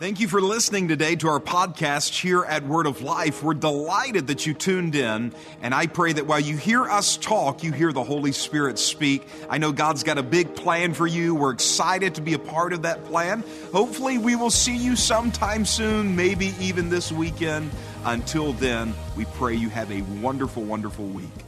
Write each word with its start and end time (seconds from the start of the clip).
Thank 0.00 0.20
you 0.20 0.28
for 0.28 0.40
listening 0.40 0.86
today 0.86 1.16
to 1.16 1.26
our 1.26 1.40
podcast 1.40 2.10
here 2.10 2.44
at 2.44 2.64
Word 2.64 2.86
of 2.86 3.02
Life. 3.02 3.42
We're 3.42 3.54
delighted 3.54 4.28
that 4.28 4.46
you 4.46 4.54
tuned 4.54 4.94
in, 4.94 5.32
and 5.60 5.74
I 5.74 5.88
pray 5.88 6.12
that 6.12 6.24
while 6.24 6.38
you 6.38 6.56
hear 6.56 6.84
us 6.84 7.16
talk, 7.16 7.64
you 7.64 7.72
hear 7.72 7.92
the 7.92 8.04
Holy 8.04 8.30
Spirit 8.30 8.78
speak. 8.78 9.26
I 9.50 9.58
know 9.58 9.72
God's 9.72 10.04
got 10.04 10.16
a 10.16 10.22
big 10.22 10.54
plan 10.54 10.94
for 10.94 11.08
you. 11.08 11.34
We're 11.34 11.50
excited 11.50 12.14
to 12.14 12.20
be 12.20 12.34
a 12.34 12.38
part 12.38 12.72
of 12.72 12.82
that 12.82 13.06
plan. 13.06 13.42
Hopefully, 13.72 14.18
we 14.18 14.36
will 14.36 14.52
see 14.52 14.76
you 14.76 14.94
sometime 14.94 15.64
soon, 15.64 16.14
maybe 16.14 16.54
even 16.60 16.90
this 16.90 17.10
weekend. 17.10 17.68
Until 18.04 18.52
then, 18.52 18.94
we 19.16 19.24
pray 19.24 19.56
you 19.56 19.68
have 19.68 19.90
a 19.90 20.02
wonderful, 20.20 20.62
wonderful 20.62 21.06
week. 21.06 21.47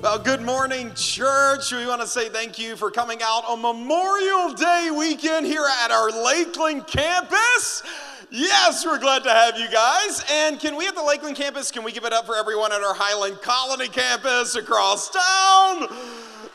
Well, 0.00 0.20
good 0.20 0.42
morning, 0.42 0.92
church. 0.94 1.72
We 1.72 1.84
want 1.84 2.00
to 2.02 2.06
say 2.06 2.28
thank 2.28 2.56
you 2.56 2.76
for 2.76 2.88
coming 2.88 3.18
out 3.20 3.44
on 3.48 3.60
Memorial 3.60 4.52
Day 4.52 4.90
weekend 4.96 5.44
here 5.44 5.66
at 5.82 5.90
our 5.90 6.10
Lakeland 6.24 6.86
campus. 6.86 7.82
Yes, 8.30 8.86
we're 8.86 9.00
glad 9.00 9.24
to 9.24 9.30
have 9.30 9.58
you 9.58 9.68
guys. 9.68 10.24
And 10.30 10.60
can 10.60 10.76
we 10.76 10.86
at 10.86 10.94
the 10.94 11.02
Lakeland 11.02 11.34
campus, 11.34 11.72
can 11.72 11.82
we 11.82 11.90
give 11.90 12.04
it 12.04 12.12
up 12.12 12.26
for 12.26 12.36
everyone 12.36 12.70
at 12.70 12.80
our 12.80 12.94
Highland 12.94 13.42
Colony 13.42 13.88
campus 13.88 14.54
across 14.54 15.10
town? 15.10 15.88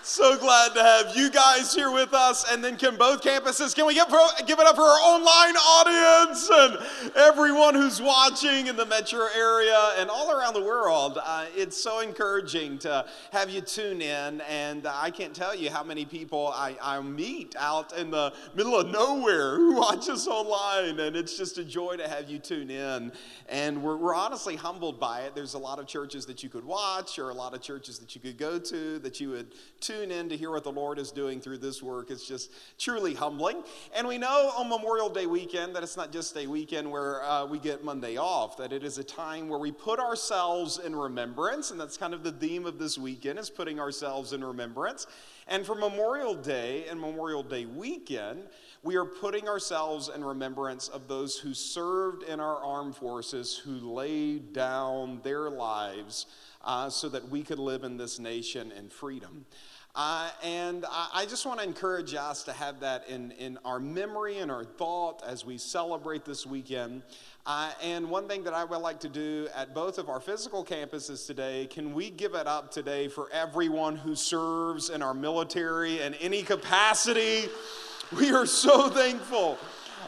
So 0.05 0.37
glad 0.37 0.73
to 0.73 0.83
have 0.83 1.15
you 1.15 1.29
guys 1.29 1.73
here 1.73 1.89
with 1.89 2.13
us. 2.13 2.51
And 2.51 2.61
then, 2.61 2.75
can 2.75 2.97
both 2.97 3.21
campuses, 3.21 3.73
can 3.73 3.85
we 3.85 3.93
give, 3.93 4.13
give 4.45 4.59
it 4.59 4.67
up 4.67 4.75
for 4.75 4.81
our 4.81 4.99
online 4.99 5.55
audience 5.55 6.49
and 6.51 7.15
everyone 7.15 7.73
who's 7.73 8.01
watching 8.01 8.67
in 8.67 8.75
the 8.75 8.85
metro 8.85 9.27
area 9.33 9.93
and 9.97 10.09
all 10.09 10.29
around 10.29 10.55
the 10.55 10.61
world? 10.61 11.19
Uh, 11.23 11.45
it's 11.55 11.81
so 11.81 12.01
encouraging 12.01 12.79
to 12.79 13.05
have 13.31 13.49
you 13.49 13.61
tune 13.61 14.01
in. 14.01 14.41
And 14.41 14.85
I 14.85 15.09
can't 15.09 15.33
tell 15.33 15.55
you 15.55 15.69
how 15.69 15.85
many 15.85 16.03
people 16.03 16.51
I, 16.53 16.75
I 16.81 16.99
meet 16.99 17.55
out 17.57 17.97
in 17.97 18.11
the 18.11 18.33
middle 18.55 18.77
of 18.77 18.89
nowhere 18.91 19.55
who 19.55 19.75
watch 19.79 20.09
us 20.09 20.27
online. 20.27 20.99
And 20.99 21.15
it's 21.15 21.37
just 21.37 21.57
a 21.59 21.63
joy 21.63 21.95
to 21.95 22.09
have 22.09 22.29
you 22.29 22.39
tune 22.39 22.69
in. 22.69 23.13
And 23.53 23.83
we're, 23.83 23.97
we're 23.97 24.15
honestly 24.15 24.55
humbled 24.55 24.99
by 24.99 25.21
it. 25.21 25.35
There's 25.35 25.53
a 25.53 25.59
lot 25.59 25.77
of 25.77 25.85
churches 25.85 26.25
that 26.25 26.41
you 26.41 26.49
could 26.49 26.65
watch, 26.65 27.19
or 27.19 27.29
a 27.29 27.35
lot 27.35 27.53
of 27.53 27.61
churches 27.61 27.99
that 27.99 28.15
you 28.15 28.19
could 28.19 28.35
go 28.35 28.57
to 28.57 28.97
that 28.97 29.19
you 29.19 29.29
would 29.29 29.53
tune 29.79 30.09
in 30.09 30.27
to 30.29 30.35
hear 30.35 30.49
what 30.49 30.63
the 30.63 30.71
Lord 30.71 30.97
is 30.97 31.11
doing 31.11 31.39
through 31.39 31.59
this 31.59 31.83
work. 31.83 32.09
It's 32.09 32.27
just 32.27 32.51
truly 32.79 33.13
humbling. 33.13 33.61
And 33.95 34.07
we 34.07 34.17
know 34.17 34.51
on 34.57 34.69
Memorial 34.69 35.07
Day 35.07 35.27
weekend 35.27 35.75
that 35.75 35.83
it's 35.83 35.95
not 35.95 36.11
just 36.11 36.35
a 36.35 36.47
weekend 36.47 36.89
where 36.89 37.23
uh, 37.23 37.45
we 37.45 37.59
get 37.59 37.83
Monday 37.83 38.17
off, 38.17 38.57
that 38.57 38.73
it 38.73 38.83
is 38.83 38.97
a 38.97 39.03
time 39.03 39.47
where 39.47 39.59
we 39.59 39.71
put 39.71 39.99
ourselves 39.99 40.79
in 40.79 40.95
remembrance. 40.95 41.69
And 41.69 41.79
that's 41.79 41.95
kind 41.95 42.15
of 42.15 42.23
the 42.23 42.31
theme 42.31 42.65
of 42.65 42.79
this 42.79 42.97
weekend 42.97 43.37
is 43.37 43.51
putting 43.51 43.79
ourselves 43.79 44.33
in 44.33 44.43
remembrance. 44.43 45.05
And 45.47 45.65
for 45.65 45.75
Memorial 45.75 46.33
Day 46.33 46.85
and 46.89 46.99
Memorial 46.99 47.43
Day 47.43 47.65
weekend, 47.65 48.43
we 48.81 48.95
are 48.97 49.05
putting 49.05 49.47
ourselves 49.47 50.09
in 50.13 50.23
remembrance 50.23 50.87
of 50.89 51.07
those 51.07 51.37
who 51.37 51.53
served 51.53 52.23
in 52.23 52.39
our 52.39 52.57
armed 52.57 52.95
forces, 52.95 53.42
who 53.57 53.71
laid 53.71 54.53
down 54.53 55.19
their 55.23 55.49
lives 55.49 56.27
uh, 56.63 56.89
so 56.89 57.09
that 57.09 57.27
we 57.29 57.43
could 57.43 57.59
live 57.59 57.83
in 57.83 57.97
this 57.97 58.19
nation 58.19 58.71
in 58.71 58.89
freedom. 58.89 59.45
Uh, 59.95 60.27
and 60.43 60.85
I 60.89 61.27
just 61.27 61.45
want 61.45 61.59
to 61.59 61.65
encourage 61.65 62.15
us 62.15 62.41
to 62.45 62.53
have 62.53 62.79
that 62.79 63.07
in, 63.07 63.29
in 63.33 63.59
our 63.63 63.79
memory 63.79 64.39
and 64.39 64.49
our 64.49 64.63
thought 64.63 65.21
as 65.23 65.45
we 65.45 65.59
celebrate 65.59 66.25
this 66.25 66.47
weekend. 66.47 67.03
Uh, 67.45 67.71
and 67.83 68.09
one 68.09 68.27
thing 68.27 68.43
that 68.45 68.55
I 68.55 68.63
would 68.63 68.79
like 68.79 68.99
to 69.01 69.09
do 69.09 69.49
at 69.55 69.75
both 69.75 69.99
of 69.99 70.09
our 70.09 70.19
physical 70.19 70.65
campuses 70.65 71.27
today, 71.27 71.67
can 71.67 71.93
we 71.93 72.09
give 72.09 72.33
it 72.33 72.47
up 72.47 72.71
today 72.71 73.07
for 73.07 73.29
everyone 73.31 73.95
who 73.95 74.15
serves 74.15 74.89
in 74.89 75.03
our 75.03 75.13
military 75.13 76.01
in 76.01 76.15
any 76.15 76.41
capacity? 76.41 77.47
We 78.17 78.31
are 78.31 78.47
so 78.47 78.89
thankful 78.89 79.59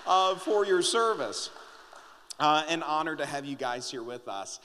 uh, 0.07 0.33
for 0.35 0.65
your 0.65 0.81
service 0.81 1.51
uh, 2.39 2.63
and 2.67 2.83
honored 2.83 3.19
to 3.19 3.25
have 3.25 3.45
you 3.45 3.55
guys 3.55 3.89
here 3.89 4.03
with 4.03 4.27
us. 4.27 4.59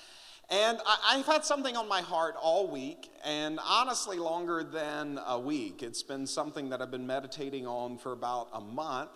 And 0.50 0.80
I, 0.84 1.16
have 1.18 1.26
had 1.26 1.44
something 1.44 1.76
on 1.76 1.88
my 1.88 2.00
heart 2.00 2.34
all 2.40 2.68
week, 2.68 3.08
and 3.24 3.60
honestly, 3.64 4.19
longer 4.19 4.64
than 4.64 5.20
a 5.25 5.38
week. 5.38 5.80
It's 5.80 6.03
been 6.03 6.26
something 6.26 6.70
that 6.70 6.82
I've 6.82 6.91
been 6.91 7.06
meditating 7.06 7.69
on 7.69 7.98
for 7.98 8.10
about 8.10 8.48
a 8.53 8.60
month. 8.60 9.10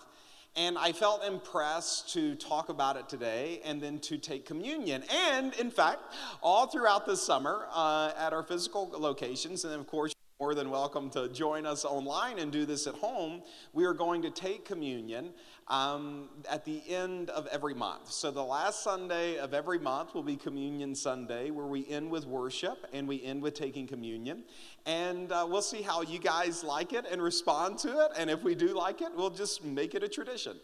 And 0.57 0.79
I 0.79 0.93
felt 0.93 1.25
impressed 1.25 2.13
to 2.13 2.37
talk 2.37 2.69
about 2.69 2.97
it 2.97 3.09
today 3.09 3.61
and 3.65 3.83
then 3.83 3.99
to 4.01 4.17
take 4.17 4.47
communion. 4.47 5.03
And 5.13 5.53
in 5.55 5.73
fact, 5.73 6.15
all 6.41 6.69
throughout 6.69 7.05
the 7.05 7.17
summer 7.17 7.67
uh, 7.73 8.13
at 8.17 8.33
our 8.33 8.45
physical 8.45 8.89
locations, 8.97 9.65
and 9.65 9.75
of 9.75 9.89
course, 9.89 10.15
more 10.45 10.55
than 10.55 10.69
welcome 10.69 11.09
to 11.09 11.27
join 11.31 11.65
us 11.65 11.87
online 11.87 12.39
and 12.39 12.53
do 12.53 12.67
this 12.67 12.87
at 12.87 12.95
home. 12.97 13.41
We 13.73 13.87
are 13.87 13.95
going 13.95 14.21
to 14.21 14.31
take 14.31 14.67
communion 14.67 15.31
um, 15.69 16.29
at 16.51 16.67
the 16.67 16.83
end 16.87 17.31
of 17.31 17.47
every 17.47 17.73
month. 17.73 18.13
So, 18.13 18.31
the 18.31 18.45
last 18.45 18.85
Sunday 18.85 19.39
of 19.39 19.55
every 19.55 19.79
month 19.79 20.13
will 20.13 20.23
be 20.23 20.37
Communion 20.37 20.95
Sunday, 20.95 21.51
where 21.51 21.65
we 21.65 21.89
end 21.89 22.11
with 22.11 22.27
worship 22.27 22.85
and 22.93 23.09
we 23.09 23.25
end 23.25 23.41
with 23.41 23.55
taking 23.55 23.87
communion. 23.87 24.45
And 24.85 25.33
uh, 25.33 25.47
we'll 25.49 25.63
see 25.63 25.81
how 25.81 26.03
you 26.03 26.19
guys 26.19 26.63
like 26.63 26.93
it 26.93 27.07
and 27.11 27.23
respond 27.23 27.79
to 27.79 28.05
it. 28.05 28.11
And 28.19 28.29
if 28.29 28.43
we 28.43 28.55
do 28.55 28.77
like 28.77 29.01
it, 29.01 29.17
we'll 29.17 29.31
just 29.31 29.65
make 29.65 29.95
it 29.95 30.03
a 30.03 30.09
tradition. 30.09 30.59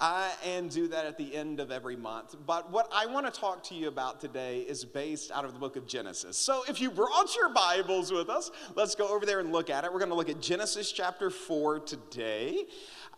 Uh, 0.00 0.28
and 0.44 0.70
do 0.70 0.88
that 0.88 1.06
at 1.06 1.16
the 1.16 1.36
end 1.36 1.60
of 1.60 1.70
every 1.70 1.94
month. 1.94 2.34
But 2.44 2.72
what 2.72 2.90
I 2.92 3.06
want 3.06 3.32
to 3.32 3.40
talk 3.40 3.62
to 3.64 3.76
you 3.76 3.86
about 3.86 4.20
today 4.20 4.62
is 4.62 4.84
based 4.84 5.30
out 5.30 5.44
of 5.44 5.52
the 5.52 5.58
book 5.60 5.76
of 5.76 5.86
Genesis. 5.86 6.36
So 6.36 6.64
if 6.68 6.80
you 6.80 6.90
brought 6.90 7.36
your 7.36 7.48
Bibles 7.50 8.10
with 8.10 8.28
us, 8.28 8.50
let's 8.74 8.96
go 8.96 9.06
over 9.06 9.24
there 9.24 9.38
and 9.38 9.52
look 9.52 9.70
at 9.70 9.84
it. 9.84 9.92
We're 9.92 10.00
going 10.00 10.10
to 10.10 10.16
look 10.16 10.28
at 10.28 10.40
Genesis 10.40 10.90
chapter 10.90 11.30
4 11.30 11.78
today. 11.80 12.64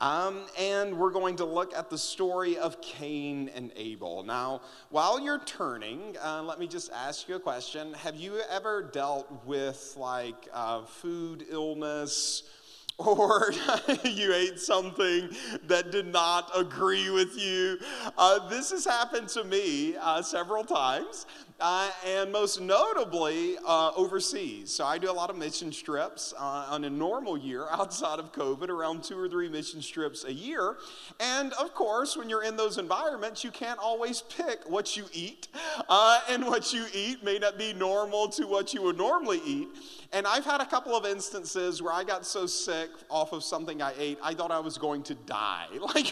Um, 0.01 0.45
and 0.59 0.99
we're 0.99 1.11
going 1.11 1.37
to 1.37 1.47
look 1.47 1.75
at 1.75 1.89
the 1.89 1.97
story 1.97 2.59
of 2.59 2.83
Cain 2.83 3.51
and 3.55 3.73
Abel. 3.77 4.23
Now, 4.23 4.61
while 4.91 5.19
you're 5.19 5.43
turning, 5.45 6.17
uh, 6.23 6.43
let 6.43 6.59
me 6.59 6.67
just 6.67 6.93
ask 6.93 7.27
you 7.29 7.37
a 7.37 7.41
question. 7.41 7.95
Have 7.95 8.17
you 8.17 8.41
ever 8.51 8.83
dealt 8.83 9.47
with 9.47 9.95
like 9.97 10.49
uh, 10.53 10.85
food 10.85 11.47
illness? 11.49 12.43
Or 12.99 13.53
you 14.05 14.33
ate 14.33 14.59
something 14.59 15.29
that 15.67 15.91
did 15.91 16.07
not 16.07 16.51
agree 16.55 17.11
with 17.11 17.39
you. 17.39 17.79
Uh, 18.17 18.49
this 18.49 18.71
has 18.71 18.85
happened 18.85 19.29
to 19.29 19.45
me 19.45 19.97
uh, 19.97 20.23
several 20.23 20.65
times 20.65 21.27
uh, 21.61 21.91
and 22.05 22.31
most 22.31 22.61
notably 22.61 23.57
uh, 23.67 23.91
overseas. 23.97 24.71
So 24.71 24.85
I 24.85 24.99
do 24.99 25.11
a 25.11 25.13
lot 25.13 25.31
of 25.31 25.37
mission 25.37 25.71
trips 25.71 26.35
uh, 26.39 26.67
on 26.69 26.85
a 26.85 26.91
normal 26.91 27.39
year 27.39 27.67
outside 27.71 28.19
of 28.19 28.33
COVID, 28.33 28.69
around 28.69 29.03
two 29.03 29.19
or 29.19 29.29
three 29.29 29.49
mission 29.49 29.81
trips 29.81 30.25
a 30.25 30.33
year. 30.33 30.77
And 31.21 31.53
of 31.55 31.75
course, 31.75 32.17
when 32.17 32.29
you're 32.29 32.45
in 32.45 32.57
those 32.57 32.79
environments, 32.79 33.43
you 33.43 33.51
can't 33.51 33.79
always 33.79 34.23
pick 34.23 34.69
what 34.69 34.97
you 34.97 35.05
eat, 35.13 35.49
uh, 35.89 36.21
and 36.29 36.45
what 36.47 36.73
you 36.73 36.85
eat 36.93 37.25
may 37.25 37.39
not 37.39 37.59
be 37.59 37.73
normal 37.73 38.29
to 38.29 38.47
what 38.47 38.75
you 38.75 38.83
would 38.83 38.99
normally 38.99 39.41
eat. 39.45 39.69
And 40.13 40.27
I've 40.27 40.45
had 40.45 40.61
a 40.61 40.67
couple 40.67 40.97
of 40.97 41.05
instances 41.05 41.83
where 41.83 41.93
I 41.93 42.05
got 42.05 42.25
so 42.25 42.47
sick 42.47 42.91
off 43.11 43.33
of 43.33 43.43
something 43.43 43.83
I 43.83 43.93
ate, 43.99 44.19
I 44.23 44.35
thought 44.35 44.51
I 44.51 44.61
was 44.61 44.79
going 44.79 45.03
to 45.05 45.15
die, 45.15 45.67
like 45.95 46.07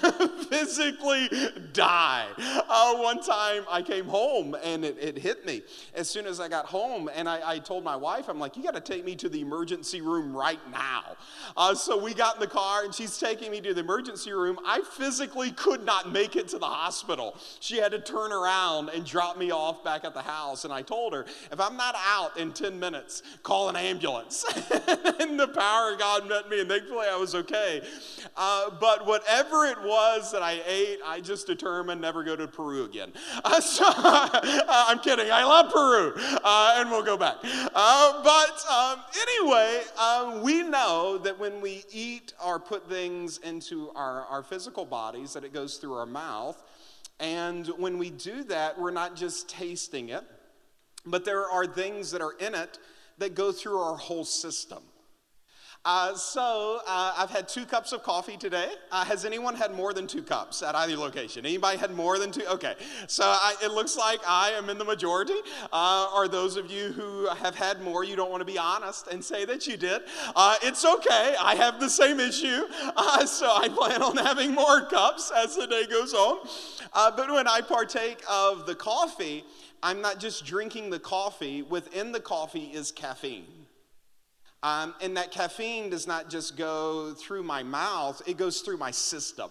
physically 0.48 1.28
die. 1.72 2.26
Uh, 2.38 2.96
one 2.96 3.22
time 3.22 3.64
I 3.70 3.82
came 3.82 4.06
home 4.06 4.56
and 4.62 4.84
it, 4.84 4.96
it, 5.00 5.18
hit 5.18 5.33
me 5.44 5.62
as 5.94 6.08
soon 6.08 6.26
as 6.26 6.40
I 6.40 6.48
got 6.48 6.66
home. 6.66 7.10
And 7.14 7.28
I, 7.28 7.52
I 7.52 7.58
told 7.58 7.84
my 7.84 7.96
wife, 7.96 8.28
I'm 8.28 8.38
like, 8.38 8.56
you 8.56 8.62
got 8.62 8.74
to 8.74 8.80
take 8.80 9.04
me 9.04 9.16
to 9.16 9.28
the 9.28 9.40
emergency 9.40 10.00
room 10.00 10.36
right 10.36 10.60
now. 10.70 11.16
Uh, 11.56 11.74
so 11.74 11.96
we 11.96 12.14
got 12.14 12.36
in 12.36 12.40
the 12.40 12.46
car 12.46 12.84
and 12.84 12.94
she's 12.94 13.18
taking 13.18 13.50
me 13.50 13.60
to 13.60 13.74
the 13.74 13.80
emergency 13.80 14.32
room. 14.32 14.58
I 14.66 14.82
physically 14.82 15.52
could 15.52 15.84
not 15.84 16.12
make 16.12 16.36
it 16.36 16.48
to 16.48 16.58
the 16.58 16.66
hospital. 16.66 17.36
She 17.60 17.78
had 17.78 17.92
to 17.92 18.00
turn 18.00 18.32
around 18.32 18.90
and 18.90 19.04
drop 19.04 19.38
me 19.38 19.50
off 19.50 19.82
back 19.82 20.04
at 20.04 20.14
the 20.14 20.22
house. 20.22 20.64
And 20.64 20.72
I 20.72 20.82
told 20.82 21.12
her, 21.14 21.24
if 21.50 21.60
I'm 21.60 21.76
not 21.76 21.94
out 21.96 22.36
in 22.36 22.52
10 22.52 22.78
minutes, 22.78 23.22
call 23.42 23.68
an 23.68 23.76
ambulance. 23.76 24.44
and 25.20 25.38
the 25.38 25.48
power 25.54 25.92
of 25.92 25.98
God 25.98 26.28
met 26.28 26.48
me, 26.48 26.60
and 26.60 26.68
thankfully 26.68 27.06
I 27.10 27.16
was 27.16 27.34
okay. 27.34 27.82
Uh, 28.36 28.70
but 28.80 29.06
whatever 29.06 29.66
it 29.66 29.80
was 29.82 30.32
that 30.32 30.42
I 30.42 30.60
ate, 30.66 30.98
I 31.04 31.20
just 31.20 31.46
determined 31.46 32.00
never 32.00 32.22
go 32.24 32.36
to 32.36 32.46
Peru 32.46 32.84
again. 32.84 33.12
Uh, 33.44 33.60
so, 33.60 33.84
I'm 33.86 34.98
kidding. 35.00 35.23
I 35.30 35.44
love 35.44 35.72
Peru, 35.72 36.14
uh, 36.44 36.76
and 36.78 36.90
we'll 36.90 37.02
go 37.02 37.16
back. 37.16 37.36
Uh, 37.42 38.22
but 38.22 38.64
um, 38.70 39.00
anyway, 39.20 39.82
um, 39.98 40.42
we 40.42 40.62
know 40.62 41.18
that 41.18 41.38
when 41.38 41.60
we 41.60 41.84
eat 41.92 42.32
or 42.44 42.58
put 42.58 42.88
things 42.88 43.38
into 43.38 43.90
our, 43.94 44.24
our 44.26 44.42
physical 44.42 44.84
bodies, 44.84 45.32
that 45.34 45.44
it 45.44 45.52
goes 45.52 45.76
through 45.76 45.94
our 45.94 46.06
mouth. 46.06 46.62
And 47.20 47.66
when 47.78 47.98
we 47.98 48.10
do 48.10 48.44
that, 48.44 48.78
we're 48.78 48.90
not 48.90 49.16
just 49.16 49.48
tasting 49.48 50.08
it, 50.08 50.24
but 51.06 51.24
there 51.24 51.48
are 51.48 51.66
things 51.66 52.10
that 52.10 52.20
are 52.20 52.34
in 52.38 52.54
it 52.54 52.78
that 53.18 53.34
go 53.34 53.52
through 53.52 53.78
our 53.78 53.96
whole 53.96 54.24
system. 54.24 54.82
Uh, 55.86 56.14
so 56.14 56.80
uh, 56.86 57.14
I've 57.18 57.28
had 57.28 57.46
two 57.46 57.66
cups 57.66 57.92
of 57.92 58.02
coffee 58.02 58.38
today. 58.38 58.72
Uh, 58.90 59.04
has 59.04 59.26
anyone 59.26 59.54
had 59.54 59.74
more 59.74 59.92
than 59.92 60.06
two 60.06 60.22
cups 60.22 60.62
at 60.62 60.74
either 60.74 60.96
location? 60.96 61.44
Anybody 61.44 61.76
had 61.76 61.94
more 61.94 62.18
than 62.18 62.30
two? 62.30 62.46
Okay, 62.46 62.74
so 63.06 63.22
I, 63.24 63.54
it 63.62 63.70
looks 63.70 63.94
like 63.94 64.20
I 64.26 64.52
am 64.52 64.70
in 64.70 64.78
the 64.78 64.84
majority. 64.84 65.34
Uh, 65.64 66.08
are 66.10 66.26
those 66.26 66.56
of 66.56 66.70
you 66.70 66.92
who 66.92 67.26
have 67.26 67.54
had 67.54 67.82
more, 67.82 68.02
you 68.02 68.16
don't 68.16 68.30
want 68.30 68.40
to 68.40 68.46
be 68.46 68.56
honest 68.56 69.08
and 69.08 69.22
say 69.22 69.44
that 69.44 69.66
you 69.66 69.76
did? 69.76 70.00
Uh, 70.34 70.56
it's 70.62 70.86
okay. 70.86 71.34
I 71.38 71.54
have 71.56 71.78
the 71.80 71.90
same 71.90 72.18
issue, 72.18 72.64
uh, 72.96 73.26
so 73.26 73.46
I 73.54 73.68
plan 73.68 74.02
on 74.02 74.16
having 74.16 74.54
more 74.54 74.86
cups 74.86 75.30
as 75.36 75.54
the 75.54 75.66
day 75.66 75.84
goes 75.84 76.14
on. 76.14 76.48
but 76.94 77.30
when 77.30 77.46
I 77.46 77.60
partake 77.60 78.22
of 78.26 78.64
the 78.64 78.74
coffee, 78.74 79.44
I'm 79.82 80.00
not 80.00 80.18
just 80.18 80.46
drinking 80.46 80.88
the 80.88 80.98
coffee. 80.98 81.60
Within 81.60 82.12
the 82.12 82.20
coffee 82.20 82.70
is 82.72 82.90
caffeine. 82.90 83.63
Um, 84.64 84.94
and 85.02 85.14
that 85.18 85.30
caffeine 85.30 85.90
does 85.90 86.06
not 86.06 86.30
just 86.30 86.56
go 86.56 87.12
through 87.12 87.42
my 87.42 87.62
mouth, 87.62 88.22
it 88.26 88.38
goes 88.38 88.62
through 88.62 88.78
my 88.78 88.90
system. 88.90 89.50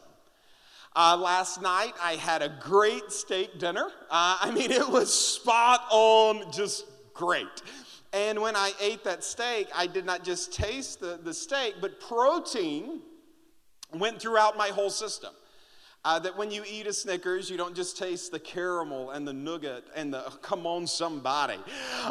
Uh, 0.95 1.15
last 1.15 1.61
night, 1.61 1.93
I 2.01 2.13
had 2.13 2.41
a 2.41 2.49
great 2.59 3.11
steak 3.11 3.59
dinner. 3.59 3.85
Uh, 4.09 4.37
I 4.41 4.49
mean, 4.51 4.71
it 4.71 4.89
was 4.89 5.13
spot 5.13 5.81
on, 5.91 6.51
just 6.51 6.85
great. 7.13 7.61
And 8.11 8.41
when 8.41 8.55
I 8.55 8.71
ate 8.81 9.03
that 9.03 9.23
steak, 9.23 9.67
I 9.75 9.85
did 9.85 10.03
not 10.03 10.23
just 10.23 10.51
taste 10.51 10.99
the, 10.99 11.19
the 11.23 11.33
steak, 11.33 11.75
but 11.79 11.99
protein 11.99 13.01
went 13.93 14.19
throughout 14.19 14.57
my 14.57 14.69
whole 14.69 14.89
system. 14.89 15.33
Uh, 16.05 16.19
that 16.19 16.37
when 16.37 16.51
you 16.51 16.63
eat 16.69 16.85
a 16.85 16.91
Snickers, 16.91 17.49
you 17.49 17.55
don't 17.55 17.73
just 17.73 17.97
taste 17.97 18.33
the 18.33 18.39
caramel 18.39 19.11
and 19.11 19.25
the 19.25 19.31
nougat 19.31 19.85
and 19.95 20.13
the 20.13 20.19
come 20.41 20.67
on 20.67 20.85
somebody. 20.85 21.57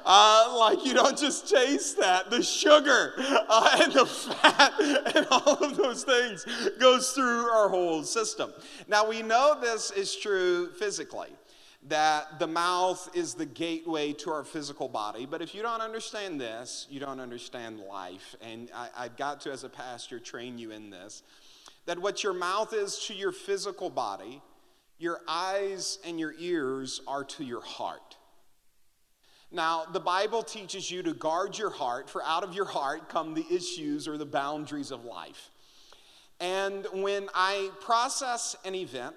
Uh, 0.06 0.56
like 0.58 0.82
you 0.86 0.94
don't 0.94 1.18
just 1.18 1.46
taste 1.46 1.98
that. 1.98 2.30
The 2.30 2.42
sugar 2.42 3.12
uh, 3.18 3.78
and 3.82 3.92
the 3.92 4.06
fat 4.06 4.72
and 5.14 5.26
all 5.30 5.62
of 5.62 5.76
those 5.76 6.04
things 6.04 6.46
goes 6.78 7.10
through 7.10 7.50
our 7.50 7.68
whole 7.68 8.02
system. 8.02 8.50
Now 8.88 9.06
we 9.06 9.20
know 9.20 9.58
this 9.60 9.90
is 9.90 10.16
true 10.16 10.70
physically. 10.70 11.28
That 11.88 12.38
the 12.38 12.46
mouth 12.46 13.10
is 13.12 13.34
the 13.34 13.44
gateway 13.44 14.12
to 14.12 14.30
our 14.30 14.44
physical 14.44 14.88
body. 14.88 15.26
But 15.26 15.42
if 15.42 15.52
you 15.52 15.62
don't 15.62 15.80
understand 15.80 16.40
this, 16.40 16.86
you 16.88 17.00
don't 17.00 17.18
understand 17.18 17.80
life. 17.80 18.36
And 18.40 18.70
I, 18.72 18.88
I've 18.96 19.16
got 19.16 19.40
to, 19.42 19.50
as 19.50 19.64
a 19.64 19.68
pastor, 19.68 20.20
train 20.20 20.58
you 20.58 20.70
in 20.70 20.90
this 20.90 21.24
that 21.86 21.98
what 21.98 22.22
your 22.22 22.32
mouth 22.32 22.72
is 22.72 22.98
to 23.06 23.14
your 23.14 23.32
physical 23.32 23.90
body, 23.90 24.40
your 24.98 25.20
eyes 25.26 25.98
and 26.06 26.18
your 26.18 26.34
ears 26.38 27.00
are 27.06 27.24
to 27.24 27.44
your 27.44 27.62
heart. 27.62 28.16
Now, 29.50 29.84
the 29.84 30.00
Bible 30.00 30.42
teaches 30.42 30.90
you 30.90 31.02
to 31.02 31.12
guard 31.12 31.58
your 31.58 31.70
heart, 31.70 32.08
for 32.08 32.22
out 32.22 32.42
of 32.44 32.54
your 32.54 32.64
heart 32.64 33.08
come 33.08 33.34
the 33.34 33.44
issues 33.50 34.08
or 34.08 34.16
the 34.16 34.24
boundaries 34.24 34.90
of 34.90 35.04
life. 35.04 35.50
And 36.40 36.86
when 36.92 37.28
I 37.34 37.70
process 37.80 38.56
an 38.64 38.74
event, 38.74 39.14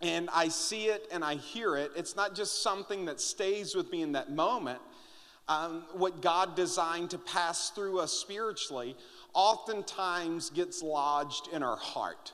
and 0.00 0.28
I 0.32 0.48
see 0.48 0.86
it 0.86 1.06
and 1.10 1.24
I 1.24 1.36
hear 1.36 1.76
it, 1.76 1.92
it's 1.96 2.16
not 2.16 2.34
just 2.34 2.62
something 2.62 3.06
that 3.06 3.20
stays 3.20 3.74
with 3.74 3.90
me 3.90 4.02
in 4.02 4.12
that 4.12 4.30
moment. 4.30 4.80
Um, 5.48 5.84
what 5.92 6.20
God 6.20 6.56
designed 6.56 7.10
to 7.10 7.18
pass 7.18 7.70
through 7.70 8.00
us 8.00 8.12
spiritually, 8.12 8.96
oftentimes 9.36 10.50
gets 10.50 10.82
lodged 10.82 11.48
in 11.52 11.62
our 11.62 11.76
heart. 11.76 12.32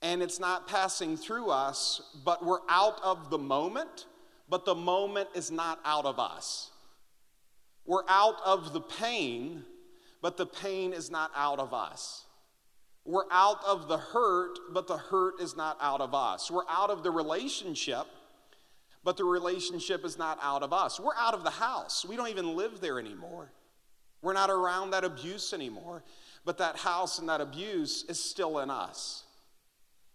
And 0.00 0.22
it's 0.22 0.40
not 0.40 0.68
passing 0.68 1.16
through 1.16 1.50
us, 1.50 2.00
but 2.24 2.44
we're 2.44 2.60
out 2.68 3.00
of 3.02 3.30
the 3.30 3.38
moment, 3.38 4.06
but 4.48 4.64
the 4.64 4.74
moment 4.74 5.28
is 5.34 5.50
not 5.50 5.80
out 5.84 6.06
of 6.06 6.18
us. 6.18 6.70
We're 7.84 8.08
out 8.08 8.36
of 8.44 8.72
the 8.72 8.80
pain, 8.80 9.64
but 10.22 10.36
the 10.36 10.46
pain 10.46 10.92
is 10.92 11.10
not 11.10 11.32
out 11.36 11.58
of 11.58 11.74
us. 11.74 12.26
We're 13.04 13.30
out 13.32 13.58
of 13.66 13.88
the 13.88 13.98
hurt, 13.98 14.58
but 14.72 14.86
the 14.86 14.96
hurt 14.96 15.40
is 15.40 15.56
not 15.56 15.76
out 15.80 16.00
of 16.00 16.14
us. 16.14 16.48
We're 16.48 16.68
out 16.68 16.90
of 16.90 17.02
the 17.02 17.10
relationship, 17.10 18.06
but 19.02 19.16
the 19.16 19.24
relationship 19.24 20.04
is 20.04 20.16
not 20.16 20.38
out 20.40 20.62
of 20.62 20.72
us. 20.72 21.00
We're 21.00 21.16
out 21.16 21.34
of 21.34 21.42
the 21.42 21.50
house. 21.50 22.04
We 22.08 22.14
don't 22.14 22.28
even 22.28 22.56
live 22.56 22.80
there 22.80 23.00
anymore. 23.00 23.50
We're 24.22 24.32
not 24.32 24.50
around 24.50 24.92
that 24.92 25.04
abuse 25.04 25.52
anymore, 25.52 26.02
but 26.44 26.58
that 26.58 26.76
house 26.76 27.18
and 27.18 27.28
that 27.28 27.40
abuse 27.40 28.04
is 28.08 28.22
still 28.22 28.60
in 28.60 28.70
us. 28.70 29.24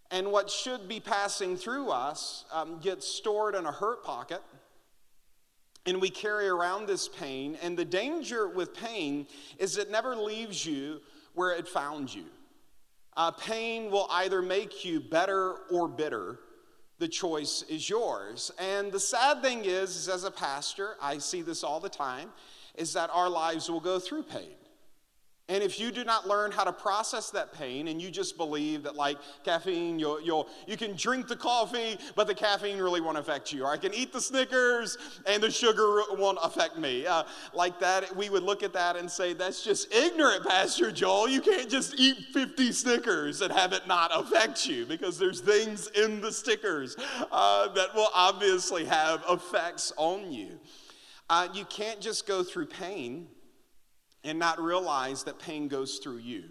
And 0.09 0.31
what 0.31 0.49
should 0.49 0.87
be 0.87 1.01
passing 1.01 1.57
through 1.57 1.89
us 1.89 2.45
um, 2.53 2.79
gets 2.79 3.05
stored 3.05 3.55
in 3.55 3.65
a 3.65 3.71
hurt 3.71 4.05
pocket, 4.05 4.41
and 5.85 6.01
we 6.01 6.09
carry 6.09 6.47
around 6.47 6.87
this 6.87 7.09
pain. 7.09 7.57
And 7.61 7.77
the 7.77 7.85
danger 7.85 8.47
with 8.47 8.73
pain 8.73 9.27
is 9.57 9.77
it 9.77 9.91
never 9.91 10.15
leaves 10.15 10.65
you 10.65 11.01
where 11.33 11.51
it 11.51 11.67
found 11.67 12.13
you. 12.13 12.25
Uh, 13.17 13.31
pain 13.31 13.91
will 13.91 14.07
either 14.11 14.41
make 14.41 14.85
you 14.85 15.01
better 15.01 15.55
or 15.71 15.87
bitter. 15.87 16.39
The 16.99 17.07
choice 17.07 17.63
is 17.69 17.89
yours. 17.89 18.51
And 18.59 18.91
the 18.91 18.99
sad 18.99 19.41
thing 19.41 19.65
is, 19.65 19.95
is 19.95 20.09
as 20.09 20.23
a 20.23 20.31
pastor, 20.31 20.95
I 21.01 21.17
see 21.17 21.41
this 21.41 21.63
all 21.63 21.79
the 21.79 21.89
time 21.89 22.29
is 22.77 22.93
that 22.93 23.09
our 23.11 23.29
lives 23.29 23.69
will 23.69 23.79
go 23.79 23.99
through 23.99 24.23
pain. 24.23 24.57
And 25.49 25.63
if 25.63 25.79
you 25.79 25.91
do 25.91 26.03
not 26.03 26.27
learn 26.27 26.51
how 26.51 26.65
to 26.65 26.73
process 26.73 27.29
that 27.29 27.53
pain 27.53 27.87
and 27.87 28.01
you 28.01 28.11
just 28.11 28.35
believe 28.35 28.83
that, 28.83 28.97
like 28.97 29.17
caffeine, 29.45 29.97
you'll, 29.97 30.21
you'll, 30.21 30.49
you 30.67 30.75
can 30.75 30.93
drink 30.97 31.29
the 31.29 31.37
coffee, 31.37 31.97
but 32.15 32.27
the 32.27 32.35
caffeine 32.35 32.77
really 32.79 32.99
won't 32.99 33.17
affect 33.17 33.53
you. 33.53 33.63
Or 33.63 33.71
I 33.71 33.77
can 33.77 33.93
eat 33.93 34.11
the 34.11 34.19
Snickers 34.19 34.97
and 35.25 35.41
the 35.41 35.49
sugar 35.49 36.01
won't 36.17 36.37
affect 36.43 36.77
me. 36.77 37.05
Uh, 37.05 37.23
like 37.53 37.79
that, 37.79 38.13
we 38.13 38.29
would 38.29 38.43
look 38.43 38.61
at 38.61 38.73
that 38.73 38.97
and 38.97 39.09
say, 39.09 39.31
that's 39.31 39.63
just 39.63 39.93
ignorant, 39.93 40.45
Pastor 40.45 40.91
Joel. 40.91 41.29
You 41.29 41.39
can't 41.39 41.69
just 41.69 41.97
eat 41.97 42.17
50 42.33 42.73
Snickers 42.73 43.39
and 43.39 43.53
have 43.53 43.71
it 43.71 43.87
not 43.87 44.11
affect 44.13 44.67
you 44.67 44.85
because 44.85 45.17
there's 45.17 45.39
things 45.39 45.87
in 45.95 46.19
the 46.19 46.31
Snickers 46.31 46.97
uh, 47.31 47.69
that 47.69 47.95
will 47.95 48.09
obviously 48.13 48.83
have 48.83 49.23
effects 49.29 49.93
on 49.95 50.29
you. 50.29 50.59
Uh, 51.29 51.47
you 51.53 51.65
can't 51.65 51.99
just 51.99 52.25
go 52.27 52.43
through 52.43 52.67
pain 52.67 53.27
and 54.23 54.39
not 54.39 54.61
realize 54.61 55.23
that 55.23 55.39
pain 55.39 55.67
goes 55.67 55.99
through 55.99 56.17
you. 56.17 56.43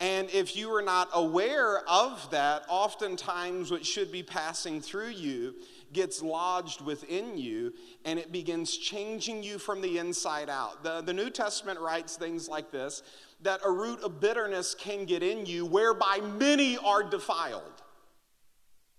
And 0.00 0.30
if 0.30 0.56
you 0.56 0.72
are 0.74 0.82
not 0.82 1.08
aware 1.12 1.80
of 1.88 2.30
that, 2.30 2.62
oftentimes 2.68 3.70
what 3.70 3.84
should 3.84 4.12
be 4.12 4.22
passing 4.22 4.80
through 4.80 5.08
you 5.08 5.56
gets 5.92 6.22
lodged 6.22 6.80
within 6.82 7.36
you 7.36 7.72
and 8.04 8.18
it 8.18 8.30
begins 8.30 8.76
changing 8.76 9.42
you 9.42 9.58
from 9.58 9.80
the 9.80 9.98
inside 9.98 10.48
out. 10.48 10.84
The, 10.84 11.00
the 11.00 11.12
New 11.12 11.30
Testament 11.30 11.80
writes 11.80 12.16
things 12.16 12.48
like 12.48 12.70
this 12.70 13.02
that 13.42 13.60
a 13.64 13.70
root 13.70 14.00
of 14.02 14.20
bitterness 14.20 14.74
can 14.74 15.04
get 15.04 15.22
in 15.22 15.46
you, 15.46 15.64
whereby 15.64 16.20
many 16.38 16.76
are 16.78 17.04
defiled. 17.04 17.82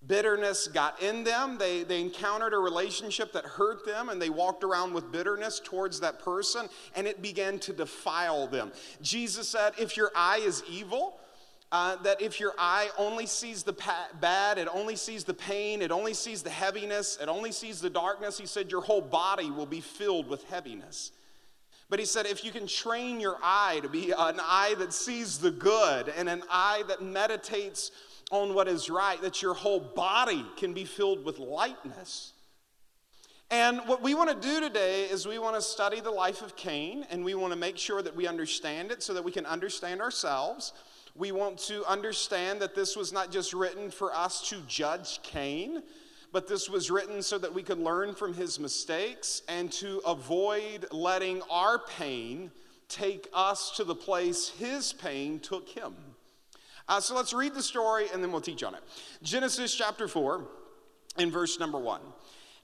Bitterness 0.07 0.68
got 0.68 1.01
in 1.01 1.24
them. 1.25 1.57
They, 1.57 1.84
they 1.84 2.00
encountered 2.00 2.54
a 2.54 2.57
relationship 2.57 3.34
that 3.34 3.46
hurt 3.46 3.86
them, 3.86 4.10
and 4.10 4.22
they 4.22 4.30
walked 4.30 4.63
around 4.63 4.94
with 4.94 5.12
bitterness 5.12 5.60
towards 5.63 6.00
that 6.00 6.19
person, 6.19 6.69
and 6.96 7.06
it 7.06 7.22
began 7.22 7.60
to 7.60 7.74
defile 7.74 8.48
them. 8.48 8.72
Jesus 9.01 9.50
said, 9.50 9.74
If 9.78 9.98
your 9.98 10.12
eye 10.16 10.42
is 10.42 10.63
evil, 10.69 11.19
uh, 11.72 11.98
that 11.98 12.22
if 12.22 12.40
your 12.40 12.54
eye 12.57 12.90
only 12.98 13.25
sees 13.25 13.63
the 13.63 13.74
pa- 13.74 14.07
bad, 14.19 14.57
it 14.57 14.68
only 14.74 14.96
sees 14.96 15.23
the 15.23 15.33
pain, 15.33 15.81
it 15.81 15.92
only 15.92 16.14
sees 16.14 16.42
the 16.42 16.50
heaviness, 16.50 17.18
it 17.21 17.28
only 17.28 17.52
sees 17.52 17.80
the 17.80 17.90
darkness, 17.90 18.40
he 18.40 18.45
said, 18.45 18.71
your 18.71 18.81
whole 18.81 19.02
body 19.02 19.52
will 19.52 19.68
be 19.68 19.81
filled 19.81 20.28
with 20.28 20.44
heaviness. 20.45 21.12
But 21.90 22.00
he 22.00 22.06
said, 22.06 22.26
if 22.26 22.44
you 22.44 22.52
can 22.52 22.68
train 22.68 23.19
your 23.19 23.38
eye 23.42 23.80
to 23.81 23.90
be 23.90 24.12
an 24.12 24.40
eye 24.40 24.76
that 24.78 24.94
sees 24.94 25.40
the 25.40 25.52
good 25.52 26.09
and 26.09 26.30
an 26.30 26.44
eye 26.50 26.83
that 26.88 27.02
meditates 27.02 27.92
on 28.30 28.54
what 28.54 28.68
is 28.68 28.90
right, 28.90 29.21
that 29.21 29.42
your 29.42 29.54
whole 29.54 29.80
body 29.80 30.45
can 30.57 30.74
be 30.74 30.86
filled 30.86 31.26
with 31.26 31.40
lightness. 31.40 32.33
And 33.52 33.80
what 33.88 34.04
we 34.04 34.14
want 34.14 34.30
to 34.30 34.48
do 34.48 34.59
today 34.59 35.06
is 35.06 35.28
we 35.28 35.40
want 35.40 35.56
to 35.56 35.62
study 35.62 36.02
the 36.02 36.12
life 36.12 36.44
of 36.44 36.56
Cain 36.56 37.06
and 37.09 37.26
we 37.26 37.33
want 37.33 37.52
to 37.52 37.57
make 37.57 37.78
sure 37.78 38.04
that 38.04 38.16
we 38.16 38.28
understand 38.28 38.92
it 38.92 39.02
so 39.02 39.14
that 39.16 39.24
we 39.24 39.31
can 39.31 39.48
understand 39.48 40.02
ourselves. 40.02 40.74
We 41.16 41.31
want 41.31 41.57
to 41.59 41.83
understand 41.86 42.62
that 42.62 42.76
this 42.76 42.95
was 42.95 43.12
not 43.12 43.31
just 43.31 43.54
written 43.54 43.90
for 43.90 44.14
us 44.14 44.48
to 44.50 44.62
judge 44.68 45.24
Cain, 45.24 45.81
but 46.31 46.48
this 46.48 46.69
was 46.69 46.92
written 46.92 47.24
so 47.24 47.40
that 47.40 47.52
we 47.52 47.64
could 47.64 47.80
learn 47.80 48.14
from 48.14 48.36
his 48.36 48.59
mistakes 48.59 49.42
and 49.50 49.71
to 49.74 49.98
avoid 50.06 50.86
letting 50.92 51.42
our 51.50 51.80
pain 51.80 52.52
take 52.88 53.28
us 53.33 53.71
to 53.78 53.83
the 53.83 53.95
place 53.95 54.50
his 54.50 54.94
pain 54.94 55.40
took 55.40 55.69
him. 55.69 55.95
Uh, 56.90 57.00
so 57.00 57.16
let's 57.16 57.34
read 57.34 57.54
the 57.54 57.62
story 57.62 58.08
and 58.12 58.24
then 58.24 58.31
we'll 58.31 58.42
teach 58.42 58.64
on 58.64 58.74
it. 58.74 58.81
Genesis 59.22 59.76
chapter 59.76 60.08
4, 60.08 60.44
in 61.19 61.30
verse 61.30 61.60
number 61.60 61.78
1. 61.78 62.02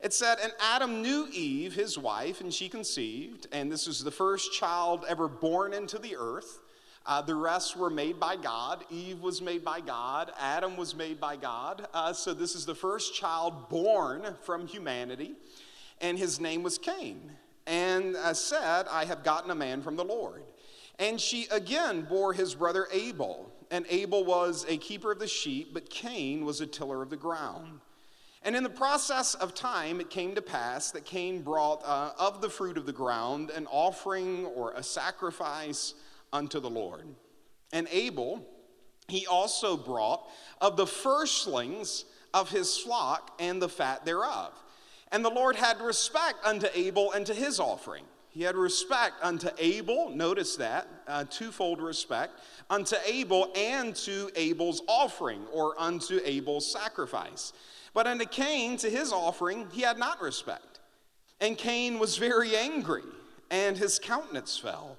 It 0.01 0.13
said, 0.13 0.39
And 0.41 0.51
Adam 0.59 1.03
knew 1.03 1.27
Eve, 1.31 1.75
his 1.75 1.97
wife, 1.97 2.41
and 2.41 2.53
she 2.53 2.67
conceived, 2.67 3.47
and 3.51 3.71
this 3.71 3.87
was 3.87 4.03
the 4.03 4.11
first 4.11 4.51
child 4.51 5.05
ever 5.07 5.27
born 5.27 5.73
into 5.73 5.99
the 5.99 6.15
earth. 6.17 6.59
Uh, 7.05 7.21
the 7.21 7.35
rest 7.35 7.77
were 7.77 7.91
made 7.91 8.19
by 8.19 8.35
God. 8.35 8.83
Eve 8.89 9.21
was 9.21 9.43
made 9.43 9.63
by 9.63 9.79
God. 9.79 10.31
Adam 10.39 10.75
was 10.75 10.95
made 10.95 11.19
by 11.19 11.35
God. 11.35 11.87
Uh, 11.93 12.11
so 12.11 12.33
this 12.33 12.55
is 12.55 12.65
the 12.65 12.73
first 12.73 13.13
child 13.13 13.69
born 13.69 14.23
from 14.41 14.65
humanity, 14.65 15.33
and 16.01 16.17
his 16.17 16.39
name 16.39 16.63
was 16.63 16.79
Cain. 16.79 17.31
and 17.67 18.15
uh, 18.15 18.33
said, 18.33 18.87
I 18.89 19.05
have 19.05 19.23
gotten 19.23 19.51
a 19.51 19.55
man 19.55 19.83
from 19.83 19.95
the 19.95 20.03
Lord. 20.03 20.41
And 20.99 21.19
she 21.19 21.47
again 21.51 22.03
bore 22.03 22.33
his 22.33 22.55
brother 22.55 22.87
Abel. 22.91 23.51
And 23.71 23.85
Abel 23.89 24.23
was 24.23 24.65
a 24.69 24.77
keeper 24.77 25.11
of 25.11 25.19
the 25.19 25.27
sheep, 25.27 25.73
but 25.73 25.89
Cain 25.89 26.45
was 26.45 26.61
a 26.61 26.67
tiller 26.67 27.01
of 27.01 27.09
the 27.09 27.17
ground. 27.17 27.81
And 28.43 28.55
in 28.55 28.61
the 28.61 28.69
process 28.69 29.33
of 29.33 29.55
time, 29.55 29.99
it 29.99 30.11
came 30.11 30.35
to 30.35 30.41
pass 30.41 30.91
that 30.91 31.03
Cain 31.03 31.41
brought 31.41 31.83
uh, 31.83 32.11
of 32.19 32.41
the 32.41 32.49
fruit 32.49 32.77
of 32.77 32.85
the 32.85 32.93
ground 32.93 33.49
an 33.49 33.65
offering 33.71 34.45
or 34.45 34.73
a 34.73 34.83
sacrifice 34.83 35.95
unto 36.31 36.59
the 36.59 36.69
Lord. 36.69 37.07
And 37.73 37.87
Abel, 37.91 38.45
he 39.07 39.25
also 39.25 39.75
brought 39.75 40.29
of 40.61 40.77
the 40.77 40.85
firstlings 40.85 42.05
of 42.35 42.51
his 42.51 42.77
flock 42.77 43.31
and 43.39 43.59
the 43.59 43.69
fat 43.69 44.05
thereof. 44.05 44.53
And 45.11 45.25
the 45.25 45.29
Lord 45.29 45.55
had 45.55 45.81
respect 45.81 46.45
unto 46.45 46.67
Abel 46.75 47.13
and 47.13 47.25
to 47.25 47.33
his 47.33 47.59
offering. 47.59 48.05
He 48.35 48.43
had 48.43 48.57
respect 48.57 49.23
unto 49.23 49.49
Abel, 49.57 50.09
notice 50.09 50.57
that, 50.57 50.89
uh, 51.07 51.23
twofold 51.23 51.81
respect, 51.81 52.41
unto 52.69 52.97
Abel 53.05 53.49
and 53.55 53.95
to 53.95 54.29
Abel's 54.35 54.81
offering 54.89 55.47
or 55.53 55.73
unto 55.79 56.19
Abel's 56.25 56.69
sacrifice. 56.69 57.53
But 57.93 58.07
unto 58.07 58.25
Cain, 58.25 58.75
to 58.79 58.89
his 58.89 59.13
offering, 59.13 59.69
he 59.71 59.83
had 59.83 59.97
not 59.97 60.21
respect. 60.21 60.81
And 61.39 61.57
Cain 61.57 61.97
was 61.97 62.17
very 62.17 62.57
angry, 62.57 63.03
and 63.49 63.77
his 63.77 63.99
countenance 63.99 64.57
fell. 64.57 64.97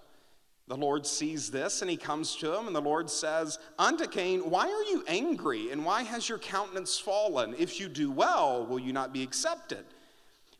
The 0.66 0.76
Lord 0.78 1.06
sees 1.06 1.50
this, 1.50 1.82
and 1.82 1.90
he 1.90 1.98
comes 1.98 2.36
to 2.36 2.56
him, 2.56 2.66
and 2.66 2.74
the 2.74 2.80
Lord 2.80 3.10
says 3.10 3.58
unto 3.78 4.06
Cain, 4.06 4.48
Why 4.48 4.66
are 4.66 4.90
you 4.90 5.04
angry, 5.08 5.70
and 5.72 5.84
why 5.84 6.04
has 6.04 6.26
your 6.26 6.38
countenance 6.38 6.98
fallen? 6.98 7.54
If 7.58 7.80
you 7.80 7.88
do 7.88 8.10
well, 8.10 8.64
will 8.64 8.78
you 8.78 8.94
not 8.94 9.12
be 9.12 9.22
accepted? 9.22 9.84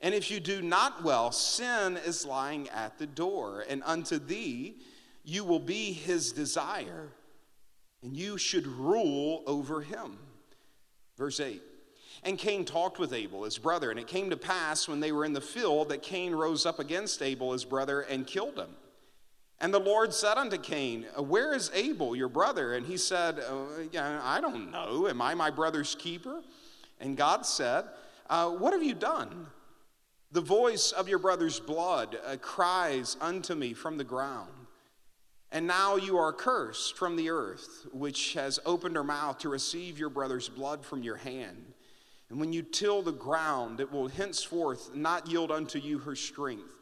And 0.00 0.14
if 0.14 0.30
you 0.30 0.40
do 0.40 0.60
not 0.62 1.02
well, 1.02 1.32
sin 1.32 1.96
is 1.96 2.26
lying 2.26 2.68
at 2.68 2.98
the 2.98 3.06
door, 3.06 3.64
and 3.68 3.82
unto 3.84 4.18
thee 4.18 4.76
you 5.24 5.44
will 5.44 5.60
be 5.60 5.92
his 5.92 6.32
desire, 6.32 7.08
and 8.02 8.16
you 8.16 8.38
should 8.38 8.66
rule 8.66 9.42
over 9.46 9.80
him. 9.80 10.18
Verse 11.16 11.40
8 11.40 11.62
And 12.22 12.38
Cain 12.38 12.64
talked 12.64 12.98
with 12.98 13.12
Abel, 13.12 13.44
his 13.44 13.58
brother, 13.58 13.90
and 13.90 13.98
it 13.98 14.06
came 14.06 14.30
to 14.30 14.36
pass 14.36 14.86
when 14.86 15.00
they 15.00 15.12
were 15.12 15.24
in 15.24 15.32
the 15.32 15.40
field 15.40 15.88
that 15.88 16.02
Cain 16.02 16.34
rose 16.34 16.66
up 16.66 16.78
against 16.78 17.22
Abel, 17.22 17.52
his 17.52 17.64
brother, 17.64 18.02
and 18.02 18.26
killed 18.26 18.58
him. 18.58 18.76
And 19.58 19.72
the 19.72 19.80
Lord 19.80 20.12
said 20.12 20.36
unto 20.36 20.58
Cain, 20.58 21.06
Where 21.16 21.54
is 21.54 21.70
Abel, 21.74 22.14
your 22.14 22.28
brother? 22.28 22.74
And 22.74 22.86
he 22.86 22.98
said, 22.98 23.40
uh, 23.40 24.20
I 24.22 24.40
don't 24.40 24.70
know. 24.70 25.08
Am 25.08 25.22
I 25.22 25.34
my 25.34 25.50
brother's 25.50 25.94
keeper? 25.94 26.42
And 27.00 27.16
God 27.16 27.46
said, 27.46 27.86
uh, 28.28 28.50
What 28.50 28.74
have 28.74 28.82
you 28.82 28.94
done? 28.94 29.46
The 30.32 30.40
voice 30.40 30.92
of 30.92 31.08
your 31.08 31.18
brother's 31.18 31.60
blood 31.60 32.18
uh, 32.26 32.36
cries 32.36 33.16
unto 33.20 33.54
me 33.54 33.72
from 33.74 33.96
the 33.96 34.04
ground. 34.04 34.50
And 35.52 35.66
now 35.66 35.96
you 35.96 36.18
are 36.18 36.32
cursed 36.32 36.96
from 36.96 37.16
the 37.16 37.30
earth, 37.30 37.86
which 37.92 38.34
has 38.34 38.58
opened 38.66 38.96
her 38.96 39.04
mouth 39.04 39.38
to 39.38 39.48
receive 39.48 39.98
your 39.98 40.10
brother's 40.10 40.48
blood 40.48 40.84
from 40.84 41.02
your 41.02 41.16
hand. 41.16 41.72
And 42.28 42.40
when 42.40 42.52
you 42.52 42.62
till 42.62 43.02
the 43.02 43.12
ground, 43.12 43.80
it 43.80 43.90
will 43.90 44.08
henceforth 44.08 44.94
not 44.94 45.28
yield 45.28 45.52
unto 45.52 45.78
you 45.78 46.00
her 46.00 46.16
strength. 46.16 46.74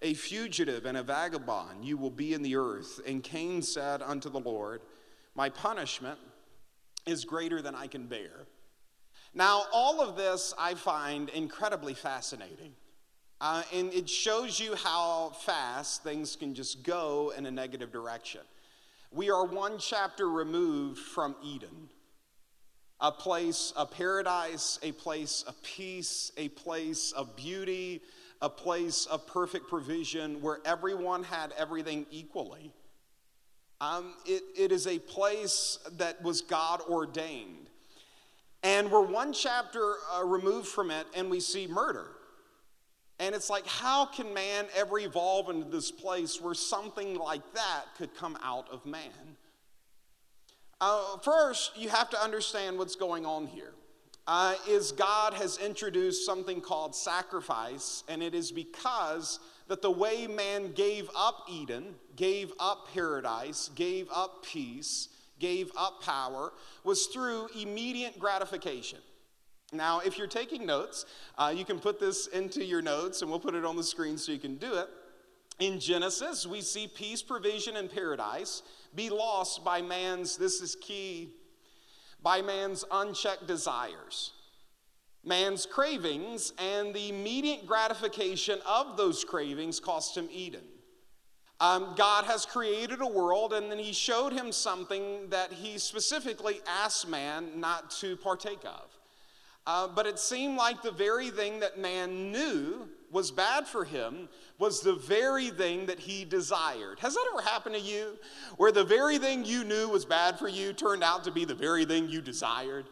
A 0.00 0.14
fugitive 0.14 0.86
and 0.86 0.96
a 0.96 1.02
vagabond 1.02 1.84
you 1.84 1.98
will 1.98 2.10
be 2.10 2.32
in 2.32 2.42
the 2.42 2.56
earth. 2.56 3.00
And 3.06 3.22
Cain 3.22 3.60
said 3.60 4.00
unto 4.00 4.30
the 4.30 4.40
Lord, 4.40 4.80
My 5.34 5.50
punishment 5.50 6.18
is 7.04 7.24
greater 7.24 7.60
than 7.60 7.74
I 7.74 7.86
can 7.86 8.06
bear. 8.06 8.46
Now, 9.34 9.64
all 9.72 10.00
of 10.00 10.16
this 10.16 10.54
I 10.58 10.74
find 10.74 11.28
incredibly 11.28 11.94
fascinating. 11.94 12.74
Uh, 13.40 13.62
and 13.72 13.92
it 13.92 14.10
shows 14.10 14.58
you 14.58 14.74
how 14.74 15.30
fast 15.42 16.02
things 16.02 16.34
can 16.34 16.54
just 16.54 16.82
go 16.82 17.32
in 17.36 17.46
a 17.46 17.50
negative 17.50 17.92
direction. 17.92 18.40
We 19.12 19.30
are 19.30 19.44
one 19.44 19.78
chapter 19.78 20.28
removed 20.28 20.98
from 20.98 21.36
Eden, 21.42 21.88
a 23.00 23.12
place, 23.12 23.72
a 23.76 23.86
paradise, 23.86 24.80
a 24.82 24.90
place 24.92 25.44
of 25.46 25.62
peace, 25.62 26.32
a 26.36 26.48
place 26.48 27.12
of 27.12 27.36
beauty, 27.36 28.02
a 28.42 28.50
place 28.50 29.06
of 29.06 29.26
perfect 29.26 29.68
provision 29.68 30.42
where 30.42 30.58
everyone 30.64 31.22
had 31.22 31.52
everything 31.56 32.06
equally. 32.10 32.72
Um, 33.80 34.14
it, 34.26 34.42
it 34.56 34.72
is 34.72 34.88
a 34.88 34.98
place 34.98 35.78
that 35.96 36.20
was 36.22 36.40
God 36.40 36.80
ordained. 36.88 37.67
And 38.62 38.90
we're 38.90 39.04
one 39.04 39.32
chapter 39.32 39.94
uh, 40.14 40.24
removed 40.24 40.68
from 40.68 40.90
it, 40.90 41.06
and 41.14 41.30
we 41.30 41.40
see 41.40 41.66
murder. 41.66 42.06
And 43.20 43.34
it's 43.34 43.50
like, 43.50 43.66
how 43.66 44.06
can 44.06 44.32
man 44.32 44.66
ever 44.76 44.98
evolve 44.98 45.50
into 45.50 45.68
this 45.68 45.90
place 45.90 46.40
where 46.40 46.54
something 46.54 47.16
like 47.16 47.42
that 47.54 47.84
could 47.96 48.14
come 48.14 48.36
out 48.42 48.68
of 48.70 48.84
man? 48.86 49.36
Uh, 50.80 51.18
first, 51.18 51.76
you 51.76 51.88
have 51.88 52.08
to 52.10 52.22
understand 52.22 52.78
what's 52.78 52.94
going 52.94 53.26
on 53.26 53.46
here. 53.46 53.72
Uh, 54.28 54.54
is 54.68 54.92
God 54.92 55.34
has 55.34 55.58
introduced 55.58 56.26
something 56.26 56.60
called 56.60 56.94
sacrifice, 56.94 58.04
and 58.08 58.22
it 58.22 58.34
is 58.34 58.52
because 58.52 59.40
that 59.68 59.82
the 59.82 59.90
way 59.90 60.26
man 60.26 60.72
gave 60.72 61.08
up 61.16 61.46
Eden, 61.50 61.94
gave 62.14 62.52
up 62.60 62.88
paradise, 62.92 63.70
gave 63.74 64.08
up 64.14 64.44
peace, 64.44 65.08
gave 65.38 65.70
up 65.76 66.02
power, 66.02 66.52
was 66.84 67.06
through 67.06 67.48
immediate 67.60 68.18
gratification. 68.18 68.98
Now, 69.72 70.00
if 70.00 70.16
you're 70.16 70.26
taking 70.26 70.64
notes, 70.64 71.04
uh, 71.36 71.52
you 71.54 71.64
can 71.64 71.78
put 71.78 72.00
this 72.00 72.26
into 72.28 72.64
your 72.64 72.80
notes 72.80 73.20
and 73.20 73.30
we'll 73.30 73.40
put 73.40 73.54
it 73.54 73.64
on 73.64 73.76
the 73.76 73.84
screen 73.84 74.16
so 74.16 74.32
you 74.32 74.38
can 74.38 74.56
do 74.56 74.74
it. 74.74 74.88
In 75.58 75.80
Genesis, 75.80 76.46
we 76.46 76.60
see 76.60 76.86
peace, 76.86 77.20
provision, 77.20 77.76
and 77.76 77.90
paradise 77.90 78.62
be 78.94 79.10
lost 79.10 79.64
by 79.64 79.82
man's, 79.82 80.36
this 80.36 80.60
is 80.62 80.76
key, 80.80 81.30
by 82.22 82.40
man's 82.40 82.84
unchecked 82.90 83.46
desires, 83.46 84.32
man's 85.24 85.66
cravings, 85.66 86.52
and 86.58 86.94
the 86.94 87.08
immediate 87.08 87.66
gratification 87.66 88.60
of 88.66 88.96
those 88.96 89.24
cravings 89.24 89.80
cost 89.80 90.16
him 90.16 90.28
Eden. 90.32 90.64
Um, 91.60 91.94
God 91.96 92.24
has 92.24 92.46
created 92.46 93.00
a 93.00 93.06
world, 93.06 93.52
and 93.52 93.70
then 93.70 93.78
He 93.78 93.92
showed 93.92 94.32
him 94.32 94.52
something 94.52 95.28
that 95.30 95.52
He 95.52 95.78
specifically 95.78 96.60
asked 96.66 97.08
man 97.08 97.60
not 97.60 97.90
to 97.92 98.16
partake 98.16 98.64
of. 98.64 98.98
Uh, 99.66 99.86
but 99.86 100.06
it 100.06 100.18
seemed 100.18 100.56
like 100.56 100.80
the 100.80 100.90
very 100.90 101.28
thing 101.28 101.60
that 101.60 101.78
man 101.78 102.32
knew 102.32 102.88
was 103.10 103.30
bad 103.30 103.66
for 103.66 103.84
him 103.84 104.28
was 104.58 104.80
the 104.80 104.94
very 104.94 105.50
thing 105.50 105.84
that 105.84 105.98
he 105.98 106.24
desired. 106.24 106.98
Has 107.00 107.14
that 107.14 107.26
ever 107.32 107.42
happened 107.42 107.74
to 107.74 107.80
you? 107.80 108.16
Where 108.56 108.72
the 108.72 108.82
very 108.82 109.18
thing 109.18 109.44
you 109.44 109.64
knew 109.64 109.88
was 109.88 110.06
bad 110.06 110.38
for 110.38 110.48
you 110.48 110.72
turned 110.72 111.04
out 111.04 111.22
to 111.24 111.30
be 111.30 111.44
the 111.44 111.54
very 111.54 111.84
thing 111.84 112.08
you 112.08 112.22
desired? 112.22 112.86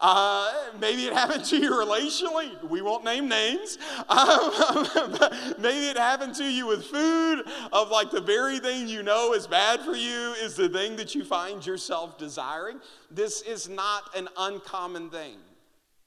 Uh, 0.00 0.50
maybe 0.80 1.04
it 1.04 1.12
happened 1.12 1.44
to 1.44 1.58
you 1.58 1.72
relationally. 1.72 2.62
We 2.68 2.80
won't 2.80 3.04
name 3.04 3.28
names. 3.28 3.76
Um, 4.08 4.50
maybe 5.58 5.88
it 5.88 5.98
happened 5.98 6.34
to 6.36 6.44
you 6.44 6.66
with 6.66 6.86
food, 6.86 7.44
of 7.70 7.90
like 7.90 8.10
the 8.10 8.20
very 8.20 8.58
thing 8.60 8.88
you 8.88 9.02
know 9.02 9.34
is 9.34 9.46
bad 9.46 9.80
for 9.80 9.94
you 9.94 10.34
is 10.40 10.56
the 10.56 10.70
thing 10.70 10.96
that 10.96 11.14
you 11.14 11.22
find 11.22 11.64
yourself 11.64 12.16
desiring. 12.16 12.80
This 13.10 13.42
is 13.42 13.68
not 13.68 14.16
an 14.16 14.28
uncommon 14.38 15.10
thing. 15.10 15.36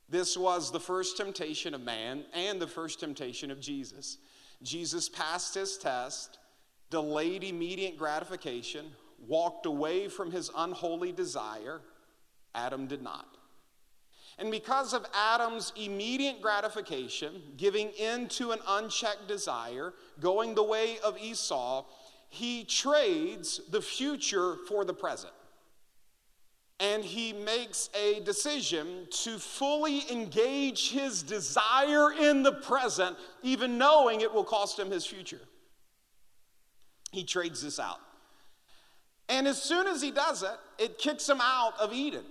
This 0.10 0.36
was 0.36 0.72
the 0.72 0.80
first 0.80 1.16
temptation 1.16 1.76
of 1.76 1.82
man 1.82 2.24
and 2.34 2.60
the 2.60 2.68
first 2.68 3.00
temptation 3.00 3.52
of 3.52 3.60
Jesus. 3.60 4.18
Jesus 4.64 5.08
passed 5.08 5.54
his 5.54 5.78
test, 5.78 6.40
delayed 6.90 7.44
immediate 7.44 7.98
gratification, 7.98 8.86
walked 9.28 9.68
away 9.68 10.08
from 10.08 10.32
his 10.32 10.50
unholy 10.56 11.12
desire. 11.12 11.82
Adam 12.56 12.88
did 12.88 13.02
not. 13.02 13.33
And 14.40 14.50
because 14.50 14.94
of 14.94 15.06
Adam's 15.14 15.72
immediate 15.76 16.42
gratification, 16.42 17.42
giving 17.56 17.90
in 17.92 18.28
to 18.30 18.52
an 18.52 18.60
unchecked 18.68 19.28
desire, 19.28 19.94
going 20.20 20.56
the 20.56 20.64
way 20.64 20.98
of 21.04 21.18
Esau, 21.22 21.86
he 22.30 22.64
trades 22.64 23.62
the 23.70 23.82
future 23.82 24.56
for 24.68 24.84
the 24.86 24.94
present 24.94 25.34
and 26.84 27.04
he 27.04 27.32
makes 27.32 27.90
a 27.96 28.20
decision 28.22 29.08
to 29.10 29.40
fully 29.40 30.04
engage 30.12 30.92
his 30.92 31.24
desire 31.24 32.12
in 32.12 32.44
the 32.44 32.52
present, 32.52 33.16
even 33.42 33.78
knowing 33.78 34.20
it 34.20 34.34
will 34.34 34.44
cost 34.44 34.78
him 34.78 34.92
his 34.92 35.06
future. 35.06 35.40
He 37.12 37.24
trades 37.24 37.62
this 37.62 37.80
out. 37.80 38.00
And 39.30 39.48
as 39.48 39.62
soon 39.62 39.88
as 39.88 40.02
he 40.02 40.12
does 40.12 40.44
it, 40.44 40.58
it 40.78 40.98
kicks 40.98 41.30
him 41.30 41.40
out 41.42 41.74
of 41.80 41.94
Eden. 41.94 42.26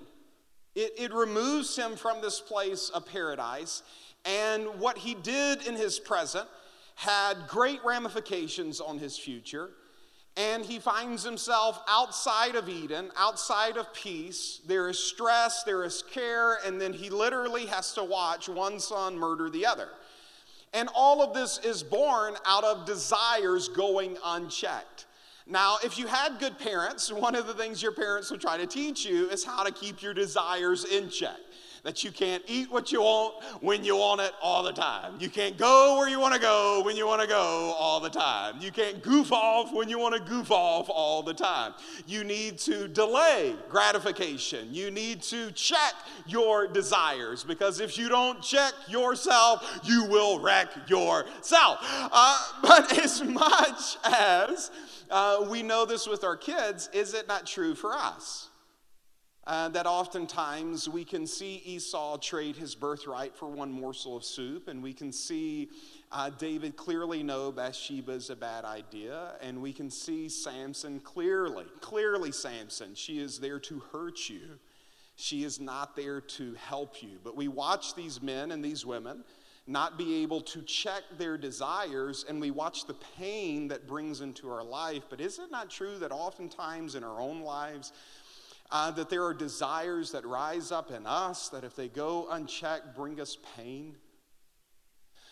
It, 0.75 0.93
it 0.99 1.13
removes 1.13 1.77
him 1.77 1.97
from 1.97 2.21
this 2.21 2.41
place 2.41 2.89
of 2.89 3.07
paradise. 3.07 3.83
And 4.25 4.67
what 4.79 4.99
he 4.99 5.15
did 5.15 5.67
in 5.67 5.75
his 5.75 5.99
present 5.99 6.49
had 6.95 7.35
great 7.49 7.81
ramifications 7.85 8.81
on 8.81 8.99
his 8.99 9.19
future 9.19 9.71
and 10.37 10.65
he 10.65 10.79
finds 10.79 11.23
himself 11.23 11.83
outside 11.87 12.55
of 12.55 12.69
Eden, 12.69 13.11
outside 13.17 13.77
of 13.77 13.93
peace. 13.93 14.61
There 14.67 14.89
is 14.89 14.99
stress, 14.99 15.63
there 15.65 15.85
is 15.85 16.03
care, 16.11 16.59
and 16.65 16.81
then 16.81 16.95
he 16.95 17.11
literally 17.11 17.67
has 17.67 17.93
to 17.95 18.05
watch 18.05 18.49
one 18.49 18.81
son 18.81 19.19
murder 19.19 19.51
the 19.51 19.67
other. 19.67 19.89
And 20.73 20.89
all 20.95 21.23
of 21.23 21.35
this 21.35 21.59
is 21.59 21.83
born 21.83 22.35
out 22.47 22.65
of 22.65 22.87
desires 22.87 23.69
going 23.69 24.17
unchecked. 24.25 25.05
Now, 25.47 25.77
if 25.85 25.99
you 25.99 26.07
had 26.07 26.39
good 26.39 26.59
parents, 26.59 27.13
one 27.13 27.35
of 27.35 27.47
the 27.47 27.55
things 27.55 27.83
your 27.83 27.93
parents 27.93 28.31
would 28.31 28.41
try 28.41 28.57
to 28.57 28.67
teach 28.67 29.05
you 29.05 29.29
is 29.29 29.45
how 29.45 29.65
to 29.65 29.73
keep 29.73 30.03
your 30.03 30.15
desires 30.15 30.85
in 30.85 31.09
check 31.11 31.39
that 31.83 32.05
you 32.05 32.13
can't 32.13 32.43
eat 32.47 32.71
what 32.71 32.93
you 32.93 33.01
want 33.01 33.43
when 33.61 33.85
you 33.85 33.97
want 33.97 34.21
it 34.21 34.33
all 34.41 34.63
the 34.63 34.73
time. 34.73 35.15
You 35.19 35.29
can't 35.29 35.57
go 35.59 35.97
where 35.99 36.09
you 36.09 36.21
want 36.21 36.35
to 36.35 36.41
go 36.41 36.83
when 36.85 36.97
you 36.97 37.07
want 37.07 37.23
to 37.23 37.27
go 37.27 37.75
all 37.77 37.99
the 37.99 38.11
time. 38.11 38.57
You 38.61 38.71
can't 38.71 39.03
goof 39.03 39.33
off 39.33 39.73
when 39.73 39.89
you 39.89 39.99
want 39.99 40.15
to 40.15 40.21
goof 40.21 40.51
off 40.53 40.89
all 40.89 41.23
the 41.23 41.35
time. 41.35 41.75
You 42.07 42.23
need 42.23 42.59
to 42.59 42.87
delay 42.87 43.57
gratification. 43.69 44.69
You 44.73 44.91
need 44.91 45.23
to 45.23 45.51
check 45.53 45.95
your 46.27 46.69
desires 46.69 47.43
because 47.43 47.81
if 47.81 47.99
you 47.99 48.09
don't 48.09 48.41
check 48.43 48.75
yourself, 48.89 49.81
you 49.83 50.05
will 50.05 50.39
wreck 50.39 50.89
yourself. 50.89 51.79
Uh, 51.83 52.39
but 52.63 52.97
as 52.97 53.25
much 53.25 53.97
as 54.05 54.71
uh, 55.11 55.47
we 55.49 55.63
know 55.63 55.85
this 55.85 56.07
with 56.07 56.25
our 56.25 56.37
kids, 56.37 56.89
is 56.93 57.15
it 57.15 57.29
not 57.29 57.47
true 57.47 57.75
for 57.75 57.95
us? 57.95 58.49
Uh, 59.45 59.69
that 59.71 59.87
oftentimes 59.87 60.89
we 60.89 61.05
can 61.05 61.27
see 61.27 61.61
Esau 61.65 62.17
trade 62.19 62.55
his 62.55 62.77
birthright 62.77 63.37
for 63.37 63.49
one 63.49 63.73
morsel 63.73 64.17
of 64.17 64.23
soup, 64.23 64.69
and 64.69 64.81
we 64.81 64.93
can 64.93 65.11
see 65.11 65.69
uh, 66.13 66.31
David 66.39 66.77
clearly 66.77 67.25
know 67.25 67.51
Bathsheba 67.51 68.13
is 68.13 68.31
a 68.31 68.37
bad 68.37 68.65
idea, 68.65 69.33
and 69.41 69.61
we 69.61 69.73
can 69.73 69.91
see 69.91 70.29
Samson 70.29 71.01
clearly, 71.01 71.65
clearly, 71.81 72.31
Samson, 72.31 72.95
she 72.95 73.19
is 73.19 73.41
there 73.41 73.59
to 73.59 73.81
hurt 73.91 74.29
you. 74.29 74.61
She 75.17 75.43
is 75.43 75.61
not 75.61 75.97
there 75.97 76.21
to 76.21 76.55
help 76.55 77.03
you. 77.03 77.19
But 77.23 77.37
we 77.37 77.49
watch 77.49 77.95
these 77.95 78.23
men 78.23 78.53
and 78.53 78.65
these 78.65 78.87
women 78.87 79.25
not 79.67 79.97
be 79.97 80.23
able 80.23 80.41
to 80.41 80.63
check 80.63 81.03
their 81.19 81.39
desires, 81.39 82.25
and 82.29 82.41
we 82.41 82.51
watch 82.51 82.87
the 82.87 82.97
pain 83.17 83.69
that 83.69 83.87
brings 83.87 84.21
into 84.21 84.51
our 84.51 84.65
life. 84.65 85.05
But 85.09 85.21
is 85.21 85.39
it 85.39 85.51
not 85.51 85.71
true 85.71 85.99
that 85.99 86.11
oftentimes 86.11 86.95
in 86.95 87.05
our 87.05 87.21
own 87.21 87.43
lives, 87.43 87.93
uh, 88.71 88.91
that 88.93 89.11
there 89.11 89.25
are 89.25 89.35
desires 89.35 90.11
that 90.13 90.25
rise 90.27 90.73
up 90.73 90.91
in 90.91 91.07
us 91.07 91.49
that, 91.51 91.63
if 91.63 91.77
they 91.77 91.89
go 91.89 92.27
unchecked, 92.31 92.97
bring 92.97 93.21
us 93.21 93.37
pain. 93.57 93.95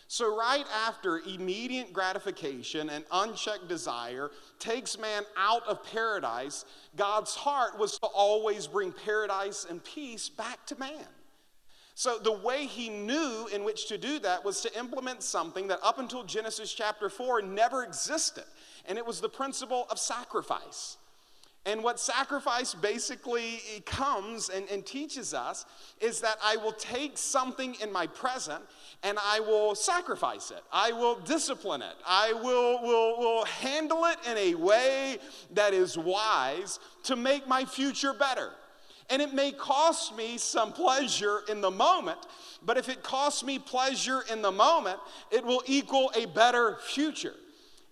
So, 0.07 0.37
right 0.37 0.67
after 0.87 1.21
immediate 1.21 1.93
gratification 1.93 2.91
and 2.91 3.05
unchecked 3.13 3.69
desire 3.69 4.31
takes 4.59 4.99
man 4.99 5.23
out 5.37 5.67
of 5.69 5.85
paradise, 5.85 6.65
God's 6.97 7.35
heart 7.35 7.79
was 7.79 7.99
to 8.01 8.07
always 8.07 8.67
bring 8.67 8.93
paradise 8.93 9.65
and 9.69 9.83
peace 9.83 10.29
back 10.29 10.67
to 10.67 10.79
man. 10.79 11.07
So, 12.01 12.17
the 12.17 12.33
way 12.33 12.65
he 12.65 12.89
knew 12.89 13.47
in 13.53 13.63
which 13.63 13.89
to 13.89 13.99
do 13.99 14.19
that 14.21 14.43
was 14.43 14.63
to 14.63 14.79
implement 14.79 15.23
something 15.23 15.69
that 15.69 15.81
up 15.83 15.99
until 15.99 16.23
Genesis 16.25 16.73
chapter 16.73 17.11
4 17.11 17.43
never 17.43 17.85
existed, 17.85 18.45
and 18.87 18.97
it 18.97 19.05
was 19.05 19.21
the 19.21 19.29
principle 19.29 19.87
of 19.91 19.99
sacrifice. 19.99 20.97
And 21.67 21.85
what 21.85 22.01
sacrifice 22.01 22.73
basically 22.73 23.61
comes 23.85 24.49
and, 24.49 24.67
and, 24.71 24.87
teaches 24.87 25.35
us 25.35 25.67
is 26.01 26.23
that 26.23 26.39
I 26.43 26.57
will 26.57 26.73
take 26.73 27.19
something 27.19 27.77
in 27.83 27.93
my 27.93 28.07
present 28.07 28.65
and 29.03 29.19
I 29.23 29.41
will 29.41 29.75
sacrifice 29.75 30.51
it. 30.51 30.63
I 30.73 30.93
will 30.93 31.17
discipline 31.17 31.83
it. 31.83 31.97
I 32.09 32.33
will, 32.33 32.81
will, 32.81 33.19
will 33.19 33.45
handle 33.45 34.07
it 34.07 34.17
in 34.27 34.39
a 34.39 34.55
way 34.55 35.19
that 35.53 35.75
is 35.75 35.99
wise 35.99 36.81
to 37.03 37.15
make 37.15 37.47
my 37.47 37.67
future 37.67 38.15
better. 38.15 38.53
And 39.11 39.21
it 39.21 39.35
may 39.35 39.51
cost 39.53 40.17
me 40.17 40.39
some 40.39 40.73
pleasure 40.73 41.41
in 41.49 41.61
the 41.61 41.71
moment, 41.71 42.19
but 42.65 42.79
if 42.79 42.89
it 42.89 43.03
costs 43.03 43.43
me 43.43 43.59
pleasure 43.59 44.23
in 44.31 44.41
the 44.41 44.53
moment, 44.53 44.99
it 45.31 45.45
will 45.45 45.63
equal 45.67 46.13
a 46.15 46.27
better 46.27 46.79
future. 46.83 47.35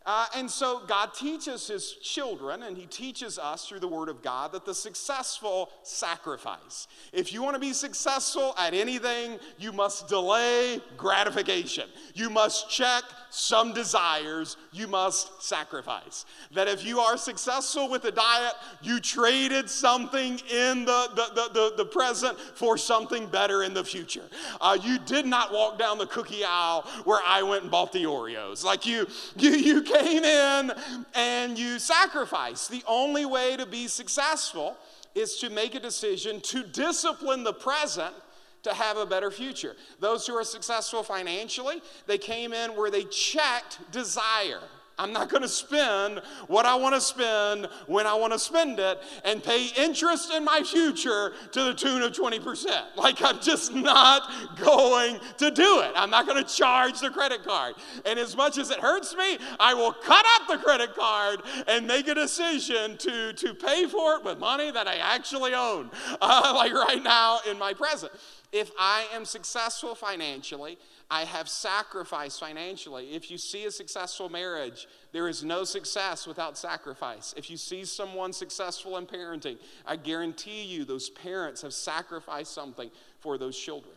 Uh, 0.09 0.25
and 0.37 0.51
so 0.51 0.81
God 0.87 1.13
teaches 1.13 1.69
his 1.69 1.93
children, 1.93 2.63
and 2.63 2.79
he 2.79 2.87
teaches 2.87 3.39
us 3.39 3.69
through 3.69 3.81
the 3.81 3.89
word 3.89 4.09
of 4.09 4.23
God, 4.23 4.53
that 4.53 4.65
the 4.65 4.75
successful 4.75 5.69
sacrifice. 5.83 6.89
If 7.13 7.31
you 7.31 7.43
want 7.43 7.57
to 7.57 7.61
be 7.61 7.75
successful 7.75 8.55
at 8.57 8.73
anything, 8.73 9.39
you 9.59 9.71
must 9.71 10.09
delay 10.09 10.81
gratification. 10.97 11.91
You 12.15 12.31
must 12.31 12.71
check 12.71 13.03
some 13.29 13.75
desires, 13.75 14.57
you 14.73 14.87
must 14.87 15.43
sacrifice. 15.43 16.25
That 16.53 16.69
if 16.69 16.87
you 16.87 17.01
are 17.01 17.19
successful 17.19 17.91
with 17.91 18.07
a 18.07 18.11
diet, 18.11 18.55
you 18.81 19.01
traded 19.01 19.69
something 19.69 20.41
in 20.51 20.87
the, 20.87 21.11
the, 21.15 21.33
the, 21.35 21.51
the, 21.53 21.75
the 21.77 21.85
present 21.85 22.39
for 22.39 22.79
something 22.79 23.27
better 23.27 23.63
in 23.63 23.75
the 23.75 23.85
future. 23.85 24.25
Uh, 24.59 24.79
you 24.83 24.99
did 25.01 25.27
not 25.27 25.53
walk 25.53 25.79
down 25.79 25.99
the 25.99 26.07
cookie 26.07 26.45
aisle 26.47 26.89
where 27.05 27.21
I 27.27 27.43
went 27.43 27.65
and 27.65 27.71
bought 27.71 27.93
the 27.93 28.05
Oreos. 28.05 28.65
Like 28.65 28.87
you, 28.87 29.07
you, 29.37 29.51
you 29.51 29.83
came 30.01 30.25
in 30.25 30.73
and 31.15 31.59
you 31.59 31.79
sacrificed. 31.79 32.71
The 32.71 32.83
only 32.87 33.27
way 33.27 33.57
to 33.57 33.67
be 33.67 33.89
successful 33.89 34.77
is 35.15 35.39
to 35.39 35.51
make 35.51 35.75
a 35.75 35.81
decision 35.81 36.41
to 36.43 36.63
discipline 36.65 37.45
the 37.45 37.53
present 37.53 38.15
to 38.63 38.75
have 38.75 38.97
a 38.97 39.07
better 39.07 39.31
future. 39.31 39.77
Those 40.01 40.27
who 40.27 40.35
are 40.35 40.45
successful 40.45 41.03
financially, 41.03 41.81
they 42.07 42.19
came 42.19 42.53
in 42.53 42.77
where 42.77 42.91
they 42.91 43.05
checked 43.05 43.79
desire. 43.93 44.61
I'm 44.99 45.13
not 45.13 45.29
going 45.29 45.43
to 45.43 45.49
spend 45.49 46.21
what 46.49 46.67
I 46.67 46.75
want 46.75 46.95
to 46.95 47.01
spend 47.01 47.69
when 47.87 48.07
I 48.07 48.15
want 48.15 48.33
to 48.33 48.39
spend 48.39 48.81
it 48.81 49.01
and 49.25 49.43
pay 49.43 49.69
interest 49.77 50.33
in 50.33 50.45
my 50.45 50.63
future 50.63 51.33
to 51.53 51.65
the 51.65 51.75
tune 51.75 52.03
of 52.03 52.13
20%. 52.13 52.67
Like, 52.97 53.23
I'm 53.23 53.39
just 53.41 53.73
not 53.73 54.23
going 54.59 55.21
to 55.39 55.51
do 55.51 55.81
it. 55.81 55.93
I'm 55.95 56.11
not 56.11 56.27
going 56.27 56.43
to 56.43 56.55
charge 56.55 57.01
the 57.01 57.11
credit 57.11 57.45
card. 57.45 57.77
And 58.05 58.19
as 58.19 58.37
much 58.37 58.59
as 58.59 58.71
it 58.71 58.81
hurts 58.81 59.15
me, 59.15 59.39
I 59.61 59.73
will 59.75 59.93
cut 59.93 60.27
up 60.35 60.49
the 60.49 60.59
credit 60.59 60.95
card 60.95 61.43
and 61.69 61.87
make 61.87 62.09
a 62.09 62.15
decision 62.15 62.97
to, 62.99 63.33
to 63.35 63.55
pay 63.55 63.87
for 63.87 64.17
it 64.17 64.25
with 64.25 64.39
money 64.39 64.71
that 64.71 64.89
I 64.89 64.97
actually 64.97 65.55
own, 65.55 65.91
uh, 66.21 66.53
like 66.57 66.73
right 66.73 67.03
now 67.03 67.39
in 67.49 67.59
my 67.59 67.73
present. 67.73 68.13
If 68.51 68.71
I 68.79 69.07
am 69.13 69.25
successful 69.25 69.95
financially, 69.95 70.79
I 71.11 71.25
have 71.25 71.49
sacrificed 71.49 72.39
financially. 72.39 73.15
If 73.15 73.31
you 73.31 73.39
see 73.39 73.65
a 73.65 73.71
successful 73.71 74.29
marriage, 74.29 74.87
there 75.13 75.27
is 75.27 75.43
no 75.43 75.65
success 75.65 76.27
without 76.27 76.59
sacrifice. 76.59 77.33
If 77.37 77.49
you 77.49 77.57
see 77.57 77.87
someone 77.87 78.35
successful 78.35 78.99
in 78.99 79.07
parenting, 79.07 79.57
I 79.87 79.97
guarantee 79.97 80.65
you 80.65 80.85
those 80.85 81.09
parents 81.09 81.63
have 81.63 81.73
sacrificed 81.73 82.53
something 82.53 82.91
for 83.21 83.39
those 83.39 83.59
children. 83.59 83.95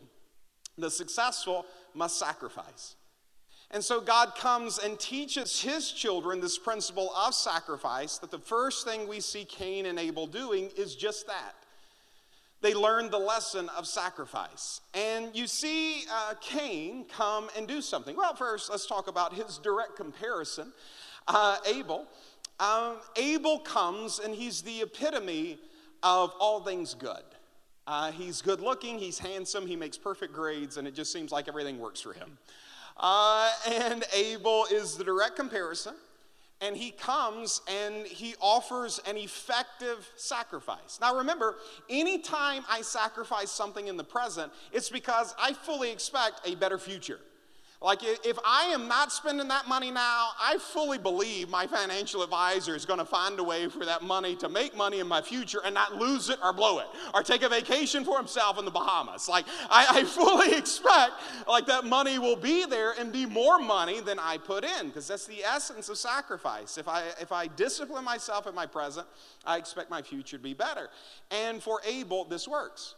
The 0.77 0.89
successful 0.89 1.65
must 1.93 2.17
sacrifice. 2.17 2.95
And 3.71 3.83
so 3.83 3.99
God 3.99 4.35
comes 4.35 4.79
and 4.79 4.97
teaches 4.97 5.61
his 5.61 5.91
children 5.91 6.39
this 6.39 6.57
principle 6.57 7.11
of 7.13 7.33
sacrifice 7.33 8.19
that 8.19 8.31
the 8.31 8.39
first 8.39 8.85
thing 8.85 9.07
we 9.07 9.19
see 9.19 9.43
Cain 9.43 9.85
and 9.85 9.99
Abel 9.99 10.27
doing 10.27 10.69
is 10.77 10.95
just 10.95 11.27
that 11.27 11.55
they 12.61 12.73
learned 12.73 13.11
the 13.11 13.19
lesson 13.19 13.69
of 13.69 13.87
sacrifice. 13.87 14.81
And 14.93 15.35
you 15.35 15.47
see 15.47 16.05
uh, 16.11 16.35
Cain 16.39 17.05
come 17.05 17.49
and 17.57 17.67
do 17.67 17.81
something. 17.81 18.15
Well, 18.15 18.35
first, 18.35 18.69
let's 18.69 18.85
talk 18.85 19.07
about 19.07 19.33
his 19.33 19.57
direct 19.57 19.95
comparison 19.95 20.71
uh, 21.27 21.57
Abel. 21.65 22.07
Um, 22.59 22.97
Abel 23.15 23.59
comes 23.59 24.19
and 24.19 24.35
he's 24.35 24.61
the 24.61 24.81
epitome 24.81 25.59
of 26.03 26.33
all 26.39 26.63
things 26.63 26.93
good. 26.93 27.23
Uh, 27.87 28.11
he's 28.11 28.41
good 28.41 28.61
looking, 28.61 28.99
he's 28.99 29.17
handsome, 29.17 29.65
he 29.65 29.75
makes 29.75 29.97
perfect 29.97 30.33
grades, 30.33 30.77
and 30.77 30.87
it 30.87 30.93
just 30.93 31.11
seems 31.11 31.31
like 31.31 31.47
everything 31.47 31.79
works 31.79 31.99
for 31.99 32.13
him. 32.13 32.37
Uh, 32.95 33.51
and 33.67 34.03
Abel 34.13 34.65
is 34.71 34.95
the 34.95 35.03
direct 35.03 35.35
comparison 35.35 35.95
and 36.61 36.77
he 36.77 36.91
comes 36.91 37.61
and 37.67 38.05
he 38.05 38.35
offers 38.39 38.99
an 39.07 39.17
effective 39.17 40.07
sacrifice. 40.15 40.99
Now 41.01 41.17
remember, 41.17 41.55
anytime 41.89 42.63
I 42.69 42.81
sacrifice 42.81 43.51
something 43.51 43.87
in 43.87 43.97
the 43.97 44.03
present, 44.03 44.51
it's 44.71 44.89
because 44.89 45.33
I 45.39 45.53
fully 45.53 45.91
expect 45.91 46.47
a 46.47 46.55
better 46.55 46.77
future. 46.77 47.19
Like, 47.83 48.03
if 48.03 48.37
I 48.45 48.65
am 48.65 48.87
not 48.87 49.11
spending 49.11 49.47
that 49.47 49.67
money 49.67 49.89
now, 49.89 50.29
I 50.39 50.59
fully 50.59 50.99
believe 50.99 51.49
my 51.49 51.65
financial 51.65 52.21
advisor 52.21 52.75
is 52.75 52.85
going 52.85 52.99
to 52.99 53.05
find 53.05 53.39
a 53.39 53.43
way 53.43 53.69
for 53.69 53.85
that 53.85 54.03
money 54.03 54.35
to 54.35 54.49
make 54.49 54.77
money 54.77 54.99
in 54.99 55.07
my 55.07 55.19
future 55.19 55.61
and 55.65 55.73
not 55.73 55.95
lose 55.95 56.29
it 56.29 56.37
or 56.43 56.53
blow 56.53 56.77
it 56.77 56.85
or 57.15 57.23
take 57.23 57.41
a 57.41 57.49
vacation 57.49 58.05
for 58.05 58.19
himself 58.19 58.59
in 58.59 58.65
the 58.65 58.71
Bahamas. 58.71 59.27
Like, 59.27 59.45
I, 59.67 59.87
I 59.89 60.03
fully 60.05 60.55
expect 60.55 61.13
like 61.47 61.65
that 61.65 61.83
money 61.83 62.19
will 62.19 62.35
be 62.35 62.67
there 62.67 62.93
and 62.99 63.11
be 63.11 63.25
more 63.25 63.57
money 63.57 63.99
than 63.99 64.19
I 64.19 64.37
put 64.37 64.63
in 64.63 64.87
because 64.87 65.07
that's 65.07 65.25
the 65.25 65.43
essence 65.43 65.89
of 65.89 65.97
sacrifice. 65.97 66.77
If 66.77 66.87
I, 66.87 67.05
if 67.19 67.31
I 67.31 67.47
discipline 67.47 68.05
myself 68.05 68.45
in 68.45 68.53
my 68.53 68.67
present, 68.67 69.07
I 69.43 69.57
expect 69.57 69.89
my 69.89 70.03
future 70.03 70.37
to 70.37 70.43
be 70.43 70.53
better. 70.53 70.89
And 71.31 71.63
for 71.63 71.81
Abel, 71.83 72.25
this 72.25 72.47
works. 72.47 72.93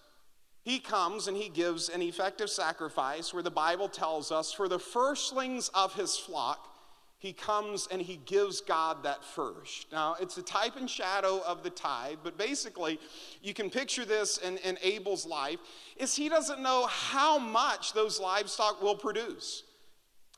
He 0.63 0.79
comes 0.79 1.27
and 1.27 1.35
he 1.35 1.49
gives 1.49 1.89
an 1.89 2.01
effective 2.01 2.49
sacrifice 2.49 3.33
where 3.33 3.43
the 3.43 3.51
Bible 3.51 3.89
tells 3.89 4.31
us 4.31 4.53
for 4.53 4.69
the 4.69 4.79
firstlings 4.79 5.69
of 5.73 5.93
his 5.93 6.15
flock, 6.17 6.69
he 7.17 7.33
comes 7.33 7.87
and 7.91 8.01
he 8.01 8.17
gives 8.25 8.61
God 8.61 9.03
that 9.03 9.23
first. 9.23 9.91
Now, 9.91 10.15
it's 10.19 10.37
a 10.37 10.41
type 10.41 10.75
and 10.77 10.89
shadow 10.89 11.41
of 11.45 11.63
the 11.63 11.69
tithe, 11.69 12.17
but 12.23 12.37
basically, 12.37 12.99
you 13.41 13.53
can 13.53 13.69
picture 13.69 14.05
this 14.05 14.37
in, 14.37 14.57
in 14.57 14.77
Abel's 14.81 15.25
life, 15.25 15.59
is 15.97 16.15
he 16.15 16.27
doesn't 16.27 16.61
know 16.61 16.85
how 16.87 17.37
much 17.37 17.93
those 17.93 18.19
livestock 18.19 18.81
will 18.81 18.95
produce. 18.95 19.63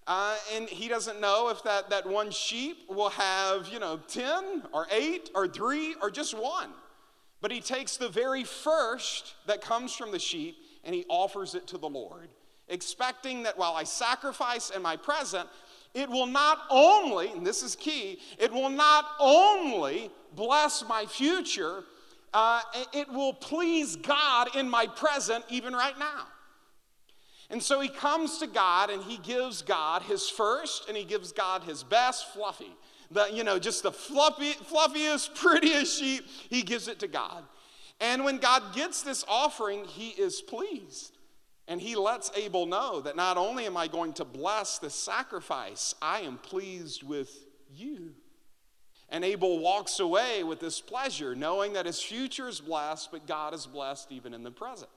Uh, 0.08 0.36
and 0.56 0.70
he 0.70 0.88
doesn't 0.88 1.20
know 1.20 1.50
if 1.50 1.64
that, 1.64 1.90
that 1.90 2.06
one 2.08 2.30
sheep 2.30 2.78
will 2.88 3.10
have, 3.10 3.68
you 3.68 3.80
know, 3.80 4.00
10 4.08 4.64
or 4.72 4.86
8 4.92 5.32
or 5.34 5.48
3 5.48 5.96
or 6.02 6.12
just 6.12 6.38
one. 6.38 6.70
But 7.42 7.52
he 7.52 7.62
takes 7.62 7.98
the 7.98 8.10
very 8.10 8.44
first 8.44 9.36
that 9.46 9.62
comes 9.62 9.94
from 9.94 10.12
the 10.12 10.20
sheep 10.20 10.58
and 10.84 10.96
he 10.96 11.06
offers 11.10 11.56
it 11.56 11.68
to 11.68 11.78
the 11.78 11.90
Lord, 11.90 12.30
expecting 12.68 13.44
that 13.44 13.58
while 13.58 13.74
I 13.74 13.84
sacrifice 13.84 14.70
in 14.70 14.82
my 14.82 14.96
present, 14.96 15.50
it 15.94 16.10
will 16.10 16.28
not 16.28 16.60
only, 16.70 17.30
and 17.30 17.46
this 17.46 17.64
is 17.64 17.76
key, 17.76 18.20
it 18.38 18.52
will 18.52 18.70
not 18.70 19.06
only 19.20 20.12
bless 20.36 20.88
my 20.88 21.06
future, 21.06 21.84
uh, 22.34 22.62
it 22.94 23.10
will 23.10 23.34
please 23.34 23.96
God 23.96 24.56
in 24.56 24.70
my 24.70 24.88
present, 24.88 25.46
even 25.50 25.74
right 25.74 25.98
now. 25.98 26.28
And 27.50 27.62
so 27.62 27.80
he 27.80 27.90
comes 27.90 28.40
to 28.40 28.48
God 28.48 28.90
and 28.90 29.04
he 29.04 29.18
gives 29.18 29.62
God 29.62 30.02
his 30.02 30.30
first 30.30 30.90
and 30.90 30.98
he 30.98 31.04
gives 31.04 31.32
God 31.32 31.64
his 31.64 31.84
best, 31.84 32.34
fluffy. 32.34 32.76
The, 33.12 33.30
you 33.32 33.44
know, 33.44 33.60
just 33.60 33.84
the 33.84 33.92
fluffy, 33.92 34.54
fluffiest, 34.54 35.36
prettiest 35.42 36.00
sheep, 36.00 36.28
he 36.50 36.62
gives 36.64 36.88
it 36.88 37.00
to 37.00 37.08
God. 37.08 37.44
And 38.00 38.26
when 38.26 38.38
God 38.38 38.74
gets 38.74 39.04
this 39.04 39.24
offering, 39.28 39.86
he 39.86 40.10
is 40.10 40.42
pleased. 40.42 41.18
And 41.68 41.82
he 41.82 41.96
lets 41.96 42.32
Abel 42.36 42.66
know 42.66 43.02
that 43.02 43.16
not 43.16 43.38
only 43.38 43.66
am 43.66 43.76
I 43.78 43.88
going 43.88 44.14
to 44.14 44.26
bless 44.26 44.78
the 44.78 44.90
sacrifice, 44.90 45.96
I 46.02 46.22
am 46.22 46.38
pleased 46.38 47.04
with 47.04 47.32
you. 47.74 48.14
And 49.10 49.24
Abel 49.24 49.60
walks 49.60 50.00
away 50.00 50.44
with 50.44 50.60
this 50.60 50.82
pleasure, 50.82 51.36
knowing 51.36 51.74
that 51.74 51.86
his 51.86 52.02
future 52.02 52.48
is 52.48 52.60
blessed, 52.60 53.12
but 53.12 53.28
God 53.28 53.54
is 53.54 53.66
blessed 53.66 54.12
even 54.12 54.34
in 54.34 54.44
the 54.44 54.52
present. 54.52 54.90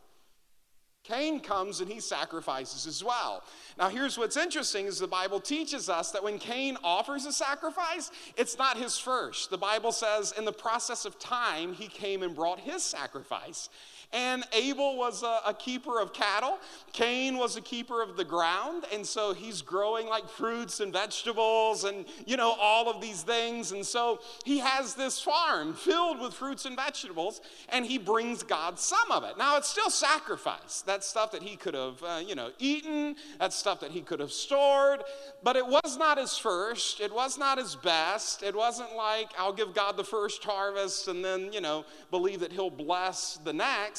Cain 1.09 1.41
comes 1.41 1.81
and 1.81 1.91
he 1.91 2.01
sacrifices 2.01 2.87
as 2.87 3.03
well. 3.03 3.43
Now, 3.79 3.89
here's 3.89 4.19
what's 4.19 4.37
interesting 4.37 4.87
is 4.87 4.99
the 4.99 5.07
Bible 5.07 5.41
teaches 5.41 5.89
us 5.89 6.11
that 6.11 6.23
when 6.23 6.39
Cain 6.39 6.77
offers 6.85 7.25
a 7.25 7.33
sacrifice, 7.33 8.11
it's 8.37 8.59
not 8.59 8.77
his 8.77 8.99
first. 8.99 9.51
The 9.51 9.57
Bible 9.57 9.93
says 9.93 10.35
in 10.37 10.45
the 10.45 10.53
process 10.53 11.07
of 11.07 11.19
time, 11.19 11.73
he 11.73 11.89
came 11.89 12.23
and 12.23 12.35
brought 12.35 12.61
his 12.61 12.83
sacrifice. 12.83 13.71
And 14.13 14.43
Abel 14.55 14.97
was 14.97 15.23
a, 15.23 15.41
a, 15.47 15.53
keeper 15.53 16.01
of 16.01 16.15
cattle. 16.15 16.59
Cain 16.95 17.37
was 17.37 17.57
a 17.57 17.61
keeper 17.61 18.03
of 18.03 18.17
the 18.17 18.25
ground. 18.25 18.87
And 18.91 19.07
so 19.07 19.35
he's 19.35 19.61
growing 19.61 20.07
like 20.07 20.27
fruits 20.31 20.81
and 20.81 20.91
vegetables 20.91 21.85
and, 21.85 22.07
you 22.27 22.39
know, 22.39 22.57
all 22.59 22.89
of 22.89 23.03
these 23.03 23.23
things. 23.23 23.73
And 23.73 23.85
so 23.85 24.21
he 24.47 24.61
has 24.61 24.95
this 24.95 25.21
farm 25.21 25.75
filled 25.75 26.21
with 26.21 26.33
fruits 26.33 26.65
and 26.65 26.75
vegetables, 26.75 27.43
and 27.69 27.85
he 27.85 27.99
brings 27.99 28.43
God 28.43 28.79
some 28.79 29.11
of 29.11 29.25
it. 29.25 29.37
Now, 29.37 29.59
it's 29.59 29.69
still 29.69 29.91
sacrifice. 29.91 30.83
That's 30.87 31.07
stuff 31.07 31.33
that 31.33 31.43
he 31.43 31.57
could 31.57 31.75
have, 31.75 32.03
uh, 32.03 32.23
you 32.27 32.35
know, 32.35 32.51
eaten. 32.59 33.15
That's 33.39 33.57
stuff 33.57 33.81
that 33.81 33.91
he 33.91 34.01
could 34.01 34.21
have 34.21 34.33
stored. 34.33 35.03
But 35.43 35.57
it 35.57 35.67
was 35.67 35.99
not 35.99 36.17
his 36.17 36.39
first. 36.39 37.01
It 37.01 37.15
was 37.15 37.37
not 37.37 37.59
his 37.59 37.77
best. 37.77 38.43
It 38.43 38.57
wasn't 38.57 38.97
like, 38.97 39.29
I'll 39.39 39.53
give 39.53 39.75
God 39.75 39.99
the 39.99 40.05
first 40.05 40.43
harvest 40.45 41.09
and 41.09 41.23
then, 41.23 41.53
you 41.53 41.61
know, 41.61 41.85
believe 42.11 42.41
that 42.41 42.53
he'll 42.53 42.71
bless 42.71 43.39
the 43.45 43.53
next. 43.53 43.98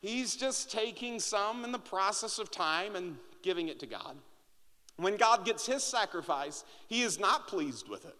He's 0.00 0.34
just 0.34 0.70
taking 0.70 1.20
some 1.20 1.64
in 1.64 1.72
the 1.72 1.78
process 1.78 2.38
of 2.38 2.50
time 2.50 2.96
and 2.96 3.16
giving 3.42 3.68
it 3.68 3.78
to 3.80 3.86
God. 3.86 4.16
When 4.96 5.16
God 5.16 5.44
gets 5.44 5.66
his 5.66 5.82
sacrifice, 5.82 6.64
he 6.86 7.02
is 7.02 7.18
not 7.18 7.48
pleased 7.48 7.88
with 7.88 8.04
it. 8.04 8.16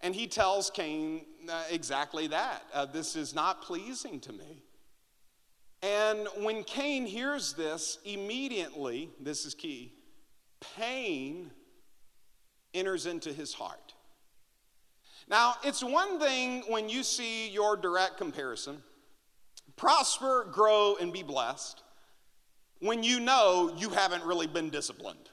And 0.00 0.14
he 0.14 0.26
tells 0.26 0.70
Cain 0.70 1.24
uh, 1.48 1.64
exactly 1.70 2.26
that. 2.28 2.62
Uh, 2.72 2.84
this 2.86 3.16
is 3.16 3.34
not 3.34 3.62
pleasing 3.62 4.20
to 4.20 4.32
me. 4.32 4.62
And 5.82 6.28
when 6.38 6.62
Cain 6.64 7.06
hears 7.06 7.52
this, 7.54 7.98
immediately, 8.04 9.10
this 9.20 9.44
is 9.44 9.54
key, 9.54 9.92
pain 10.76 11.50
enters 12.72 13.06
into 13.06 13.32
his 13.32 13.52
heart. 13.52 13.94
Now, 15.28 15.54
it's 15.62 15.82
one 15.82 16.18
thing 16.18 16.64
when 16.68 16.88
you 16.88 17.02
see 17.02 17.48
your 17.48 17.76
direct 17.76 18.18
comparison 18.18 18.82
prosper, 19.76 20.46
grow, 20.50 20.96
and 21.00 21.12
be 21.12 21.22
blessed 21.22 21.82
when 22.80 23.02
you 23.02 23.20
know 23.20 23.72
you 23.76 23.88
haven't 23.90 24.24
really 24.24 24.46
been 24.46 24.70
disciplined. 24.70 25.30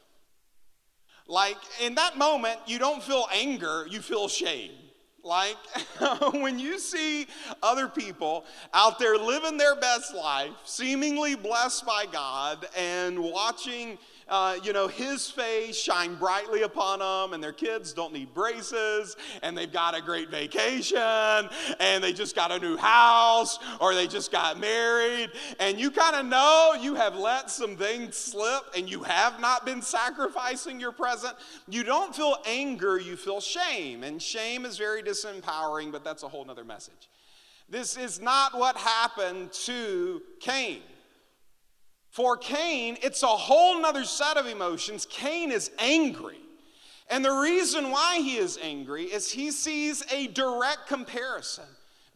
Like 1.27 1.57
in 1.81 1.95
that 1.95 2.17
moment, 2.17 2.59
you 2.65 2.79
don't 2.79 3.03
feel 3.03 3.27
anger, 3.33 3.85
you 3.89 4.01
feel 4.01 4.27
shame. 4.27 4.71
Like 5.23 5.57
when 6.33 6.59
you 6.59 6.79
see 6.79 7.27
other 7.61 7.87
people 7.87 8.45
out 8.73 8.99
there 8.99 9.17
living 9.17 9.57
their 9.57 9.75
best 9.75 10.15
life, 10.15 10.51
seemingly 10.65 11.35
blessed 11.35 11.85
by 11.85 12.05
God, 12.11 12.65
and 12.75 13.19
watching 13.19 13.97
uh, 14.31 14.57
you 14.63 14.71
know, 14.71 14.87
his 14.87 15.29
face 15.29 15.77
shine 15.77 16.15
brightly 16.15 16.61
upon 16.61 16.99
them, 16.99 17.33
and 17.33 17.43
their 17.43 17.51
kids 17.51 17.91
don't 17.91 18.13
need 18.13 18.33
braces, 18.33 19.17
and 19.43 19.57
they've 19.57 19.73
got 19.73 19.95
a 19.95 20.01
great 20.01 20.31
vacation, 20.31 20.97
and 21.79 22.01
they 22.01 22.13
just 22.13 22.33
got 22.33 22.49
a 22.49 22.57
new 22.57 22.77
house, 22.77 23.59
or 23.81 23.93
they 23.93 24.07
just 24.07 24.31
got 24.31 24.57
married, 24.57 25.29
and 25.59 25.77
you 25.77 25.91
kind 25.91 26.15
of 26.15 26.25
know 26.25 26.77
you 26.79 26.95
have 26.95 27.15
let 27.15 27.51
some 27.51 27.75
things 27.75 28.15
slip, 28.15 28.63
and 28.75 28.89
you 28.89 29.03
have 29.03 29.41
not 29.41 29.65
been 29.65 29.81
sacrificing 29.81 30.79
your 30.79 30.93
present. 30.93 31.35
You 31.67 31.83
don't 31.83 32.15
feel 32.15 32.37
anger, 32.45 32.97
you 32.97 33.17
feel 33.17 33.41
shame, 33.41 34.03
and 34.03 34.21
shame 34.21 34.65
is 34.65 34.77
very 34.77 35.03
disempowering, 35.03 35.91
but 35.91 36.05
that's 36.05 36.23
a 36.23 36.29
whole 36.29 36.49
other 36.49 36.63
message. 36.63 37.09
This 37.67 37.97
is 37.97 38.21
not 38.21 38.57
what 38.57 38.77
happened 38.77 39.51
to 39.65 40.21
Cain. 40.39 40.81
For 42.11 42.35
Cain, 42.35 42.97
it's 43.01 43.23
a 43.23 43.27
whole 43.27 43.81
nother 43.81 44.03
set 44.03 44.35
of 44.35 44.45
emotions. 44.45 45.07
Cain 45.09 45.49
is 45.49 45.71
angry. 45.79 46.39
And 47.09 47.23
the 47.23 47.31
reason 47.31 47.89
why 47.89 48.19
he 48.19 48.35
is 48.35 48.59
angry 48.61 49.05
is 49.05 49.31
he 49.31 49.49
sees 49.49 50.03
a 50.11 50.27
direct 50.27 50.87
comparison. 50.87 51.65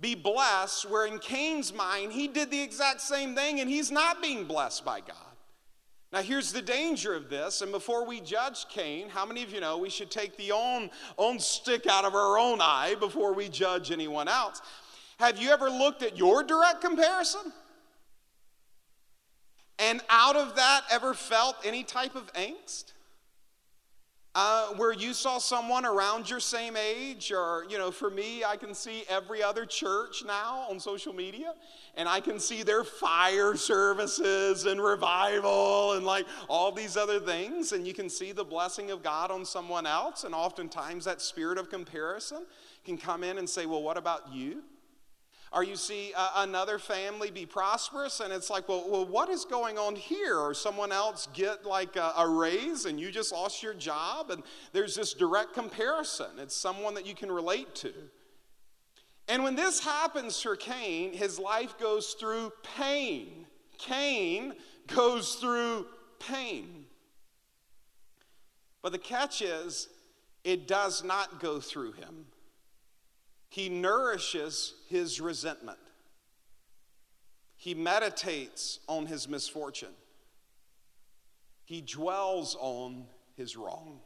Be 0.02 0.14
blessed, 0.14 0.90
where 0.90 1.06
in 1.06 1.18
Cain's 1.20 1.74
mind, 1.74 2.12
he 2.12 2.28
did 2.28 2.52
the 2.52 2.62
exact 2.62 3.00
same 3.00 3.36
thing 3.36 3.62
and 3.62 3.70
he's 3.70 3.90
not 3.90 4.22
being 4.22 4.44
blessed 4.44 4.84
by 4.84 5.00
God. 5.00 5.16
Now, 6.12 6.22
here's 6.22 6.52
the 6.52 6.62
danger 6.62 7.14
of 7.14 7.30
this. 7.30 7.62
And 7.62 7.72
before 7.72 8.06
we 8.06 8.20
judge 8.20 8.68
Cain, 8.68 9.08
how 9.08 9.26
many 9.26 9.44
of 9.44 9.52
you 9.52 9.62
know 9.62 9.78
we 9.78 9.90
should 9.90 10.12
take 10.12 10.36
the 10.36 10.52
own, 10.52 10.90
own 11.18 11.40
stick 11.40 11.88
out 11.88 12.04
of 12.04 12.16
our 12.16 12.38
own 12.38 12.60
eye 12.62 12.96
before 13.00 13.34
we 13.34 13.48
judge 13.48 13.92
anyone 13.92 14.28
else? 14.28 14.62
Have 15.20 15.42
you 15.42 15.52
ever 15.52 15.70
looked 15.70 16.04
at 16.04 16.18
your 16.18 16.44
direct 16.44 16.82
comparison? 16.82 17.54
And 19.78 20.02
out 20.10 20.36
of 20.36 20.56
that, 20.56 20.82
ever 20.90 21.14
felt 21.14 21.58
any 21.66 21.84
type 21.84 22.16
of 22.16 22.32
angst? 22.34 22.94
Uh, 24.38 24.68
where 24.76 24.92
you 24.92 25.14
saw 25.14 25.38
someone 25.38 25.86
around 25.86 26.30
your 26.30 26.42
same 26.42 26.76
age, 26.76 27.32
or, 27.32 27.66
you 27.70 27.78
know, 27.78 27.90
for 27.90 28.10
me, 28.10 28.44
I 28.44 28.58
can 28.58 28.74
see 28.74 29.06
every 29.08 29.42
other 29.42 29.66
church 29.66 30.26
now 30.28 30.66
on 30.70 30.78
social 30.78 31.14
media, 31.14 31.54
and 31.96 32.10
I 32.10 32.20
can 32.20 32.38
see 32.38 32.62
their 32.62 32.84
fire 32.84 33.56
services 33.56 34.66
and 34.66 34.82
revival 34.82 35.94
and 35.94 36.06
like 36.06 36.26
all 36.50 36.74
these 36.74 36.98
other 36.98 37.18
things, 37.18 37.72
and 37.72 37.88
you 37.88 37.94
can 37.94 38.10
see 38.10 38.34
the 38.34 38.44
blessing 38.44 38.92
of 38.92 39.02
God 39.02 39.32
on 39.32 39.46
someone 39.46 39.86
else, 39.86 40.26
and 40.26 40.36
oftentimes 40.36 41.06
that 41.06 41.22
spirit 41.22 41.58
of 41.58 41.70
comparison 41.70 42.46
can 42.84 42.98
come 42.98 43.24
in 43.24 43.38
and 43.38 43.50
say, 43.50 43.66
Well, 43.66 43.84
what 43.84 43.96
about 43.96 44.34
you? 44.34 44.64
Or 45.56 45.64
you 45.64 45.78
see 45.78 46.12
uh, 46.16 46.44
another 46.44 46.78
family 46.78 47.32
be 47.32 47.46
prosperous 47.46 48.20
and 48.20 48.34
it's 48.34 48.50
like 48.50 48.68
well, 48.68 48.86
well 48.90 49.06
what 49.06 49.30
is 49.30 49.46
going 49.46 49.78
on 49.78 49.96
here? 49.96 50.38
Or 50.38 50.54
someone 50.54 50.92
else 50.92 51.30
get 51.34 51.66
like 51.66 51.96
a, 51.96 52.12
a, 52.18 52.28
raise 52.28 52.86
and 52.86 53.00
you 53.00 53.10
just 53.10 53.32
lost 53.32 53.64
your 53.64 53.74
job? 53.74 54.32
And 54.32 54.44
there's 54.74 54.96
this 54.96 55.14
direct 55.14 55.54
comparison. 55.54 56.28
It's 56.40 56.56
someone 56.56 56.94
that 56.96 57.08
you 57.08 57.16
can 57.16 57.32
relate 57.32 57.74
to. 57.76 57.94
And 59.30 59.44
when 59.44 59.56
this 59.56 59.80
happens 59.80 60.40
for 60.42 60.58
cain 60.58 61.14
his 61.14 61.40
life 61.40 61.80
goes 61.80 62.18
through 62.20 62.52
pain. 62.78 63.46
Cain 63.78 64.56
goes 64.88 65.36
through 65.36 65.88
pain. 66.20 66.86
But 68.82 68.92
the 68.92 69.00
catch 69.00 69.42
is 69.42 69.88
it 70.44 70.68
does 70.68 71.02
not 71.02 71.40
go 71.40 71.62
through 71.62 71.94
him 71.94 72.26
he 73.50 73.70
nourishes 73.70 74.74
his 74.90 75.22
resentment. 75.22 75.78
He 77.56 77.74
meditates 77.74 78.80
on 78.88 79.06
his 79.06 79.28
misfortune. 79.28 79.96
He 81.64 81.82
dwells 81.82 82.56
on 82.60 83.06
his 83.36 83.58
wrong. 83.58 84.00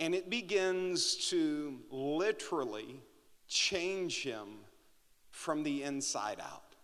And 0.00 0.14
it 0.14 0.30
begins 0.30 1.28
to 1.30 1.78
literally 1.90 3.00
change 3.48 4.22
him 4.22 4.48
from 5.30 5.62
the 5.62 5.82
inside 5.82 6.40
out. 6.40 6.74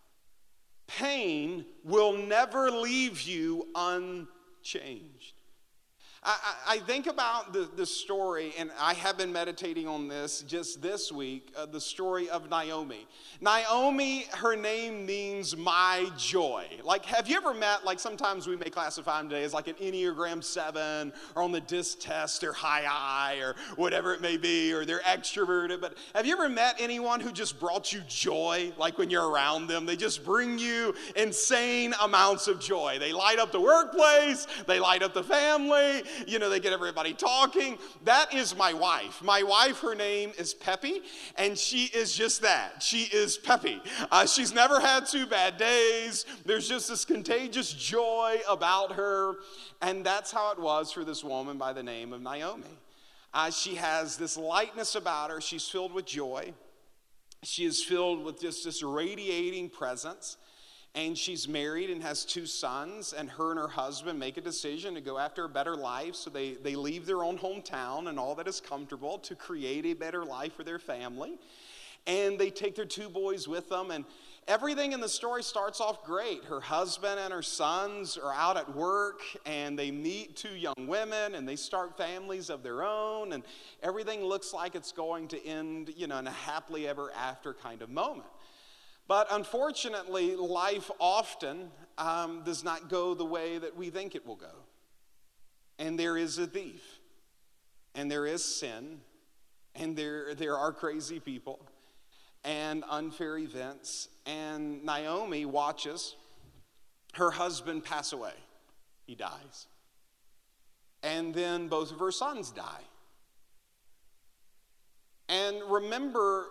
Pain 0.87 1.65
will 1.83 2.13
never 2.13 2.71
leave 2.71 3.21
you 3.21 3.67
unchanged. 3.75 5.38
I, 6.21 6.55
I 6.67 6.77
think 6.79 7.07
about 7.07 7.53
the, 7.53 7.69
the 7.77 7.85
story, 7.85 8.53
and 8.57 8.71
I 8.77 8.93
have 8.95 9.17
been 9.17 9.31
meditating 9.31 9.87
on 9.87 10.09
this 10.09 10.41
just 10.41 10.81
this 10.81 11.13
week 11.13 11.53
uh, 11.57 11.65
the 11.65 11.79
story 11.79 12.29
of 12.29 12.49
Naomi. 12.49 13.07
Naomi, 13.39 14.25
her 14.33 14.57
name 14.57 15.05
means 15.05 15.55
my 15.55 16.09
joy. 16.17 16.65
Like, 16.83 17.05
have 17.05 17.29
you 17.29 17.37
ever 17.37 17.53
met, 17.53 17.85
like, 17.85 18.01
sometimes 18.01 18.47
we 18.47 18.57
may 18.57 18.69
classify 18.69 19.19
them 19.19 19.29
today 19.29 19.45
as 19.45 19.53
like 19.53 19.69
an 19.69 19.75
Enneagram 19.75 20.43
7 20.43 21.13
or 21.35 21.41
on 21.41 21.53
the 21.53 21.61
DISC 21.61 22.01
test 22.01 22.43
or 22.43 22.51
high 22.51 22.83
I 22.85 23.37
or 23.37 23.55
whatever 23.77 24.13
it 24.13 24.19
may 24.19 24.35
be, 24.35 24.73
or 24.73 24.83
they're 24.83 24.99
extroverted. 24.99 25.79
But 25.79 25.97
have 26.13 26.25
you 26.25 26.33
ever 26.33 26.49
met 26.49 26.75
anyone 26.79 27.21
who 27.21 27.31
just 27.31 27.61
brought 27.61 27.93
you 27.93 28.01
joy, 28.09 28.73
like 28.77 28.97
when 28.97 29.09
you're 29.09 29.29
around 29.29 29.67
them? 29.67 29.85
They 29.85 29.95
just 29.95 30.25
bring 30.25 30.59
you 30.59 30.93
insane 31.15 31.93
amounts 32.01 32.49
of 32.49 32.59
joy. 32.59 32.97
They 32.99 33.13
light 33.13 33.39
up 33.39 33.53
the 33.53 33.61
workplace, 33.61 34.47
they 34.67 34.81
light 34.81 35.01
up 35.01 35.13
the 35.13 35.23
family 35.23 36.03
you 36.27 36.39
know, 36.39 36.49
they 36.49 36.59
get 36.59 36.73
everybody 36.73 37.13
talking. 37.13 37.77
That 38.03 38.33
is 38.33 38.55
my 38.55 38.73
wife. 38.73 39.21
My 39.23 39.43
wife, 39.43 39.79
her 39.79 39.95
name 39.95 40.31
is 40.37 40.53
Peppy, 40.53 41.01
and 41.37 41.57
she 41.57 41.85
is 41.85 42.15
just 42.15 42.41
that. 42.41 42.81
She 42.83 43.03
is 43.03 43.37
Peppy. 43.37 43.81
Uh, 44.11 44.25
she's 44.25 44.53
never 44.53 44.79
had 44.79 45.05
two 45.05 45.25
bad 45.25 45.57
days. 45.57 46.25
There's 46.45 46.67
just 46.67 46.89
this 46.89 47.05
contagious 47.05 47.73
joy 47.73 48.39
about 48.49 48.93
her. 48.93 49.35
And 49.81 50.05
that's 50.05 50.31
how 50.31 50.51
it 50.51 50.59
was 50.59 50.91
for 50.91 51.03
this 51.03 51.23
woman 51.23 51.57
by 51.57 51.73
the 51.73 51.83
name 51.83 52.13
of 52.13 52.21
Naomi. 52.21 52.77
Uh, 53.33 53.51
she 53.51 53.75
has 53.75 54.17
this 54.17 54.37
lightness 54.37 54.95
about 54.95 55.29
her, 55.29 55.39
she's 55.39 55.67
filled 55.67 55.93
with 55.93 56.05
joy. 56.05 56.53
She 57.43 57.65
is 57.65 57.83
filled 57.83 58.25
with 58.25 58.41
just 58.41 58.65
this 58.65 58.83
radiating 58.83 59.69
presence 59.69 60.35
and 60.95 61.17
she's 61.17 61.47
married 61.47 61.89
and 61.89 62.01
has 62.01 62.25
two 62.25 62.45
sons 62.45 63.13
and 63.13 63.29
her 63.29 63.51
and 63.51 63.59
her 63.59 63.67
husband 63.67 64.17
make 64.17 64.37
a 64.37 64.41
decision 64.41 64.95
to 64.95 65.01
go 65.01 65.17
after 65.17 65.45
a 65.45 65.49
better 65.49 65.75
life 65.75 66.15
so 66.15 66.29
they, 66.29 66.53
they 66.53 66.75
leave 66.75 67.05
their 67.05 67.23
own 67.23 67.37
hometown 67.37 68.09
and 68.09 68.17
all 68.17 68.35
that 68.35 68.47
is 68.47 68.59
comfortable 68.59 69.19
to 69.19 69.35
create 69.35 69.85
a 69.85 69.93
better 69.93 70.25
life 70.25 70.53
for 70.53 70.63
their 70.63 70.79
family. 70.79 71.37
And 72.07 72.39
they 72.39 72.49
take 72.49 72.75
their 72.75 72.85
two 72.85 73.07
boys 73.07 73.47
with 73.47 73.69
them 73.69 73.91
and 73.91 74.03
everything 74.47 74.93
in 74.93 74.99
the 74.99 75.09
story 75.09 75.43
starts 75.43 75.79
off 75.79 76.03
great. 76.03 76.43
Her 76.45 76.59
husband 76.59 77.19
and 77.19 77.31
her 77.31 77.43
sons 77.43 78.17
are 78.17 78.33
out 78.33 78.57
at 78.57 78.75
work 78.75 79.21
and 79.45 79.77
they 79.77 79.91
meet 79.91 80.35
two 80.35 80.55
young 80.55 80.87
women 80.87 81.35
and 81.35 81.47
they 81.47 81.57
start 81.57 81.97
families 81.97 82.49
of 82.49 82.63
their 82.63 82.83
own 82.83 83.33
and 83.33 83.43
everything 83.83 84.23
looks 84.23 84.53
like 84.53 84.73
it's 84.73 84.91
going 84.91 85.27
to 85.27 85.45
end 85.45 85.93
you 85.95 86.07
know 86.07 86.17
in 86.17 86.25
a 86.25 86.31
happily 86.31 86.87
ever 86.87 87.11
after 87.11 87.53
kind 87.53 87.83
of 87.83 87.89
moment 87.89 88.25
but 89.09 89.27
unfortunately, 89.31 90.35
life 90.35 90.91
often 90.99 91.71
um, 91.97 92.43
does 92.45 92.63
not 92.63 92.89
go 92.89 93.15
the 93.15 93.25
way 93.25 93.57
that 93.57 93.75
we 93.75 93.89
think 93.89 94.13
it 94.13 94.23
will 94.23 94.35
go. 94.35 94.53
And 95.79 95.97
there 95.97 96.15
is 96.15 96.37
a 96.37 96.45
thief, 96.45 96.99
and 97.95 98.11
there 98.11 98.27
is 98.27 98.45
sin, 98.45 98.99
and 99.73 99.97
there, 99.97 100.35
there 100.35 100.55
are 100.55 100.71
crazy 100.71 101.19
people, 101.19 101.59
and 102.43 102.83
unfair 102.87 103.39
events. 103.39 104.09
And 104.27 104.85
Naomi 104.85 105.43
watches 105.43 106.15
her 107.15 107.31
husband 107.31 107.83
pass 107.83 108.13
away, 108.13 108.33
he 109.07 109.15
dies. 109.15 109.65
And 111.01 111.33
then 111.33 111.67
both 111.67 111.91
of 111.91 111.97
her 111.97 112.11
sons 112.11 112.51
die. 112.51 112.83
And 115.29 115.63
remember 115.67 116.49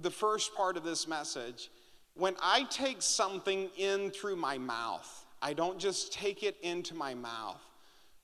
the 0.00 0.10
first 0.10 0.54
part 0.54 0.78
of 0.78 0.82
this 0.82 1.06
message 1.06 1.70
when 2.14 2.36
I 2.42 2.64
take 2.64 3.02
something 3.02 3.70
in 3.76 4.10
through 4.10 4.36
my 4.36 4.58
mouth, 4.58 5.26
I 5.42 5.52
don't 5.52 5.78
just 5.78 6.12
take 6.12 6.42
it 6.42 6.56
into 6.62 6.94
my 6.94 7.14
mouth. 7.14 7.60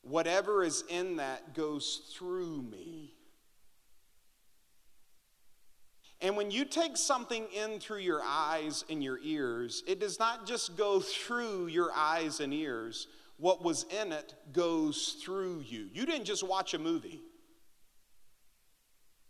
Whatever 0.03 0.63
is 0.63 0.85
in 0.89 1.17
that 1.17 1.55
goes 1.55 2.13
through 2.15 2.63
me. 2.63 3.15
And 6.21 6.37
when 6.37 6.51
you 6.51 6.65
take 6.65 6.97
something 6.97 7.47
in 7.53 7.79
through 7.79 7.99
your 7.99 8.23
eyes 8.25 8.85
and 8.89 9.03
your 9.03 9.19
ears, 9.23 9.83
it 9.87 10.01
does 10.01 10.19
not 10.19 10.47
just 10.47 10.77
go 10.77 11.01
through 11.01 11.67
your 11.67 11.91
eyes 11.95 12.41
and 12.41 12.55
ears. 12.55 13.09
What 13.39 13.63
was 13.63 13.85
in 13.85 14.13
it 14.13 14.35
goes 14.53 15.19
through 15.23 15.65
you. 15.67 15.89
You 15.93 16.07
didn't 16.07 16.25
just 16.25 16.43
watch 16.43 16.73
a 16.73 16.79
movie. 16.79 17.21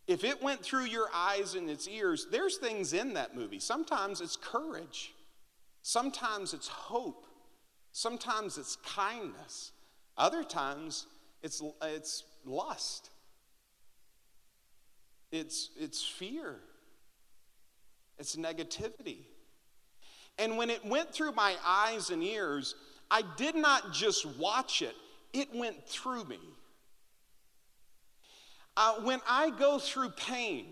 If 0.06 0.22
it 0.22 0.42
went 0.42 0.62
through 0.62 0.84
your 0.84 1.08
eyes 1.12 1.54
and 1.54 1.68
its 1.68 1.88
ears, 1.88 2.28
there's 2.30 2.58
things 2.58 2.92
in 2.92 3.14
that 3.14 3.34
movie. 3.34 3.58
Sometimes 3.58 4.20
it's 4.20 4.36
courage, 4.36 5.12
sometimes 5.82 6.54
it's 6.54 6.68
hope, 6.68 7.26
sometimes 7.92 8.56
it's 8.56 8.76
kindness, 8.76 9.72
other 10.16 10.44
times 10.44 11.06
it's, 11.42 11.60
it's 11.82 12.22
lust, 12.44 13.10
it's, 15.32 15.70
it's 15.76 16.04
fear, 16.04 16.60
it's 18.18 18.36
negativity. 18.36 19.18
And 20.38 20.56
when 20.56 20.70
it 20.70 20.84
went 20.84 21.12
through 21.12 21.32
my 21.32 21.56
eyes 21.66 22.10
and 22.10 22.22
ears, 22.22 22.74
I 23.10 23.22
did 23.36 23.56
not 23.56 23.92
just 23.92 24.24
watch 24.38 24.82
it, 24.82 24.94
it 25.32 25.48
went 25.52 25.88
through 25.88 26.24
me. 26.24 26.38
Uh, 28.76 28.94
when 29.02 29.20
I 29.28 29.50
go 29.50 29.78
through 29.78 30.10
pain 30.10 30.66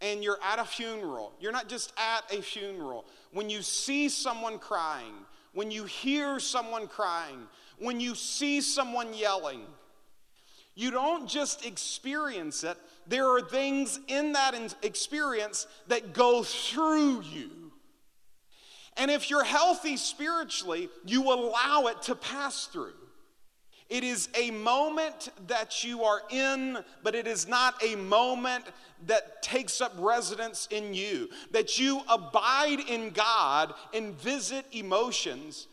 and 0.00 0.24
you're 0.24 0.38
at 0.42 0.58
a 0.58 0.64
funeral, 0.64 1.32
you're 1.40 1.52
not 1.52 1.68
just 1.68 1.92
at 1.96 2.36
a 2.36 2.42
funeral, 2.42 3.04
when 3.32 3.48
you 3.48 3.62
see 3.62 4.08
someone 4.08 4.58
crying, 4.58 5.14
when 5.52 5.70
you 5.70 5.84
hear 5.84 6.40
someone 6.40 6.88
crying, 6.88 7.46
when 7.78 8.00
you 8.00 8.14
see 8.14 8.60
someone 8.60 9.14
yelling, 9.14 9.62
you 10.74 10.90
don't 10.90 11.28
just 11.28 11.64
experience 11.64 12.64
it, 12.64 12.76
there 13.06 13.28
are 13.28 13.40
things 13.40 14.00
in 14.08 14.32
that 14.32 14.74
experience 14.82 15.68
that 15.86 16.12
go 16.12 16.42
through 16.42 17.22
you. 17.22 17.50
And 18.96 19.10
if 19.10 19.30
you're 19.30 19.44
healthy 19.44 19.96
spiritually, 19.96 20.88
you 21.04 21.32
allow 21.32 21.86
it 21.86 22.02
to 22.02 22.14
pass 22.14 22.66
through. 22.66 22.94
It 23.90 24.02
is 24.02 24.28
a 24.34 24.50
moment 24.50 25.28
that 25.46 25.84
you 25.84 26.04
are 26.04 26.22
in, 26.30 26.78
but 27.02 27.14
it 27.14 27.26
is 27.26 27.46
not 27.46 27.82
a 27.84 27.96
moment 27.96 28.64
that 29.06 29.42
takes 29.42 29.80
up 29.80 29.92
residence 29.98 30.66
in 30.70 30.94
you. 30.94 31.28
That 31.50 31.78
you 31.78 32.00
abide 32.08 32.80
in 32.88 33.10
God 33.10 33.74
and 33.92 34.14
visit 34.14 34.64
emotions. 34.72 35.68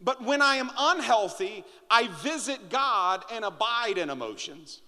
But 0.00 0.22
when 0.22 0.42
I 0.42 0.56
am 0.56 0.70
unhealthy, 0.76 1.64
I 1.88 2.08
visit 2.08 2.68
God 2.68 3.24
and 3.32 3.44
abide 3.44 3.96
in 3.96 4.10
emotions. 4.10 4.82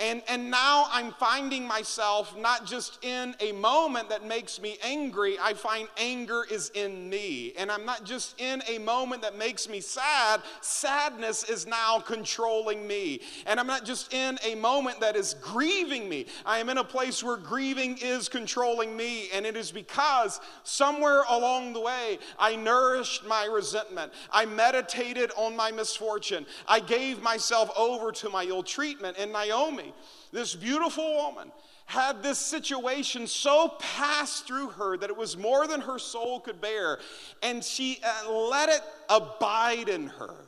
And, 0.00 0.22
and 0.28 0.48
now 0.48 0.86
I'm 0.92 1.10
finding 1.10 1.66
myself 1.66 2.36
not 2.38 2.64
just 2.64 3.04
in 3.04 3.34
a 3.40 3.50
moment 3.50 4.08
that 4.10 4.24
makes 4.24 4.60
me 4.60 4.78
angry, 4.84 5.36
I 5.40 5.54
find 5.54 5.88
anger 5.96 6.44
is 6.48 6.70
in 6.74 7.10
me. 7.10 7.52
And 7.58 7.68
I'm 7.68 7.84
not 7.84 8.04
just 8.04 8.40
in 8.40 8.62
a 8.68 8.78
moment 8.78 9.22
that 9.22 9.36
makes 9.36 9.68
me 9.68 9.80
sad, 9.80 10.40
sadness 10.60 11.42
is 11.42 11.66
now 11.66 11.98
controlling 11.98 12.86
me. 12.86 13.22
And 13.44 13.58
I'm 13.58 13.66
not 13.66 13.84
just 13.84 14.14
in 14.14 14.38
a 14.44 14.54
moment 14.54 15.00
that 15.00 15.16
is 15.16 15.34
grieving 15.42 16.08
me, 16.08 16.26
I 16.46 16.58
am 16.58 16.68
in 16.68 16.78
a 16.78 16.84
place 16.84 17.24
where 17.24 17.36
grieving 17.36 17.98
is 18.00 18.28
controlling 18.28 18.96
me. 18.96 19.30
And 19.34 19.44
it 19.44 19.56
is 19.56 19.72
because 19.72 20.40
somewhere 20.62 21.24
along 21.28 21.72
the 21.72 21.80
way, 21.80 22.20
I 22.38 22.54
nourished 22.54 23.26
my 23.26 23.46
resentment, 23.46 24.12
I 24.30 24.46
meditated 24.46 25.32
on 25.36 25.56
my 25.56 25.72
misfortune, 25.72 26.46
I 26.68 26.78
gave 26.78 27.20
myself 27.20 27.68
over 27.76 28.12
to 28.12 28.28
my 28.28 28.44
ill 28.44 28.62
treatment. 28.62 29.16
And 29.18 29.32
Naomi, 29.32 29.87
this 30.32 30.54
beautiful 30.54 31.14
woman, 31.14 31.50
had 31.86 32.22
this 32.22 32.38
situation 32.38 33.26
so 33.26 33.74
pass 33.78 34.40
through 34.40 34.68
her 34.68 34.96
that 34.98 35.08
it 35.08 35.16
was 35.16 35.36
more 35.36 35.66
than 35.66 35.80
her 35.80 35.98
soul 35.98 36.40
could 36.40 36.60
bear, 36.60 36.98
and 37.42 37.64
she 37.64 37.98
uh, 38.04 38.30
let 38.30 38.68
it 38.68 38.82
abide 39.08 39.88
in 39.88 40.08
her. 40.08 40.46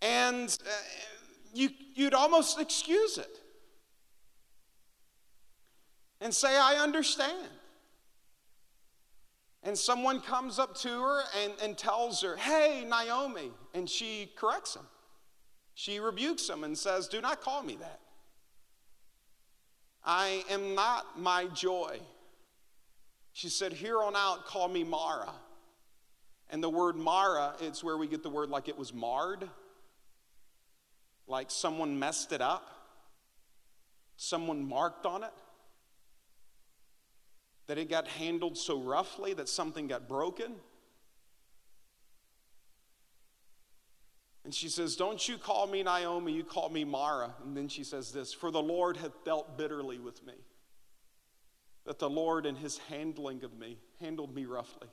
And 0.00 0.56
uh, 0.66 0.70
you, 1.52 1.70
you'd 1.94 2.14
almost 2.14 2.60
excuse 2.60 3.18
it 3.18 3.40
and 6.20 6.34
say, 6.34 6.56
I 6.56 6.76
understand. 6.76 7.48
And 9.62 9.76
someone 9.76 10.20
comes 10.20 10.58
up 10.58 10.76
to 10.78 10.88
her 10.88 11.22
and, 11.42 11.52
and 11.62 11.76
tells 11.76 12.22
her, 12.22 12.36
Hey, 12.36 12.86
Naomi. 12.88 13.50
And 13.74 13.88
she 13.88 14.30
corrects 14.36 14.76
him. 14.76 14.86
She 15.78 16.00
rebukes 16.00 16.48
him 16.48 16.64
and 16.64 16.76
says, 16.76 17.06
Do 17.06 17.20
not 17.20 17.40
call 17.40 17.62
me 17.62 17.76
that. 17.76 18.00
I 20.04 20.42
am 20.50 20.74
not 20.74 21.20
my 21.20 21.44
joy. 21.44 22.00
She 23.32 23.48
said, 23.48 23.72
Here 23.72 24.02
on 24.02 24.16
out, 24.16 24.44
call 24.44 24.66
me 24.66 24.82
Mara. 24.82 25.30
And 26.50 26.60
the 26.60 26.68
word 26.68 26.96
Mara, 26.96 27.54
it's 27.60 27.84
where 27.84 27.96
we 27.96 28.08
get 28.08 28.24
the 28.24 28.28
word 28.28 28.50
like 28.50 28.68
it 28.68 28.76
was 28.76 28.92
marred, 28.92 29.48
like 31.28 31.48
someone 31.48 31.96
messed 31.96 32.32
it 32.32 32.40
up, 32.40 32.68
someone 34.16 34.68
marked 34.68 35.06
on 35.06 35.22
it, 35.22 35.32
that 37.68 37.78
it 37.78 37.88
got 37.88 38.08
handled 38.08 38.58
so 38.58 38.80
roughly 38.80 39.32
that 39.34 39.48
something 39.48 39.86
got 39.86 40.08
broken. 40.08 40.56
And 44.48 44.54
she 44.54 44.70
says, 44.70 44.96
Don't 44.96 45.28
you 45.28 45.36
call 45.36 45.66
me 45.66 45.82
Naomi, 45.82 46.32
you 46.32 46.42
call 46.42 46.70
me 46.70 46.82
Mara. 46.82 47.34
And 47.44 47.54
then 47.54 47.68
she 47.68 47.84
says 47.84 48.12
this 48.12 48.32
For 48.32 48.50
the 48.50 48.62
Lord 48.62 48.96
hath 48.96 49.22
dealt 49.22 49.58
bitterly 49.58 49.98
with 49.98 50.24
me. 50.24 50.32
That 51.84 51.98
the 51.98 52.08
Lord 52.08 52.46
in 52.46 52.56
his 52.56 52.78
handling 52.78 53.44
of 53.44 53.58
me 53.58 53.76
handled 54.00 54.34
me 54.34 54.46
roughly. 54.46 54.88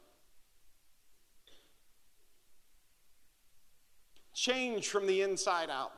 Change 4.34 4.89
from 4.89 5.08
the 5.08 5.22
inside 5.22 5.70
out. 5.70 5.94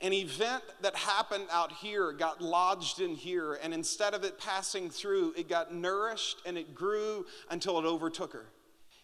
An 0.00 0.14
event 0.14 0.62
that 0.80 0.96
happened 0.96 1.44
out 1.52 1.72
here 1.72 2.12
got 2.12 2.40
lodged 2.40 3.02
in 3.02 3.14
here, 3.14 3.58
and 3.62 3.74
instead 3.74 4.14
of 4.14 4.24
it 4.24 4.38
passing 4.38 4.88
through, 4.88 5.34
it 5.36 5.46
got 5.46 5.74
nourished 5.74 6.38
and 6.46 6.56
it 6.56 6.74
grew 6.74 7.26
until 7.50 7.78
it 7.78 7.84
overtook 7.84 8.32
her 8.32 8.46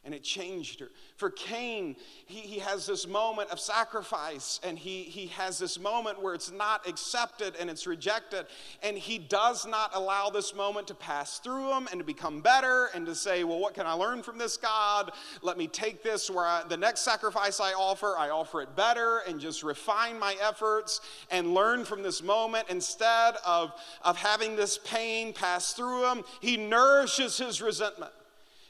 and 0.09 0.14
it 0.14 0.23
changed 0.23 0.81
her. 0.81 0.88
For 1.18 1.29
Cain, 1.29 1.94
he, 2.25 2.40
he 2.40 2.61
has 2.61 2.87
this 2.87 3.07
moment 3.07 3.51
of 3.51 3.61
sacrifice 3.61 4.59
and 4.64 4.79
he, 4.79 5.03
he 5.03 5.27
has 5.27 5.59
this 5.59 5.79
moment 5.79 6.23
where 6.23 6.33
it's 6.33 6.51
not 6.51 6.88
accepted 6.88 7.55
and 7.61 7.68
it's 7.68 7.87
rejected. 7.87 8.47
And 8.83 8.97
he 8.97 9.18
does 9.18 9.66
not 9.66 9.90
allow 9.94 10.31
this 10.31 10.55
moment 10.55 10.87
to 10.87 10.94
pass 10.94 11.40
through 11.40 11.75
him 11.75 11.88
and 11.90 12.01
to 12.01 12.07
become 12.07 12.40
better 12.40 12.88
and 12.94 13.05
to 13.05 13.14
say, 13.14 13.44
Well, 13.44 13.59
what 13.59 13.75
can 13.75 13.85
I 13.85 13.92
learn 13.92 14.23
from 14.23 14.38
this 14.38 14.57
God? 14.57 15.12
Let 15.42 15.59
me 15.59 15.66
take 15.66 16.03
this 16.03 16.31
where 16.31 16.47
I, 16.47 16.62
the 16.66 16.79
next 16.79 17.01
sacrifice 17.01 17.61
I 17.61 17.75
offer, 17.75 18.14
I 18.16 18.31
offer 18.31 18.62
it 18.62 18.75
better 18.75 19.18
and 19.29 19.38
just 19.38 19.62
refine 19.62 20.18
my 20.18 20.37
efforts 20.40 21.03
and 21.31 21.53
learn 21.53 21.85
from 21.85 22.03
this 22.03 22.23
moment. 22.23 22.64
Instead 22.71 23.35
of, 23.47 23.73
of 24.01 24.16
having 24.16 24.57
this 24.57 24.79
pain 24.79 25.35
pass 25.35 25.75
through 25.75 26.11
him, 26.11 26.25
he 26.40 26.57
nourishes 26.57 27.37
his 27.37 27.61
resentment. 27.61 28.12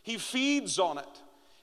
He 0.02 0.16
feeds 0.16 0.78
on 0.78 0.96
it. 0.96 1.04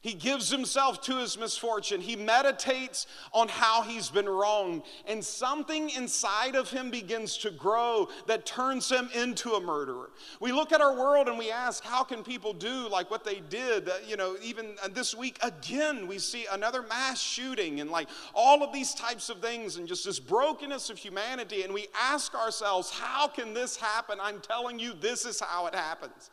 He 0.06 0.14
gives 0.14 0.52
himself 0.52 1.02
to 1.06 1.18
his 1.18 1.36
misfortune. 1.36 2.00
He 2.00 2.16
meditates 2.16 3.08
on 3.34 3.48
how 3.48 3.82
he's 3.82 4.12
been 4.12 4.30
wronged. 4.30 4.84
And 5.08 5.26
something 5.26 5.90
inside 5.90 6.54
of 6.56 6.70
him 6.70 6.92
begins 6.92 7.38
to 7.40 7.50
grow 7.50 8.10
that 8.28 8.46
turns 8.46 8.88
him 8.88 9.10
into 9.16 9.54
a 9.54 9.60
murderer. 9.60 10.12
We 10.40 10.52
look 10.52 10.72
at 10.72 10.80
our 10.80 10.96
world 10.96 11.28
and 11.28 11.40
we 11.40 11.50
ask, 11.50 11.84
how 11.84 12.04
can 12.04 12.22
people 12.22 12.54
do 12.54 12.88
like 12.88 13.10
what 13.10 13.24
they 13.24 13.42
did? 13.50 13.90
Uh, 13.90 13.94
you 14.08 14.16
know, 14.16 14.38
even 14.44 14.76
uh, 14.84 14.90
this 14.90 15.16
week, 15.16 15.40
again, 15.42 16.06
we 16.06 16.20
see 16.20 16.46
another 16.52 16.84
mass 16.84 17.20
shooting 17.20 17.80
and 17.80 17.90
like 17.90 18.08
all 18.36 18.62
of 18.62 18.72
these 18.72 18.94
types 18.94 19.30
of 19.30 19.40
things 19.40 19.78
and 19.78 19.88
just 19.88 20.06
this 20.06 20.20
brokenness 20.20 20.92
of 20.92 21.00
humanity. 21.00 21.64
And 21.64 21.74
we 21.74 21.88
ask 22.00 22.36
ourselves, 22.36 22.92
how 22.92 23.28
can 23.28 23.56
this 23.56 23.76
happen? 23.76 24.20
I'm 24.22 24.40
telling 24.40 24.78
you, 24.78 24.94
this 24.94 25.26
is 25.26 25.40
how 25.40 25.66
it 25.66 25.74
happens 25.74 26.30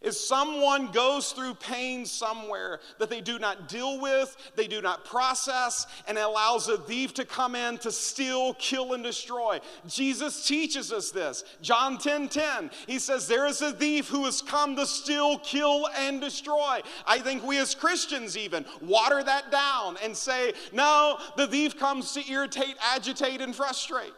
is 0.00 0.18
someone 0.18 0.90
goes 0.92 1.32
through 1.32 1.54
pain 1.54 2.04
somewhere 2.04 2.80
that 2.98 3.10
they 3.10 3.20
do 3.20 3.38
not 3.38 3.68
deal 3.68 4.00
with, 4.00 4.36
they 4.56 4.66
do 4.66 4.80
not 4.80 5.04
process, 5.04 5.86
and 6.06 6.18
allows 6.18 6.68
a 6.68 6.78
thief 6.78 7.14
to 7.14 7.24
come 7.24 7.54
in 7.54 7.78
to 7.78 7.90
steal, 7.90 8.54
kill, 8.54 8.94
and 8.94 9.02
destroy. 9.02 9.58
Jesus 9.86 10.46
teaches 10.46 10.92
us 10.92 11.10
this. 11.10 11.44
John 11.62 11.98
10 11.98 12.28
10, 12.28 12.70
he 12.86 12.98
says, 12.98 13.26
There 13.26 13.46
is 13.46 13.62
a 13.62 13.72
thief 13.72 14.08
who 14.08 14.24
has 14.24 14.42
come 14.42 14.76
to 14.76 14.86
steal, 14.86 15.38
kill, 15.38 15.88
and 15.96 16.20
destroy. 16.20 16.80
I 17.06 17.18
think 17.18 17.44
we 17.44 17.58
as 17.58 17.74
Christians 17.74 18.36
even 18.36 18.64
water 18.80 19.22
that 19.22 19.50
down 19.50 19.96
and 20.02 20.16
say, 20.16 20.52
No, 20.72 21.18
the 21.36 21.46
thief 21.46 21.78
comes 21.78 22.12
to 22.12 22.30
irritate, 22.30 22.76
agitate, 22.80 23.40
and 23.40 23.54
frustrate 23.54 24.12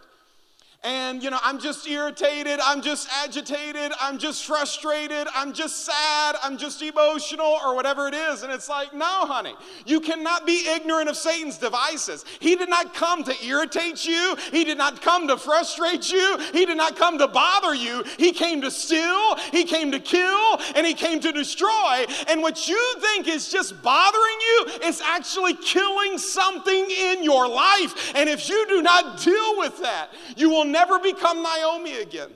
and 0.84 1.22
you 1.22 1.30
know 1.30 1.38
i'm 1.42 1.58
just 1.58 1.88
irritated 1.88 2.60
i'm 2.62 2.80
just 2.80 3.08
agitated 3.24 3.90
i'm 4.00 4.16
just 4.16 4.44
frustrated 4.44 5.26
i'm 5.34 5.52
just 5.52 5.84
sad 5.84 6.36
i'm 6.42 6.56
just 6.56 6.80
emotional 6.82 7.58
or 7.64 7.74
whatever 7.74 8.06
it 8.08 8.14
is. 8.14 8.42
And 8.42 8.52
it's 8.52 8.68
like 8.68 8.94
no 8.94 9.26
honey 9.26 9.54
you 9.86 10.00
cannot 10.00 10.46
be 10.46 10.68
ignorant 10.68 11.08
of 11.08 11.16
satan's 11.16 11.58
devices. 11.58 12.24
He 12.40 12.56
did 12.56 12.68
not 12.68 12.94
come 12.94 13.24
to 13.24 13.34
irritate 13.44 14.04
you. 14.04 14.36
He 14.52 14.64
did 14.64 14.78
not 14.78 15.02
come 15.02 15.26
to 15.28 15.36
frustrate 15.36 16.10
you. 16.12 16.38
He 16.52 16.64
did 16.66 16.76
not 16.76 16.96
come 16.96 17.18
to 17.18 17.28
bother 17.28 17.74
you. 17.74 18.04
He 18.16 18.32
came 18.32 18.60
to 18.62 18.70
steal. 18.70 19.36
He 19.50 19.64
came 19.64 19.90
to 19.92 20.00
kill. 20.00 20.58
And 20.74 20.86
he 20.86 20.94
came 20.94 21.20
to 21.20 21.32
destroy. 21.32 22.04
And 22.28 22.42
what 22.42 22.68
you 22.68 22.94
think 23.00 23.28
is 23.28 23.50
just 23.50 23.80
bothering 23.82 24.38
you 24.40 24.66
is 24.84 25.00
actually 25.00 25.54
killing 25.54 26.18
something 26.18 26.90
in 26.90 27.24
your 27.24 27.48
life. 27.48 28.12
And 28.14 28.28
if 28.28 28.48
you 28.48 28.66
do 28.68 28.82
not 28.82 29.20
deal 29.22 29.58
with 29.58 29.80
that 29.82 30.10
you 30.36 30.50
will 30.50 30.64
never 30.72 30.98
become 30.98 31.42
Naomi 31.42 31.96
again. 31.96 32.30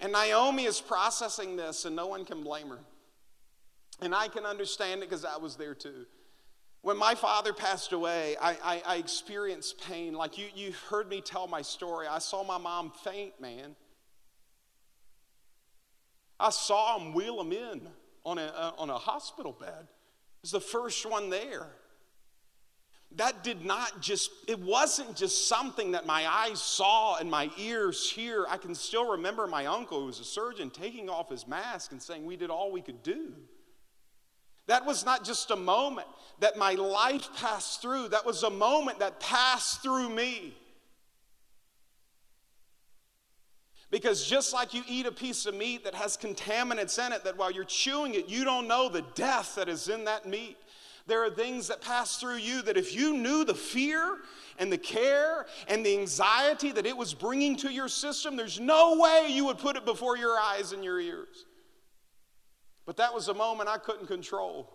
And 0.00 0.12
Naomi 0.12 0.64
is 0.64 0.80
processing 0.80 1.56
this, 1.56 1.84
and 1.84 1.96
no 1.96 2.06
one 2.06 2.24
can 2.24 2.42
blame 2.42 2.68
her. 2.68 2.78
And 4.00 4.14
I 4.14 4.28
can 4.28 4.44
understand 4.44 5.02
it 5.02 5.08
because 5.08 5.24
I 5.24 5.36
was 5.38 5.56
there 5.56 5.74
too. 5.74 6.06
When 6.82 6.96
my 6.96 7.14
father 7.14 7.52
passed 7.52 7.92
away, 7.92 8.36
I, 8.40 8.56
I, 8.62 8.82
I, 8.86 8.96
experienced 8.96 9.80
pain. 9.80 10.12
Like 10.14 10.38
you, 10.38 10.46
you 10.54 10.72
heard 10.88 11.08
me 11.08 11.20
tell 11.20 11.48
my 11.48 11.62
story. 11.62 12.06
I 12.06 12.20
saw 12.20 12.44
my 12.44 12.58
mom 12.58 12.92
faint, 13.02 13.40
man. 13.40 13.74
I 16.38 16.50
saw 16.50 16.98
him 16.98 17.12
wheel 17.12 17.40
him 17.40 17.52
in 17.52 17.88
on 18.24 18.38
a, 18.38 18.44
uh, 18.44 18.72
on 18.78 18.90
a 18.90 18.98
hospital 18.98 19.56
bed. 19.58 19.80
It 19.80 20.42
was 20.42 20.50
the 20.52 20.60
first 20.60 21.04
one 21.10 21.30
there 21.30 21.66
that 23.14 23.44
did 23.44 23.64
not 23.64 24.00
just, 24.00 24.30
it 24.46 24.58
wasn't 24.58 25.16
just 25.16 25.48
something 25.48 25.92
that 25.92 26.04
my 26.04 26.26
eyes 26.28 26.60
saw 26.60 27.16
and 27.16 27.30
my 27.30 27.50
ears 27.56 28.10
hear. 28.10 28.44
I 28.48 28.58
can 28.58 28.74
still 28.74 29.12
remember 29.12 29.46
my 29.46 29.66
uncle, 29.66 30.00
who 30.00 30.06
was 30.06 30.20
a 30.20 30.24
surgeon, 30.24 30.70
taking 30.70 31.08
off 31.08 31.30
his 31.30 31.46
mask 31.46 31.92
and 31.92 32.02
saying, 32.02 32.26
We 32.26 32.36
did 32.36 32.50
all 32.50 32.70
we 32.72 32.82
could 32.82 33.02
do. 33.02 33.32
That 34.66 34.84
was 34.84 35.04
not 35.04 35.24
just 35.24 35.50
a 35.50 35.56
moment 35.56 36.08
that 36.40 36.58
my 36.58 36.72
life 36.72 37.28
passed 37.36 37.80
through, 37.80 38.08
that 38.08 38.26
was 38.26 38.42
a 38.42 38.50
moment 38.50 38.98
that 38.98 39.20
passed 39.20 39.82
through 39.82 40.10
me. 40.10 40.54
Because 43.90 44.26
just 44.26 44.52
like 44.52 44.74
you 44.74 44.82
eat 44.88 45.06
a 45.06 45.12
piece 45.12 45.46
of 45.46 45.54
meat 45.54 45.84
that 45.84 45.94
has 45.94 46.16
contaminants 46.16 47.04
in 47.04 47.12
it, 47.12 47.22
that 47.22 47.38
while 47.38 47.52
you're 47.52 47.64
chewing 47.64 48.14
it, 48.14 48.28
you 48.28 48.44
don't 48.44 48.66
know 48.66 48.88
the 48.88 49.04
death 49.14 49.54
that 49.54 49.68
is 49.68 49.88
in 49.88 50.04
that 50.04 50.26
meat. 50.26 50.56
There 51.06 51.24
are 51.24 51.30
things 51.30 51.68
that 51.68 51.80
pass 51.80 52.16
through 52.16 52.38
you 52.38 52.62
that 52.62 52.76
if 52.76 52.94
you 52.94 53.16
knew 53.16 53.44
the 53.44 53.54
fear 53.54 54.18
and 54.58 54.72
the 54.72 54.78
care 54.78 55.46
and 55.68 55.86
the 55.86 55.96
anxiety 55.96 56.72
that 56.72 56.84
it 56.84 56.96
was 56.96 57.14
bringing 57.14 57.56
to 57.58 57.72
your 57.72 57.88
system, 57.88 58.36
there's 58.36 58.58
no 58.58 58.96
way 58.98 59.28
you 59.30 59.44
would 59.46 59.58
put 59.58 59.76
it 59.76 59.84
before 59.84 60.16
your 60.16 60.36
eyes 60.38 60.72
and 60.72 60.82
your 60.82 60.98
ears. 60.98 61.44
But 62.86 62.96
that 62.96 63.14
was 63.14 63.28
a 63.28 63.34
moment 63.34 63.68
I 63.68 63.78
couldn't 63.78 64.08
control. 64.08 64.72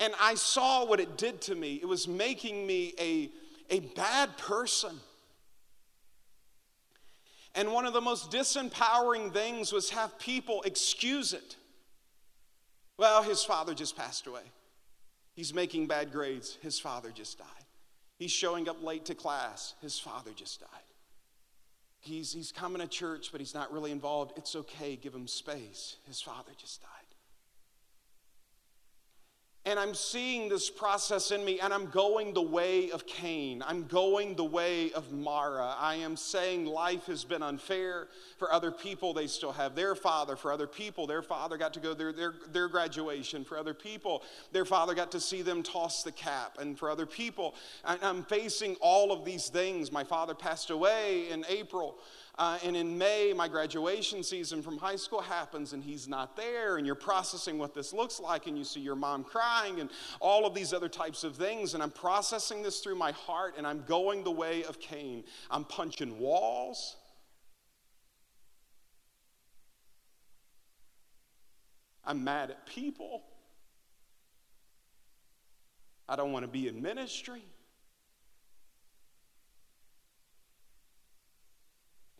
And 0.00 0.14
I 0.18 0.34
saw 0.34 0.86
what 0.86 1.00
it 1.00 1.18
did 1.18 1.42
to 1.42 1.54
me. 1.54 1.74
It 1.82 1.86
was 1.86 2.08
making 2.08 2.66
me 2.66 2.94
a, 2.98 3.30
a 3.68 3.80
bad 3.80 4.38
person. 4.38 4.94
And 7.54 7.72
one 7.72 7.84
of 7.84 7.92
the 7.92 8.00
most 8.00 8.30
disempowering 8.30 9.32
things 9.32 9.72
was 9.72 9.90
have 9.90 10.18
people 10.18 10.62
excuse 10.62 11.34
it. 11.34 11.56
Well, 12.98 13.22
his 13.22 13.44
father 13.44 13.72
just 13.74 13.96
passed 13.96 14.26
away. 14.26 14.42
He's 15.34 15.54
making 15.54 15.86
bad 15.86 16.12
grades. 16.12 16.58
His 16.60 16.78
father 16.80 17.10
just 17.10 17.38
died. 17.38 17.46
He's 18.18 18.32
showing 18.32 18.68
up 18.68 18.82
late 18.82 19.04
to 19.06 19.14
class. 19.14 19.74
His 19.80 19.98
father 19.98 20.32
just 20.34 20.60
died. 20.60 20.68
He's, 22.00 22.32
he's 22.32 22.52
coming 22.52 22.82
to 22.82 22.88
church, 22.88 23.30
but 23.30 23.40
he's 23.40 23.54
not 23.54 23.72
really 23.72 23.92
involved. 23.92 24.32
It's 24.36 24.56
okay, 24.56 24.96
give 24.96 25.14
him 25.14 25.28
space. 25.28 25.96
His 26.06 26.20
father 26.20 26.52
just 26.56 26.82
died. 26.82 27.07
And 29.68 29.78
I'm 29.78 29.92
seeing 29.92 30.48
this 30.48 30.70
process 30.70 31.30
in 31.30 31.44
me, 31.44 31.60
and 31.60 31.74
I'm 31.74 31.90
going 31.90 32.32
the 32.32 32.40
way 32.40 32.90
of 32.90 33.04
Cain. 33.04 33.62
I'm 33.66 33.86
going 33.86 34.34
the 34.34 34.44
way 34.46 34.90
of 34.92 35.12
Mara. 35.12 35.74
I 35.78 35.96
am 35.96 36.16
saying 36.16 36.64
life 36.64 37.04
has 37.04 37.22
been 37.22 37.42
unfair. 37.42 38.08
For 38.38 38.50
other 38.50 38.70
people, 38.70 39.12
they 39.12 39.26
still 39.26 39.52
have 39.52 39.74
their 39.74 39.94
father. 39.94 40.36
For 40.36 40.52
other 40.52 40.66
people, 40.66 41.06
their 41.06 41.20
father 41.20 41.58
got 41.58 41.74
to 41.74 41.80
go 41.80 41.92
their, 41.92 42.14
their, 42.14 42.32
their 42.50 42.68
graduation. 42.68 43.44
For 43.44 43.58
other 43.58 43.74
people, 43.74 44.22
their 44.52 44.64
father 44.64 44.94
got 44.94 45.12
to 45.12 45.20
see 45.20 45.42
them 45.42 45.62
toss 45.62 46.02
the 46.02 46.12
cap. 46.12 46.56
And 46.58 46.78
for 46.78 46.88
other 46.88 47.04
people, 47.04 47.54
I'm 47.84 48.22
facing 48.22 48.74
all 48.76 49.12
of 49.12 49.26
these 49.26 49.50
things. 49.50 49.92
My 49.92 50.02
father 50.02 50.32
passed 50.32 50.70
away 50.70 51.28
in 51.28 51.44
April. 51.46 51.98
Uh, 52.38 52.56
and 52.62 52.76
in 52.76 52.96
May, 52.96 53.32
my 53.34 53.48
graduation 53.48 54.22
season 54.22 54.62
from 54.62 54.78
high 54.78 54.94
school 54.94 55.20
happens, 55.20 55.72
and 55.72 55.82
he's 55.82 56.06
not 56.06 56.36
there, 56.36 56.76
and 56.76 56.86
you're 56.86 56.94
processing 56.94 57.58
what 57.58 57.74
this 57.74 57.92
looks 57.92 58.20
like, 58.20 58.46
and 58.46 58.56
you 58.56 58.62
see 58.62 58.78
your 58.78 58.94
mom 58.94 59.24
crying, 59.24 59.80
and 59.80 59.90
all 60.20 60.46
of 60.46 60.54
these 60.54 60.72
other 60.72 60.88
types 60.88 61.24
of 61.24 61.34
things. 61.34 61.74
And 61.74 61.82
I'm 61.82 61.90
processing 61.90 62.62
this 62.62 62.78
through 62.78 62.94
my 62.94 63.10
heart, 63.10 63.54
and 63.58 63.66
I'm 63.66 63.82
going 63.88 64.22
the 64.22 64.30
way 64.30 64.62
of 64.62 64.78
Cain. 64.78 65.24
I'm 65.50 65.64
punching 65.64 66.20
walls. 66.20 66.96
I'm 72.04 72.22
mad 72.22 72.50
at 72.50 72.66
people. 72.66 73.24
I 76.08 76.14
don't 76.14 76.30
want 76.30 76.44
to 76.44 76.50
be 76.50 76.68
in 76.68 76.80
ministry. 76.80 77.42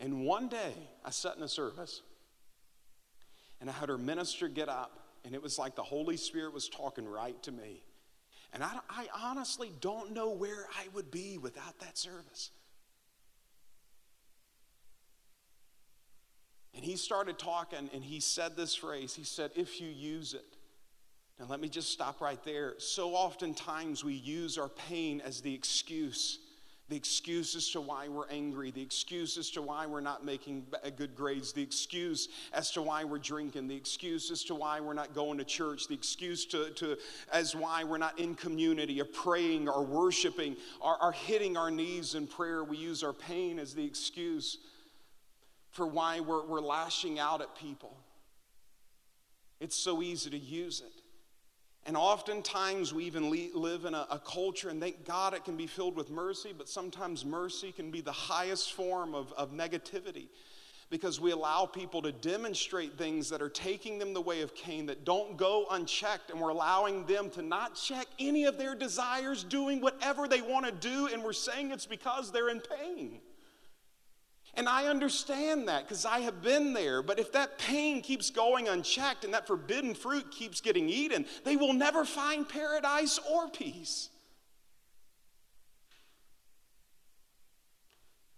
And 0.01 0.24
one 0.24 0.49
day, 0.49 0.74
I 1.05 1.11
sat 1.11 1.36
in 1.36 1.42
a 1.42 1.49
service, 1.49 2.03
And 3.61 3.68
I 3.68 3.72
had 3.72 3.88
her 3.88 3.99
minister 3.99 4.46
get 4.49 4.68
up, 4.68 5.01
and 5.24 5.34
it 5.34 5.42
was 5.42 5.59
like 5.59 5.74
the 5.74 5.82
Holy 5.82 6.16
Spirit 6.16 6.55
was 6.55 6.68
talking 6.68 7.07
right 7.07 7.40
to 7.42 7.51
me. 7.51 7.82
And 8.53 8.62
I, 8.62 8.78
I 8.88 9.09
honestly 9.14 9.72
don't 9.80 10.12
know 10.12 10.30
where 10.30 10.66
I 10.78 10.86
would 10.94 11.11
be 11.11 11.38
without 11.38 11.80
that 11.80 11.99
service. 11.99 12.51
And 16.74 16.84
he 16.84 16.96
started 16.96 17.38
talking, 17.38 17.90
and 17.92 18.05
he 18.05 18.20
said 18.20 18.57
this 18.57 18.74
phrase 18.74 19.14
He 19.14 19.24
said, 19.24 19.51
If 19.57 19.80
you 19.80 19.88
use 19.88 20.34
it. 20.34 20.57
Now, 21.38 21.46
let 21.49 21.61
me 21.61 21.68
just 21.68 21.92
stop 21.92 22.20
right 22.20 22.42
there. 22.44 22.74
So 22.78 23.14
oftentimes 23.14 24.03
we 24.03 24.14
use 24.14 24.59
our 24.59 24.68
pain 24.68 25.20
as 25.20 25.40
the 25.40 25.55
excuse 25.55 26.40
the 26.89 26.97
excuse 26.97 27.55
as 27.55 27.68
to 27.70 27.80
why 27.80 28.09
we're 28.09 28.28
angry, 28.30 28.70
the 28.70 28.80
excuse 28.80 29.36
as 29.36 29.51
to 29.51 29.61
why 29.61 29.86
we're 29.86 30.01
not 30.01 30.24
making 30.24 30.66
uh, 30.82 30.89
good 30.89 31.14
grades, 31.14 31.53
the 31.53 31.62
excuse 31.62 32.28
as 32.55 32.70
to 32.70 32.80
why 32.80 33.05
we're 33.05 33.18
drinking, 33.18 33.68
the 33.68 33.76
excuse 33.76 34.30
as 34.30 34.43
to 34.45 34.55
why 34.55 34.80
we're 34.80 34.95
not 34.95 35.14
going 35.14 35.36
to 35.36 35.45
church, 35.45 35.86
the 35.86 35.95
excuse 35.95 36.47
to, 36.47 36.70
to 36.70 36.97
as 37.30 37.55
why 37.55 37.84
we're 37.84 37.99
not 37.99 38.18
in 38.18 38.34
community 38.34 39.01
or 39.03 39.05
praying 39.05 39.68
or 39.68 39.84
worshiping 39.84 40.57
or, 40.80 41.03
or 41.03 41.12
hitting 41.12 41.59
our 41.59 41.70
knees 41.70 42.14
in 42.14 42.26
prayer. 42.26 42.64
We 42.64 42.78
use 42.78 43.03
our 43.03 43.12
pain 43.12 43.59
as 43.59 43.74
the 43.74 43.84
excuse 43.84 44.57
for 45.72 45.86
why 45.86 46.20
we're, 46.20 46.47
we're 46.47 46.61
lashing 46.61 47.18
out 47.18 47.43
at 47.43 47.55
people. 47.55 47.95
It's 49.61 49.76
so 49.76 50.01
easy 50.01 50.30
to 50.30 50.39
use 50.39 50.80
it. 50.80 50.97
And 51.87 51.97
oftentimes 51.97 52.93
we 52.93 53.05
even 53.05 53.31
live 53.55 53.85
in 53.87 53.95
a, 53.95 54.07
a, 54.11 54.18
culture, 54.18 54.68
and 54.68 54.81
thank 54.81 55.07
God 55.07 55.33
it 55.33 55.45
can 55.45 55.57
be 55.57 55.66
filled 55.66 55.97
with 55.97 56.11
mercy, 56.11 56.53
but 56.57 56.68
sometimes 56.68 57.24
mercy 57.24 57.72
can 57.72 57.91
be 57.91 58.03
the 58.03 58.12
highest 58.12 58.74
form 58.74 59.14
of, 59.14 59.33
of 59.33 59.53
negativity 59.53 60.29
because 60.91 61.20
we 61.20 61.33
allow 61.33 61.66
people 61.66 62.01
to 62.03 62.12
demonstrate 62.12 62.97
things 62.97 63.29
that 63.29 63.43
are 63.43 63.49
taking 63.49 63.99
them 63.99 64.14
the 64.14 64.20
way 64.20 64.41
of 64.41 64.55
Cain 64.55 64.87
that 64.87 65.05
don't 65.05 65.37
go 65.37 65.66
unchecked, 65.70 66.31
and 66.31 66.41
we're 66.41 66.49
allowing 66.49 67.05
them 67.07 67.29
to 67.31 67.43
not 67.43 67.74
check 67.74 68.07
any 68.18 68.45
of 68.45 68.57
their 68.57 68.74
desires, 68.74 69.45
doing 69.45 69.81
whatever 69.81 70.26
they 70.26 70.41
want 70.41 70.64
to 70.64 70.72
do, 70.72 71.09
and 71.12 71.22
we're 71.22 71.33
saying 71.33 71.70
it's 71.70 71.87
because 71.87 72.33
they're 72.33 72.49
in 72.49 72.61
pain. 72.61 73.20
And 74.55 74.68
I 74.68 74.86
understand 74.86 75.68
that 75.68 75.86
because 75.86 76.05
I 76.05 76.20
have 76.20 76.42
been 76.42 76.72
there. 76.72 77.03
But 77.03 77.18
if 77.18 77.32
that 77.32 77.59
pain 77.59 78.01
keeps 78.01 78.30
going 78.30 78.68
unchecked 78.68 79.24
and 79.24 79.34
that 79.34 79.46
forbidden 79.46 79.94
fruit 79.94 80.30
keeps 80.30 80.61
getting 80.61 80.88
eaten, 80.88 81.26
they 81.44 81.57
will 81.57 81.72
never 81.72 82.05
find 82.05 82.49
paradise 82.49 83.20
or 83.30 83.49
peace. 83.49 84.09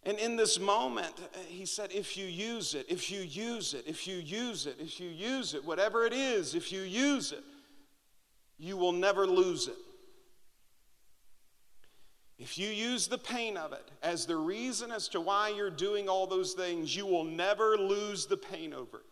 And 0.03 0.19
in 0.19 0.37
this 0.37 0.59
moment, 0.59 1.13
he 1.47 1.67
said, 1.67 1.93
if 1.93 2.17
you 2.17 2.27
use 2.27 2.75
it, 2.75 2.87
if 2.89 3.11
you 3.11 3.21
use 3.21 3.75
it, 3.75 3.85
if 3.87 4.07
you 4.07 4.17
use 4.17 4.67
it, 4.67 4.77
if 4.81 4.99
you 4.99 5.09
use 5.09 5.55
it, 5.55 5.65
whatever 5.65 6.05
it 6.05 6.13
is, 6.13 6.55
if 6.55 6.73
you 6.73 6.81
use 6.81 7.33
it, 7.33 7.45
you 8.59 8.77
will 8.77 8.93
never 8.93 9.27
lose 9.27 9.69
it. 9.69 9.77
If 12.41 12.57
you 12.57 12.71
use 12.71 13.07
the 13.07 13.19
pain 13.19 13.59
of 13.59 13.75
it 13.75 13.91
as 14.03 14.25
the 14.25 14.37
reason 14.37 14.91
as 14.91 15.09
to 15.09 15.21
why 15.21 15.51
you're 15.51 15.69
doing 15.69 16.09
all 16.09 16.27
those 16.27 16.55
things, 16.55 16.97
you 16.97 17.05
will 17.05 17.25
never 17.25 17.77
lose 17.77 18.25
the 18.25 18.39
pain 18.39 18.73
over 18.73 18.97
it. 18.97 19.05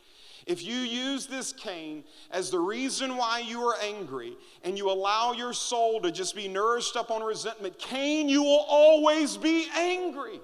If 0.46 0.64
you 0.64 0.76
use 0.76 1.26
this 1.26 1.52
Cain 1.52 2.04
as 2.30 2.50
the 2.50 2.58
reason 2.58 3.18
why 3.18 3.40
you 3.40 3.60
are 3.68 3.76
angry 3.82 4.34
and 4.64 4.78
you 4.78 4.90
allow 4.90 5.32
your 5.32 5.52
soul 5.52 6.00
to 6.00 6.10
just 6.10 6.34
be 6.34 6.48
nourished 6.48 6.96
up 6.96 7.10
on 7.10 7.22
resentment, 7.22 7.78
Cain, 7.78 8.30
you 8.30 8.42
will 8.42 8.64
always 8.66 9.36
be 9.36 9.66
angry. 9.76 10.40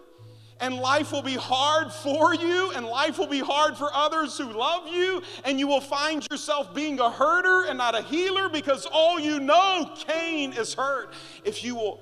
And 0.61 0.77
life 0.77 1.11
will 1.11 1.23
be 1.23 1.37
hard 1.37 1.91
for 1.91 2.35
you, 2.35 2.71
and 2.73 2.87
life 2.87 3.19
will 3.19 3.27
be 3.27 3.41
hard 3.41 3.77
for 3.77 3.89
others 3.93 4.37
who 4.39 4.45
love 4.45 4.87
you, 4.87 5.23
and 5.45 5.59
you 5.59 5.67
will 5.67 5.81
find 5.81 6.25
yourself 6.31 6.75
being 6.75 7.01
a 7.01 7.11
herder 7.11 7.65
and 7.69 7.79
not 7.79 7.95
a 7.95 8.03
healer 8.03 8.49
because 8.51 8.87
all 8.87 9.19
you 9.19 9.41
know, 9.41 9.91
Cain 10.07 10.53
is 10.53 10.75
hurt. 10.75 11.13
If 11.45 11.65
you 11.65 11.75
will 11.75 12.01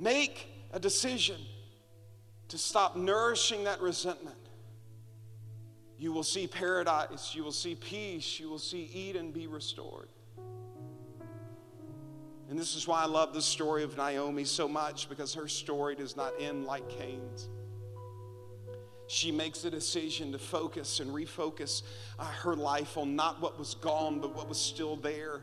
Make 0.00 0.48
a 0.72 0.80
decision 0.80 1.36
to 2.48 2.56
stop 2.56 2.96
nourishing 2.96 3.64
that 3.64 3.82
resentment. 3.82 4.38
You 5.98 6.12
will 6.12 6.22
see 6.22 6.46
paradise, 6.46 7.34
you 7.34 7.44
will 7.44 7.52
see 7.52 7.74
peace, 7.74 8.40
you 8.40 8.48
will 8.48 8.58
see 8.58 8.90
Eden 8.94 9.30
be 9.30 9.46
restored. 9.46 10.08
And 12.48 12.58
this 12.58 12.74
is 12.74 12.88
why 12.88 13.02
I 13.02 13.06
love 13.06 13.34
the 13.34 13.42
story 13.42 13.84
of 13.84 13.98
Naomi 13.98 14.44
so 14.44 14.66
much 14.66 15.08
because 15.10 15.34
her 15.34 15.46
story 15.46 15.94
does 15.94 16.16
not 16.16 16.32
end 16.40 16.64
like 16.64 16.88
Cain's. 16.88 17.50
She 19.06 19.30
makes 19.30 19.64
a 19.64 19.70
decision 19.70 20.32
to 20.32 20.38
focus 20.38 21.00
and 21.00 21.10
refocus 21.10 21.82
uh, 22.18 22.24
her 22.24 22.56
life 22.56 22.96
on 22.96 23.14
not 23.16 23.42
what 23.42 23.58
was 23.58 23.74
gone, 23.74 24.18
but 24.18 24.34
what 24.34 24.48
was 24.48 24.58
still 24.58 24.96
there 24.96 25.42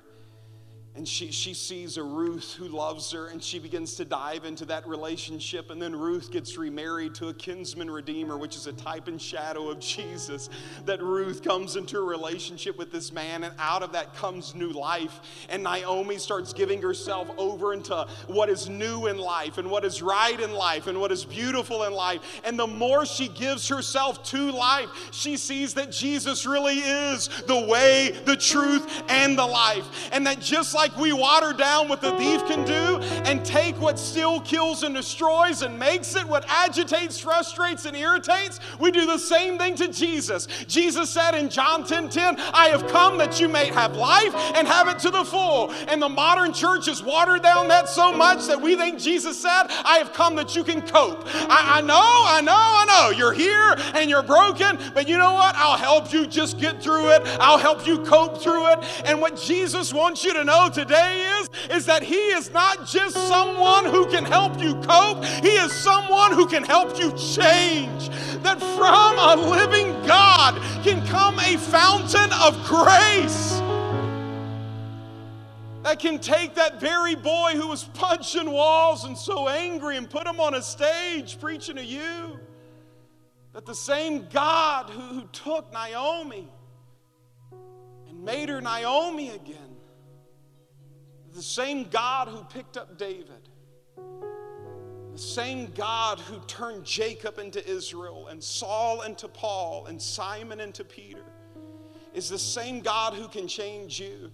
and 0.98 1.08
she, 1.08 1.32
she 1.32 1.54
sees 1.54 1.98
a 1.98 2.04
Ruth 2.04 2.56
who 2.56 2.68
loves 2.68 3.12
her, 3.12 3.28
and 3.28 3.41
she 3.41 3.60
begins 3.60 3.93
to 3.95 4.06
dive 4.06 4.45
into 4.45 4.66
that 4.66 4.88
relationship. 4.88 5.70
And 5.70 5.80
then 5.80 5.95
Ruth 5.95 6.32
gets 6.32 6.58
remarried 6.58 7.14
to 7.16 7.28
a 7.28 7.36
kinsman 7.36 7.91
redeemer, 7.91 8.36
which 8.36 8.56
is 8.56 8.66
a 8.66 8.74
type 8.74 9.08
and 9.08 9.22
shadow 9.22 9.70
of 9.70 9.80
Jesus. 9.80 10.50
That 10.86 11.00
Ruth 11.04 11.43
comes 11.43 11.76
into 11.76 12.00
a 12.00 12.04
relationship 12.04 12.80
with 12.80 12.91
this 12.91 13.12
man, 13.12 13.43
and 13.43 13.54
out 13.60 13.84
of 13.84 13.91
that 13.91 14.16
comes 14.16 14.56
new 14.56 14.72
life. 14.72 15.20
And 15.50 15.62
Naomi 15.62 16.18
starts 16.18 16.52
giving 16.52 16.82
herself 16.82 17.30
over 17.38 17.74
into 17.74 18.08
what 18.26 18.50
is 18.50 18.68
new 18.68 19.06
in 19.06 19.20
life, 19.20 19.60
and 19.60 19.70
what 19.70 19.86
is 19.86 20.02
right 20.02 20.39
in 20.39 20.52
life, 20.52 20.88
and 20.88 21.00
what 21.00 21.12
is 21.12 21.24
beautiful 21.24 21.84
in 21.84 21.93
life. 21.93 22.41
And 22.43 22.58
the 22.58 22.66
more 22.66 23.06
she 23.06 23.28
gives 23.28 23.68
herself 23.68 24.24
to 24.32 24.52
life, 24.52 24.89
she 25.12 25.38
sees 25.38 25.76
that 25.76 25.91
Jesus 25.91 26.48
really 26.48 26.80
is 26.80 27.30
the 27.45 27.68
way, 27.68 28.20
the 28.26 28.36
truth, 28.36 29.04
and 29.10 29.38
the 29.38 29.45
life. 29.45 30.10
And 30.12 30.26
that 30.26 30.39
just 30.39 30.74
like 30.74 30.87
like 30.88 30.98
we 30.98 31.12
water 31.12 31.52
down 31.52 31.90
what 31.90 32.00
the 32.00 32.12
thief 32.14 32.46
can 32.46 32.64
do 32.64 32.98
and 33.26 33.44
take 33.44 33.80
what 33.82 34.00
still 34.00 34.40
kills 34.40 34.84
and 34.84 34.96
destroys 34.96 35.62
and 35.62 35.78
makes 35.78 36.16
it 36.16 36.26
what 36.26 36.46
agitates, 36.48 37.20
frustrates, 37.20 37.86
and 37.86 37.96
irritates, 37.98 38.62
we 38.80 38.90
do 38.90 39.06
the 39.06 39.18
same 39.18 39.58
thing 39.58 39.76
to 39.76 39.90
Jesus. 39.90 40.48
Jesus 40.68 41.10
said 41.10 41.36
in 41.36 41.50
John 41.50 41.86
10 41.86 42.10
10, 42.10 42.40
I 42.54 42.70
have 42.70 42.88
come 42.88 43.18
that 43.18 43.40
you 43.40 43.50
may 43.50 43.66
have 43.66 43.98
life 43.98 44.34
and 44.56 44.66
have 44.66 44.88
it 44.88 45.00
to 45.00 45.10
the 45.10 45.26
full. 45.26 45.72
And 45.90 46.02
the 46.02 46.08
modern 46.08 46.54
church 46.54 46.86
has 46.86 47.04
watered 47.04 47.44
down 47.44 47.68
that 47.68 47.90
so 47.90 48.14
much 48.14 48.46
that 48.48 48.62
we 48.62 48.78
think 48.78 49.00
Jesus 49.00 49.38
said, 49.38 49.64
I 49.84 49.98
have 49.98 50.14
come 50.14 50.36
that 50.38 50.56
you 50.56 50.64
can 50.64 50.82
cope. 50.82 51.24
I, 51.50 51.80
I 51.80 51.82
know, 51.82 51.96
I 51.98 52.42
know, 52.42 52.54
I 52.56 52.86
know. 52.86 53.18
You're 53.18 53.34
here 53.34 53.76
and 53.94 54.10
you're 54.10 54.24
broken, 54.24 54.80
but 54.94 55.10
you 55.10 55.18
know 55.18 55.34
what? 55.34 55.54
I'll 55.56 55.78
help 55.78 56.14
you 56.14 56.26
just 56.28 56.60
get 56.60 56.82
through 56.82 57.10
it. 57.10 57.24
I'll 57.42 57.58
help 57.58 57.86
you 57.86 58.00
cope 58.00 58.42
through 58.42 58.72
it. 58.72 58.80
And 59.06 59.20
what 59.20 59.36
Jesus 59.36 59.94
wants 59.94 60.24
you 60.24 60.34
to 60.34 60.46
know 60.46 60.70
today 60.78 61.25
is, 61.39 61.49
is 61.71 61.86
that 61.88 62.03
He 62.03 62.15
is 62.38 62.51
not 62.51 62.86
just 62.86 63.15
someone 63.28 63.86
who 63.86 64.05
can 64.05 64.23
help 64.23 64.61
you 64.61 64.75
cope, 64.82 65.25
He 65.25 65.49
is 65.49 65.73
someone 65.73 66.32
who 66.34 66.45
can 66.45 66.63
help 66.63 66.99
you 66.99 67.09
change. 67.13 68.09
That 68.43 68.59
from 68.78 69.17
a 69.17 69.49
living 69.49 69.91
God 70.05 70.53
can 70.84 71.03
come 71.07 71.39
a 71.39 71.57
fountain 71.57 72.32
of 72.34 72.63
grace 72.63 73.59
that 75.82 75.99
can 75.99 76.19
take 76.19 76.53
that 76.55 76.82
very 76.82 77.15
boy 77.15 77.53
who 77.55 77.67
was 77.67 77.86
punching 77.86 78.51
walls 78.51 79.05
and 79.05 79.17
so 79.17 79.47
angry 79.47 79.95
and 79.95 80.07
put 80.09 80.28
him 80.28 80.39
on 80.39 80.53
a 80.53 80.61
stage 80.61 81.39
preaching 81.39 81.78
to 81.78 81.84
you. 81.84 82.38
That 83.53 83.65
the 83.65 83.73
same 83.73 84.28
God 84.30 84.89
who, 84.89 84.99
who 84.99 85.28
took 85.32 85.71
Naomi 85.71 86.47
and 88.09 88.21
made 88.23 88.49
her 88.49 88.59
Naomi 88.59 89.30
again 89.30 89.66
the 91.38 91.44
same 91.44 91.84
God 91.84 92.30
who 92.30 92.44
picked 92.46 92.78
up 92.78 92.98
David, 92.98 93.50
the 95.14 95.20
same 95.20 95.72
God 95.76 96.20
who 96.20 96.40
turned 96.48 96.84
Jacob 96.84 97.38
into 97.38 97.64
Israel 97.70 98.26
and 98.30 98.44
Saul 98.44 99.04
into 99.04 99.28
Paul 99.28 99.86
and 99.86 100.02
Simon 100.02 100.60
into 100.60 100.84
Peter, 100.84 101.26
is 102.16 102.28
the 102.28 102.40
same 102.40 102.82
God 102.82 103.14
who 103.14 103.28
can 103.28 103.48
change 103.48 104.00
you. 104.00 104.32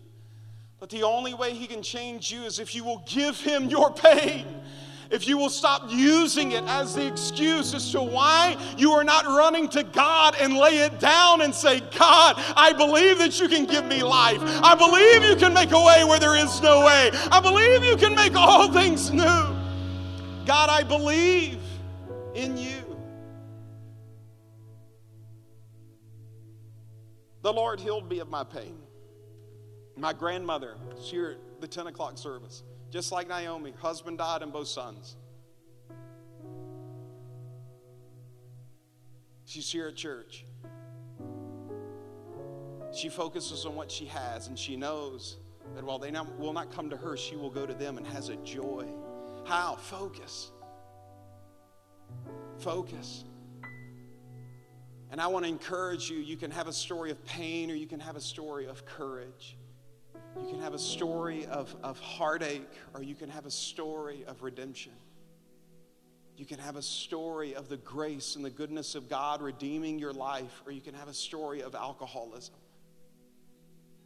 But 0.80 0.90
the 0.90 1.04
only 1.04 1.34
way 1.34 1.54
he 1.54 1.68
can 1.68 1.84
change 1.84 2.32
you 2.32 2.44
is 2.44 2.58
if 2.58 2.74
you 2.74 2.86
will 2.86 3.04
give 3.06 3.38
him 3.38 3.68
your 3.68 3.94
pain 3.94 4.46
if 5.14 5.28
you 5.28 5.38
will 5.38 5.52
stop 5.52 5.84
using 5.90 6.54
it 6.54 6.64
as 6.64 6.96
the 6.96 7.06
excuse 7.06 7.76
as 7.76 7.92
to 7.92 8.02
why 8.02 8.58
you 8.80 8.92
are 8.94 9.04
not 9.04 9.28
running 9.28 9.70
to 9.70 9.84
God 9.84 10.36
and 10.42 10.58
lay 10.58 10.80
it 10.80 11.00
down 11.00 11.42
and 11.42 11.54
say, 11.54 11.82
God, 11.82 12.34
I 12.58 12.74
believe 12.74 13.20
that 13.20 13.40
you 13.40 13.48
can 13.48 13.66
give 13.66 13.86
me 13.86 14.02
life. 14.02 14.40
I 14.42 14.74
believe 14.74 15.24
you 15.24 15.36
can 15.36 15.54
make 15.54 15.72
a 15.72 15.80
way 15.80 16.04
where 16.04 16.20
there 16.20 16.36
is 16.36 16.60
no 16.64 16.84
way. 16.84 17.12
I 17.32 17.40
believe 17.40 17.84
you 17.84 17.96
can 17.96 18.16
make 18.16 18.36
all 18.36 18.72
things 18.72 19.12
new. 19.12 19.46
God, 20.46 20.70
I 20.70 20.82
believe 20.82 21.60
in 22.34 22.58
you. 22.58 22.98
The 27.44 27.54
Lord 27.54 27.80
healed 27.80 28.10
me 28.10 28.18
of 28.18 28.30
my 28.30 28.44
pain. 28.44 28.80
My 29.96 30.12
grandmother, 30.12 30.76
she 31.04 31.20
at 31.20 31.62
the 31.62 31.68
10 31.68 31.86
o'clock 31.86 32.18
service. 32.18 32.64
Just 32.94 33.12
like 33.12 33.28
Naomi, 33.28 33.74
husband 33.82 34.20
died 34.20 34.44
and 34.44 34.54
both 34.54 34.68
sons. 34.68 35.16
She's 39.46 39.72
here 39.72 39.88
at 39.88 39.96
church. 39.96 40.46
She 42.96 43.10
focuses 43.10 43.66
on 43.66 43.74
what 43.74 43.90
she 43.90 44.06
has, 44.06 44.48
and 44.48 44.60
she 44.60 44.76
knows 44.76 45.38
that 45.74 45.84
while 45.84 45.98
they 45.98 46.12
not, 46.12 46.38
will 46.38 46.54
not 46.54 46.72
come 46.72 46.88
to 46.92 46.96
her, 46.96 47.18
she 47.18 47.36
will 47.36 47.50
go 47.50 47.66
to 47.66 47.74
them 47.74 47.98
and 47.98 48.06
has 48.06 48.30
a 48.30 48.36
joy. 48.36 48.86
How? 49.44 49.76
Focus. 49.76 50.52
Focus. 52.60 53.26
And 55.10 55.20
I 55.20 55.26
want 55.26 55.46
to 55.46 55.50
encourage 55.50 56.12
you 56.12 56.18
you 56.18 56.38
can 56.38 56.52
have 56.52 56.68
a 56.68 56.74
story 56.74 57.10
of 57.10 57.26
pain 57.26 57.72
or 57.72 57.74
you 57.74 57.88
can 57.88 58.00
have 58.00 58.16
a 58.16 58.22
story 58.22 58.68
of 58.68 58.86
courage. 58.86 59.58
You 60.42 60.50
can 60.50 60.60
have 60.62 60.74
a 60.74 60.80
story 60.80 61.46
of, 61.46 61.76
of 61.84 62.00
heartache 62.00 62.70
or 62.94 63.04
you 63.04 63.16
can 63.16 63.30
have 63.30 63.46
a 63.46 63.52
story 63.52 64.24
of 64.28 64.42
redemption. 64.42 64.94
You 66.36 66.46
can 66.46 66.60
have 66.60 66.76
a 66.76 66.82
story 66.82 67.54
of 67.54 67.70
the 67.70 67.78
grace 67.78 68.36
and 68.36 68.44
the 68.44 68.50
goodness 68.50 68.96
of 68.96 69.08
God 69.08 69.42
redeeming 69.42 70.00
your 70.00 70.14
life, 70.14 70.64
or 70.66 70.72
you 70.72 70.82
can 70.82 70.96
have 70.96 71.08
a 71.08 71.14
story 71.14 71.62
of 71.62 71.76
alcoholism. 71.76 72.56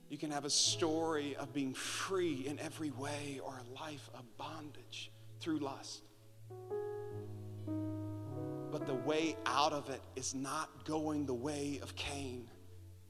You 0.10 0.18
can 0.18 0.32
have 0.32 0.44
a 0.46 0.50
story 0.50 1.36
of 1.38 1.54
being 1.54 1.74
free 1.74 2.46
in 2.46 2.60
every 2.60 2.92
way 2.92 3.40
or 3.44 3.60
a 3.60 3.82
life 3.82 4.10
of 4.14 4.24
bondage 4.38 5.12
through 5.40 5.60
lust. 5.60 6.02
But 8.72 8.86
the 8.86 8.96
way 8.96 9.38
out 9.46 9.72
of 9.72 9.90
it 9.90 10.02
is 10.16 10.36
not 10.36 10.86
going 10.86 11.26
the 11.26 11.34
way 11.34 11.80
of 11.82 11.96
Cain 11.96 12.50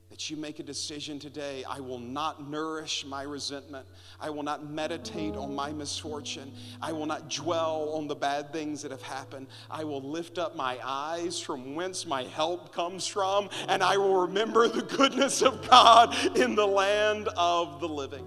that 0.10 0.30
you 0.30 0.38
make 0.38 0.60
a 0.60 0.64
decision 0.64 1.20
today 1.20 1.64
I 1.70 1.80
will 1.80 1.99
not 1.99 2.49
nourish 2.49 3.05
my 3.05 3.24
resentment. 3.24 3.86
I 4.20 4.30
will 4.30 4.43
not 4.43 4.70
meditate 4.70 5.36
on 5.36 5.53
my 5.53 5.72
misfortune. 5.72 6.51
I 6.82 6.91
will 6.93 7.05
not 7.05 7.30
dwell 7.30 7.91
on 7.93 8.08
the 8.08 8.16
bad 8.16 8.53
things 8.53 8.82
that 8.82 8.91
have 8.91 9.01
happened. 9.01 9.47
I 9.70 9.84
will 9.84 10.01
lift 10.01 10.38
up 10.38 10.55
my 10.55 10.80
eyes 10.84 11.39
from 11.39 11.76
whence 11.76 12.05
my 12.05 12.24
help 12.24 12.74
comes 12.74 13.05
from, 13.05 13.49
and 13.68 13.84
I 13.84 13.97
will 13.97 14.22
remember 14.22 14.68
the 14.68 14.84
goodness 14.84 15.41
of 15.41 15.70
God 15.70 16.16
in 16.38 16.55
the 16.55 16.68
land 16.68 17.28
of 17.36 17.80
the 17.82 17.88
living. 17.88 18.26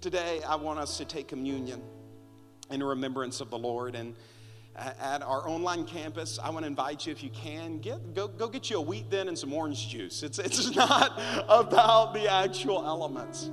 Today, 0.00 0.42
I 0.46 0.56
want 0.56 0.78
us 0.78 0.98
to 0.98 1.04
take 1.04 1.26
communion 1.26 1.82
in 2.70 2.82
remembrance 2.82 3.40
of 3.40 3.50
the 3.50 3.58
Lord. 3.58 3.94
And 3.94 4.14
at 4.76 5.22
our 5.22 5.48
online 5.48 5.84
campus. 5.84 6.38
I 6.42 6.50
want 6.50 6.62
to 6.62 6.66
invite 6.66 7.06
you, 7.06 7.12
if 7.12 7.22
you 7.22 7.30
can, 7.30 7.78
get, 7.78 8.14
go, 8.14 8.28
go 8.28 8.48
get 8.48 8.70
you 8.70 8.78
a 8.78 8.80
wheat 8.80 9.06
thin 9.10 9.28
and 9.28 9.38
some 9.38 9.52
orange 9.52 9.88
juice. 9.88 10.22
It's, 10.22 10.38
it's 10.38 10.70
not 10.76 11.20
about 11.48 12.14
the 12.14 12.30
actual 12.30 12.84
elements, 12.84 13.50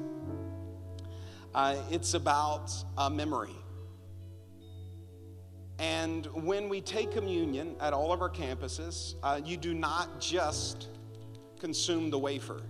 uh, 1.53 1.78
it's 1.89 2.13
about 2.13 2.72
a 2.97 3.09
memory. 3.09 3.55
And 5.78 6.26
when 6.28 6.70
we 6.70 6.80
take 6.80 7.11
communion 7.11 7.76
at 7.82 7.91
all 7.91 8.13
of 8.13 8.22
our 8.22 8.30
campuses, 8.30 9.16
uh, 9.24 9.41
you 9.43 9.57
do 9.57 9.74
not 9.74 10.22
just 10.22 10.88
consume 11.59 12.09
the 12.09 12.20
wafer. 12.20 12.61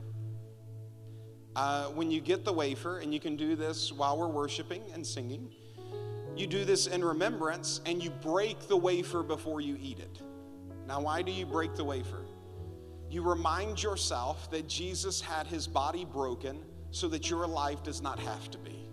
Uh, 1.56 1.86
when 1.90 2.10
you 2.12 2.20
get 2.20 2.44
the 2.44 2.52
wafer, 2.52 3.00
and 3.00 3.14
you 3.14 3.20
can 3.20 3.36
do 3.36 3.56
this 3.56 3.92
while 3.92 4.18
we're 4.18 4.28
worshiping 4.28 4.84
and 4.94 5.06
singing, 5.06 5.52
you 6.38 6.48
do 6.48 6.66
this 6.66 6.88
in 6.88 7.04
remembrance 7.04 7.82
and 7.86 8.04
you 8.04 8.10
break 8.10 8.68
the 8.68 8.78
wafer 8.78 9.24
before 9.24 9.62
you 9.62 9.78
eat 9.82 10.00
it. 10.00 10.22
Now, 10.88 11.02
why 11.02 11.22
do 11.22 11.32
you 11.32 11.46
break 11.46 11.76
the 11.76 11.84
wafer? 11.84 12.26
You 13.10 13.22
remind 13.22 13.82
yourself 13.82 14.52
that 14.52 14.68
Jesus 14.68 15.22
had 15.22 15.48
his 15.48 15.68
body 15.68 16.06
broken 16.06 16.64
so 16.92 17.08
that 17.08 17.30
your 17.30 17.48
life 17.48 17.84
does 17.84 18.02
not 18.02 18.20
have 18.20 18.52
to 18.52 18.58
be. 18.58 18.90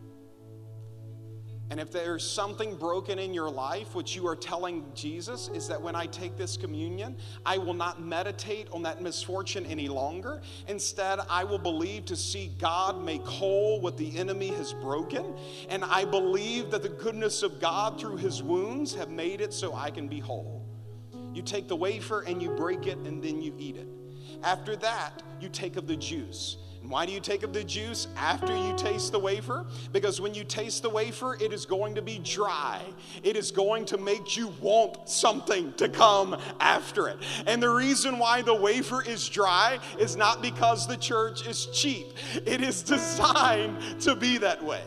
And 1.72 1.80
if 1.80 1.90
there's 1.90 2.22
something 2.22 2.76
broken 2.76 3.18
in 3.18 3.32
your 3.32 3.48
life, 3.48 3.94
what 3.94 4.14
you 4.14 4.26
are 4.26 4.36
telling 4.36 4.84
Jesus 4.94 5.48
is 5.54 5.66
that 5.68 5.80
when 5.80 5.96
I 5.96 6.04
take 6.04 6.36
this 6.36 6.54
communion, 6.54 7.16
I 7.46 7.56
will 7.56 7.72
not 7.72 7.98
meditate 7.98 8.68
on 8.72 8.82
that 8.82 9.00
misfortune 9.00 9.64
any 9.64 9.88
longer. 9.88 10.42
Instead, 10.68 11.20
I 11.30 11.44
will 11.44 11.56
believe 11.56 12.04
to 12.04 12.14
see 12.14 12.54
God 12.60 13.02
make 13.02 13.24
whole 13.24 13.80
what 13.80 13.96
the 13.96 14.18
enemy 14.18 14.48
has 14.48 14.74
broken. 14.74 15.34
And 15.70 15.82
I 15.82 16.04
believe 16.04 16.70
that 16.72 16.82
the 16.82 16.90
goodness 16.90 17.42
of 17.42 17.58
God 17.58 17.98
through 17.98 18.18
his 18.18 18.42
wounds 18.42 18.94
have 18.94 19.08
made 19.08 19.40
it 19.40 19.54
so 19.54 19.74
I 19.74 19.90
can 19.90 20.08
be 20.08 20.20
whole. 20.20 20.68
You 21.32 21.40
take 21.40 21.68
the 21.68 21.76
wafer 21.76 22.20
and 22.20 22.42
you 22.42 22.50
break 22.50 22.86
it 22.86 22.98
and 22.98 23.24
then 23.24 23.40
you 23.40 23.54
eat 23.56 23.76
it. 23.76 23.88
After 24.42 24.76
that, 24.76 25.22
you 25.40 25.48
take 25.48 25.76
of 25.76 25.86
the 25.86 25.96
juice 25.96 26.58
why 26.88 27.06
do 27.06 27.12
you 27.12 27.20
take 27.20 27.42
of 27.42 27.52
the 27.52 27.62
juice 27.62 28.08
after 28.16 28.56
you 28.56 28.74
taste 28.76 29.12
the 29.12 29.18
wafer? 29.18 29.64
Because 29.92 30.20
when 30.20 30.34
you 30.34 30.44
taste 30.44 30.82
the 30.82 30.90
wafer, 30.90 31.36
it 31.40 31.52
is 31.52 31.64
going 31.64 31.94
to 31.94 32.02
be 32.02 32.18
dry. 32.18 32.82
It 33.22 33.36
is 33.36 33.50
going 33.50 33.84
to 33.86 33.98
make 33.98 34.36
you 34.36 34.48
want 34.60 35.08
something 35.08 35.72
to 35.74 35.88
come 35.88 36.36
after 36.60 37.08
it. 37.08 37.18
And 37.46 37.62
the 37.62 37.70
reason 37.70 38.18
why 38.18 38.42
the 38.42 38.54
wafer 38.54 39.02
is 39.02 39.28
dry 39.28 39.78
is 39.98 40.16
not 40.16 40.42
because 40.42 40.86
the 40.86 40.96
church 40.96 41.46
is 41.46 41.66
cheap, 41.66 42.06
it 42.44 42.60
is 42.60 42.82
designed 42.92 44.00
to 44.00 44.16
be 44.16 44.38
that 44.38 44.62
way. 44.62 44.82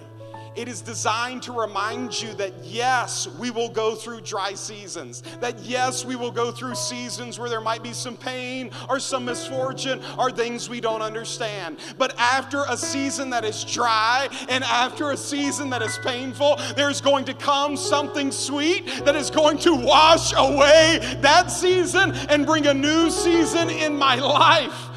It 0.56 0.70
is 0.70 0.82
designed 0.82 1.44
to 1.44 1.52
remind 1.52 2.22
you 2.22 2.34
that 2.36 2.54
yes, 2.64 3.28
we 3.40 3.52
will 3.52 3.70
go 3.70 3.94
through 3.94 4.22
dry 4.22 4.54
seasons. 4.54 5.22
That 5.42 5.60
yes, 5.60 6.06
we 6.06 6.16
will 6.16 6.32
go 6.32 6.52
through 6.52 6.76
seasons 6.76 7.38
where 7.38 7.50
there 7.50 7.62
might 7.62 7.84
be 7.84 7.92
some 7.92 8.16
pain 8.16 8.72
or 8.90 9.00
some 9.00 9.26
misfortune 9.26 10.02
or 10.18 10.32
things 10.32 10.70
we 10.70 10.80
don't 10.80 11.02
understand. 11.02 11.80
But 11.98 12.18
after 12.18 12.64
a 12.70 12.78
season 12.78 13.30
that 13.32 13.44
is 13.44 13.66
dry 13.66 14.30
and 14.48 14.64
after 14.64 15.12
a 15.12 15.18
season 15.18 15.70
that 15.72 15.82
is 15.82 15.98
painful, 16.00 16.58
there's 16.76 17.02
going 17.02 17.26
to 17.26 17.34
come 17.34 17.76
something 17.76 18.32
sweet 18.32 18.88
that 19.04 19.16
is 19.16 19.30
going 19.30 19.58
to 19.60 19.76
wash 19.76 20.34
away 20.38 21.00
that 21.22 21.52
season 21.52 22.14
and 22.30 22.46
bring 22.46 22.68
a 22.68 22.74
new 22.74 23.10
season 23.10 23.70
in 23.70 23.98
my 23.98 24.16
life. 24.16 24.90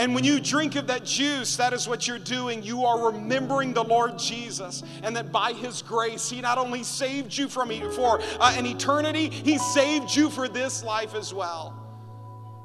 And 0.00 0.14
when 0.14 0.24
you 0.24 0.40
drink 0.40 0.76
of 0.76 0.86
that 0.86 1.04
juice, 1.04 1.58
that 1.58 1.74
is 1.74 1.86
what 1.86 2.08
you're 2.08 2.18
doing. 2.18 2.62
You 2.62 2.86
are 2.86 3.12
remembering 3.12 3.74
the 3.74 3.84
Lord 3.84 4.18
Jesus, 4.18 4.82
and 5.02 5.14
that 5.14 5.30
by 5.30 5.52
His 5.52 5.82
grace, 5.82 6.30
He 6.30 6.40
not 6.40 6.56
only 6.56 6.84
saved 6.84 7.36
you 7.36 7.50
from 7.50 7.68
for 7.92 8.22
uh, 8.40 8.54
an 8.56 8.64
eternity, 8.64 9.28
He 9.28 9.58
saved 9.58 10.16
you 10.16 10.30
for 10.30 10.48
this 10.48 10.82
life 10.82 11.14
as 11.14 11.34
well. 11.34 11.76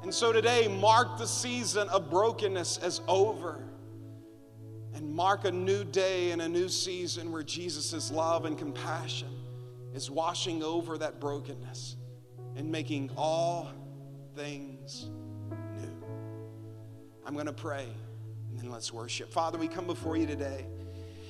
And 0.02 0.14
so 0.14 0.32
today, 0.32 0.66
mark 0.66 1.18
the 1.18 1.26
season 1.26 1.90
of 1.90 2.08
brokenness 2.08 2.78
as 2.78 3.02
over. 3.06 3.62
And 4.94 5.14
mark 5.14 5.44
a 5.44 5.52
new 5.52 5.84
day 5.84 6.30
and 6.30 6.40
a 6.40 6.48
new 6.48 6.70
season 6.70 7.30
where 7.30 7.42
Jesus' 7.42 8.10
love 8.10 8.46
and 8.46 8.56
compassion 8.56 9.28
is 9.92 10.10
washing 10.10 10.62
over 10.62 10.96
that 10.96 11.20
brokenness 11.20 11.96
and 12.56 12.72
making 12.72 13.10
all 13.14 13.68
things 14.34 15.10
I'm 17.26 17.34
going 17.34 17.46
to 17.46 17.52
pray 17.52 17.88
and 18.50 18.58
then 18.58 18.70
let's 18.70 18.92
worship. 18.92 19.32
Father, 19.32 19.58
we 19.58 19.66
come 19.66 19.86
before 19.86 20.16
you 20.16 20.26
today. 20.26 20.64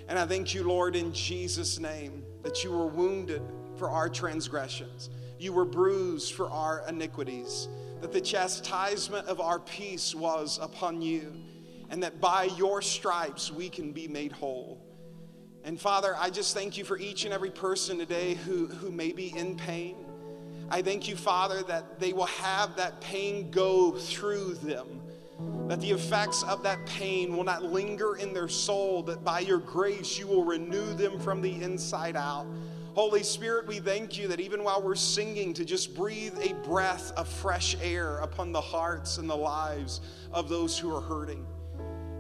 And 0.09 0.19
I 0.19 0.27
thank 0.27 0.55
you, 0.55 0.63
Lord, 0.63 0.95
in 0.95 1.11
Jesus' 1.13 1.81
name, 1.81 2.23
that 2.43 2.63
you 2.63 2.71
were 2.71 2.87
wounded 2.87 3.41
for 3.77 3.89
our 3.89 4.09
transgressions, 4.09 5.11
you 5.39 5.53
were 5.53 5.65
bruised 5.65 6.35
for 6.35 6.49
our 6.51 6.85
iniquities, 6.89 7.69
that 8.01 8.13
the 8.13 8.21
chastisement 8.21 9.27
of 9.27 9.41
our 9.41 9.59
peace 9.59 10.15
was 10.15 10.59
upon 10.63 11.03
you, 11.03 11.35
and 11.91 12.03
that 12.03 12.21
by 12.21 12.45
your 12.45 12.81
stripes 12.83 13.51
we 13.51 13.69
can 13.69 13.93
be 13.93 14.07
made 14.07 14.33
whole. 14.33 14.79
And 15.65 15.81
Father, 15.81 16.15
I 16.17 16.31
just 16.31 16.55
thank 16.55 16.79
you 16.79 16.85
for 16.85 16.99
each 16.99 17.25
and 17.25 17.35
every 17.35 17.51
person 17.51 17.99
today 17.99 18.35
who, 18.35 18.67
who 18.67 18.93
may 18.93 19.13
be 19.13 19.37
in 19.37 19.57
pain. 19.57 19.97
I 20.71 20.83
thank 20.83 21.09
you, 21.09 21.17
Father, 21.17 21.63
that 21.65 21.99
they 21.99 22.13
will 22.13 22.27
have 22.27 22.77
that 22.77 23.01
pain 23.01 23.51
go 23.51 23.93
through 23.93 24.55
them 24.55 25.03
that 25.69 25.81
the 25.81 25.91
effects 25.91 26.43
of 26.45 26.63
that 26.63 26.85
pain 26.87 27.37
will 27.37 27.45
not 27.45 27.65
linger 27.65 28.17
in 28.17 28.33
their 28.33 28.49
soul, 28.49 29.03
that 29.03 29.25
by 29.25 29.41
your 29.41 29.59
grace 29.59 30.19
you 30.19 30.27
will 30.27 30.45
renew 30.45 30.95
them 30.95 31.19
from 31.19 31.41
the 31.41 31.63
inside 31.63 32.17
out. 32.17 32.47
Holy 32.95 33.23
Spirit, 33.23 33.67
we 33.67 33.79
thank 33.79 34.17
you 34.17 34.27
that 34.29 34.41
even 34.41 34.65
while 34.65 34.81
we're 34.81 34.95
singing, 34.95 35.53
to 35.53 35.65
just 35.67 35.95
breathe 35.95 36.35
a 36.41 36.55
breath 36.67 37.13
of 37.13 37.29
fresh 37.29 37.77
air 37.83 38.19
upon 38.19 38.53
the 38.53 38.61
hearts 38.61 39.19
and 39.19 39.29
the 39.29 39.37
lives 39.37 40.01
of 40.33 40.49
those 40.49 40.79
who 40.79 40.95
are 40.95 41.03
hurting. 41.03 41.45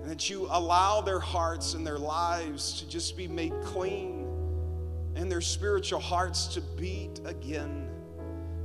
And 0.02 0.10
that 0.10 0.28
you 0.28 0.46
allow 0.50 1.00
their 1.00 1.18
hearts 1.18 1.72
and 1.72 1.86
their 1.86 1.98
lives 1.98 2.78
to 2.80 2.88
just 2.88 3.16
be 3.16 3.26
made 3.26 3.54
clean 3.64 4.28
and 5.14 5.32
their 5.32 5.40
spiritual 5.40 5.98
hearts 5.98 6.46
to 6.48 6.60
beat 6.60 7.20
again. 7.24 7.88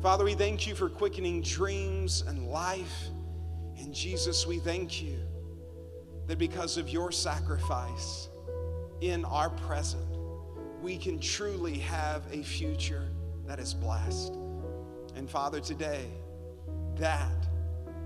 Father, 0.02 0.26
we 0.26 0.34
thank 0.34 0.68
you 0.68 0.76
for 0.76 0.89
quickening 0.89 1.41
dreams 1.41 2.26
and 2.28 2.47
life. 2.47 3.10
And 3.82 3.93
Jesus, 3.93 4.45
we 4.45 4.59
thank 4.59 5.01
you 5.01 5.17
that 6.27 6.38
because 6.38 6.77
of 6.77 6.89
your 6.89 7.11
sacrifice 7.11 8.29
in 9.01 9.25
our 9.25 9.49
present, 9.49 10.17
we 10.82 10.97
can 10.97 11.19
truly 11.19 11.79
have 11.79 12.23
a 12.32 12.43
future 12.43 13.09
that 13.47 13.59
is 13.59 13.73
blessed. 13.73 14.36
And 15.15 15.29
Father, 15.29 15.59
today, 15.59 16.05
that 16.97 17.47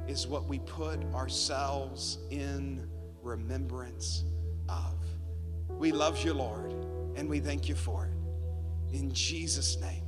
is 0.08 0.28
what 0.28 0.46
we 0.46 0.60
put 0.60 1.04
ourselves 1.14 2.20
in 2.30 2.88
remembrance 3.22 4.24
of. 4.70 4.96
We 5.70 5.92
love 5.92 6.24
you, 6.24 6.34
Lord, 6.34 6.72
and 7.16 7.30
we 7.30 7.42
thank 7.42 7.68
you 7.68 7.76
for 7.76 8.06
it. 8.06 8.96
In 8.96 9.12
Jesus' 9.12 9.78
name. 9.80 10.05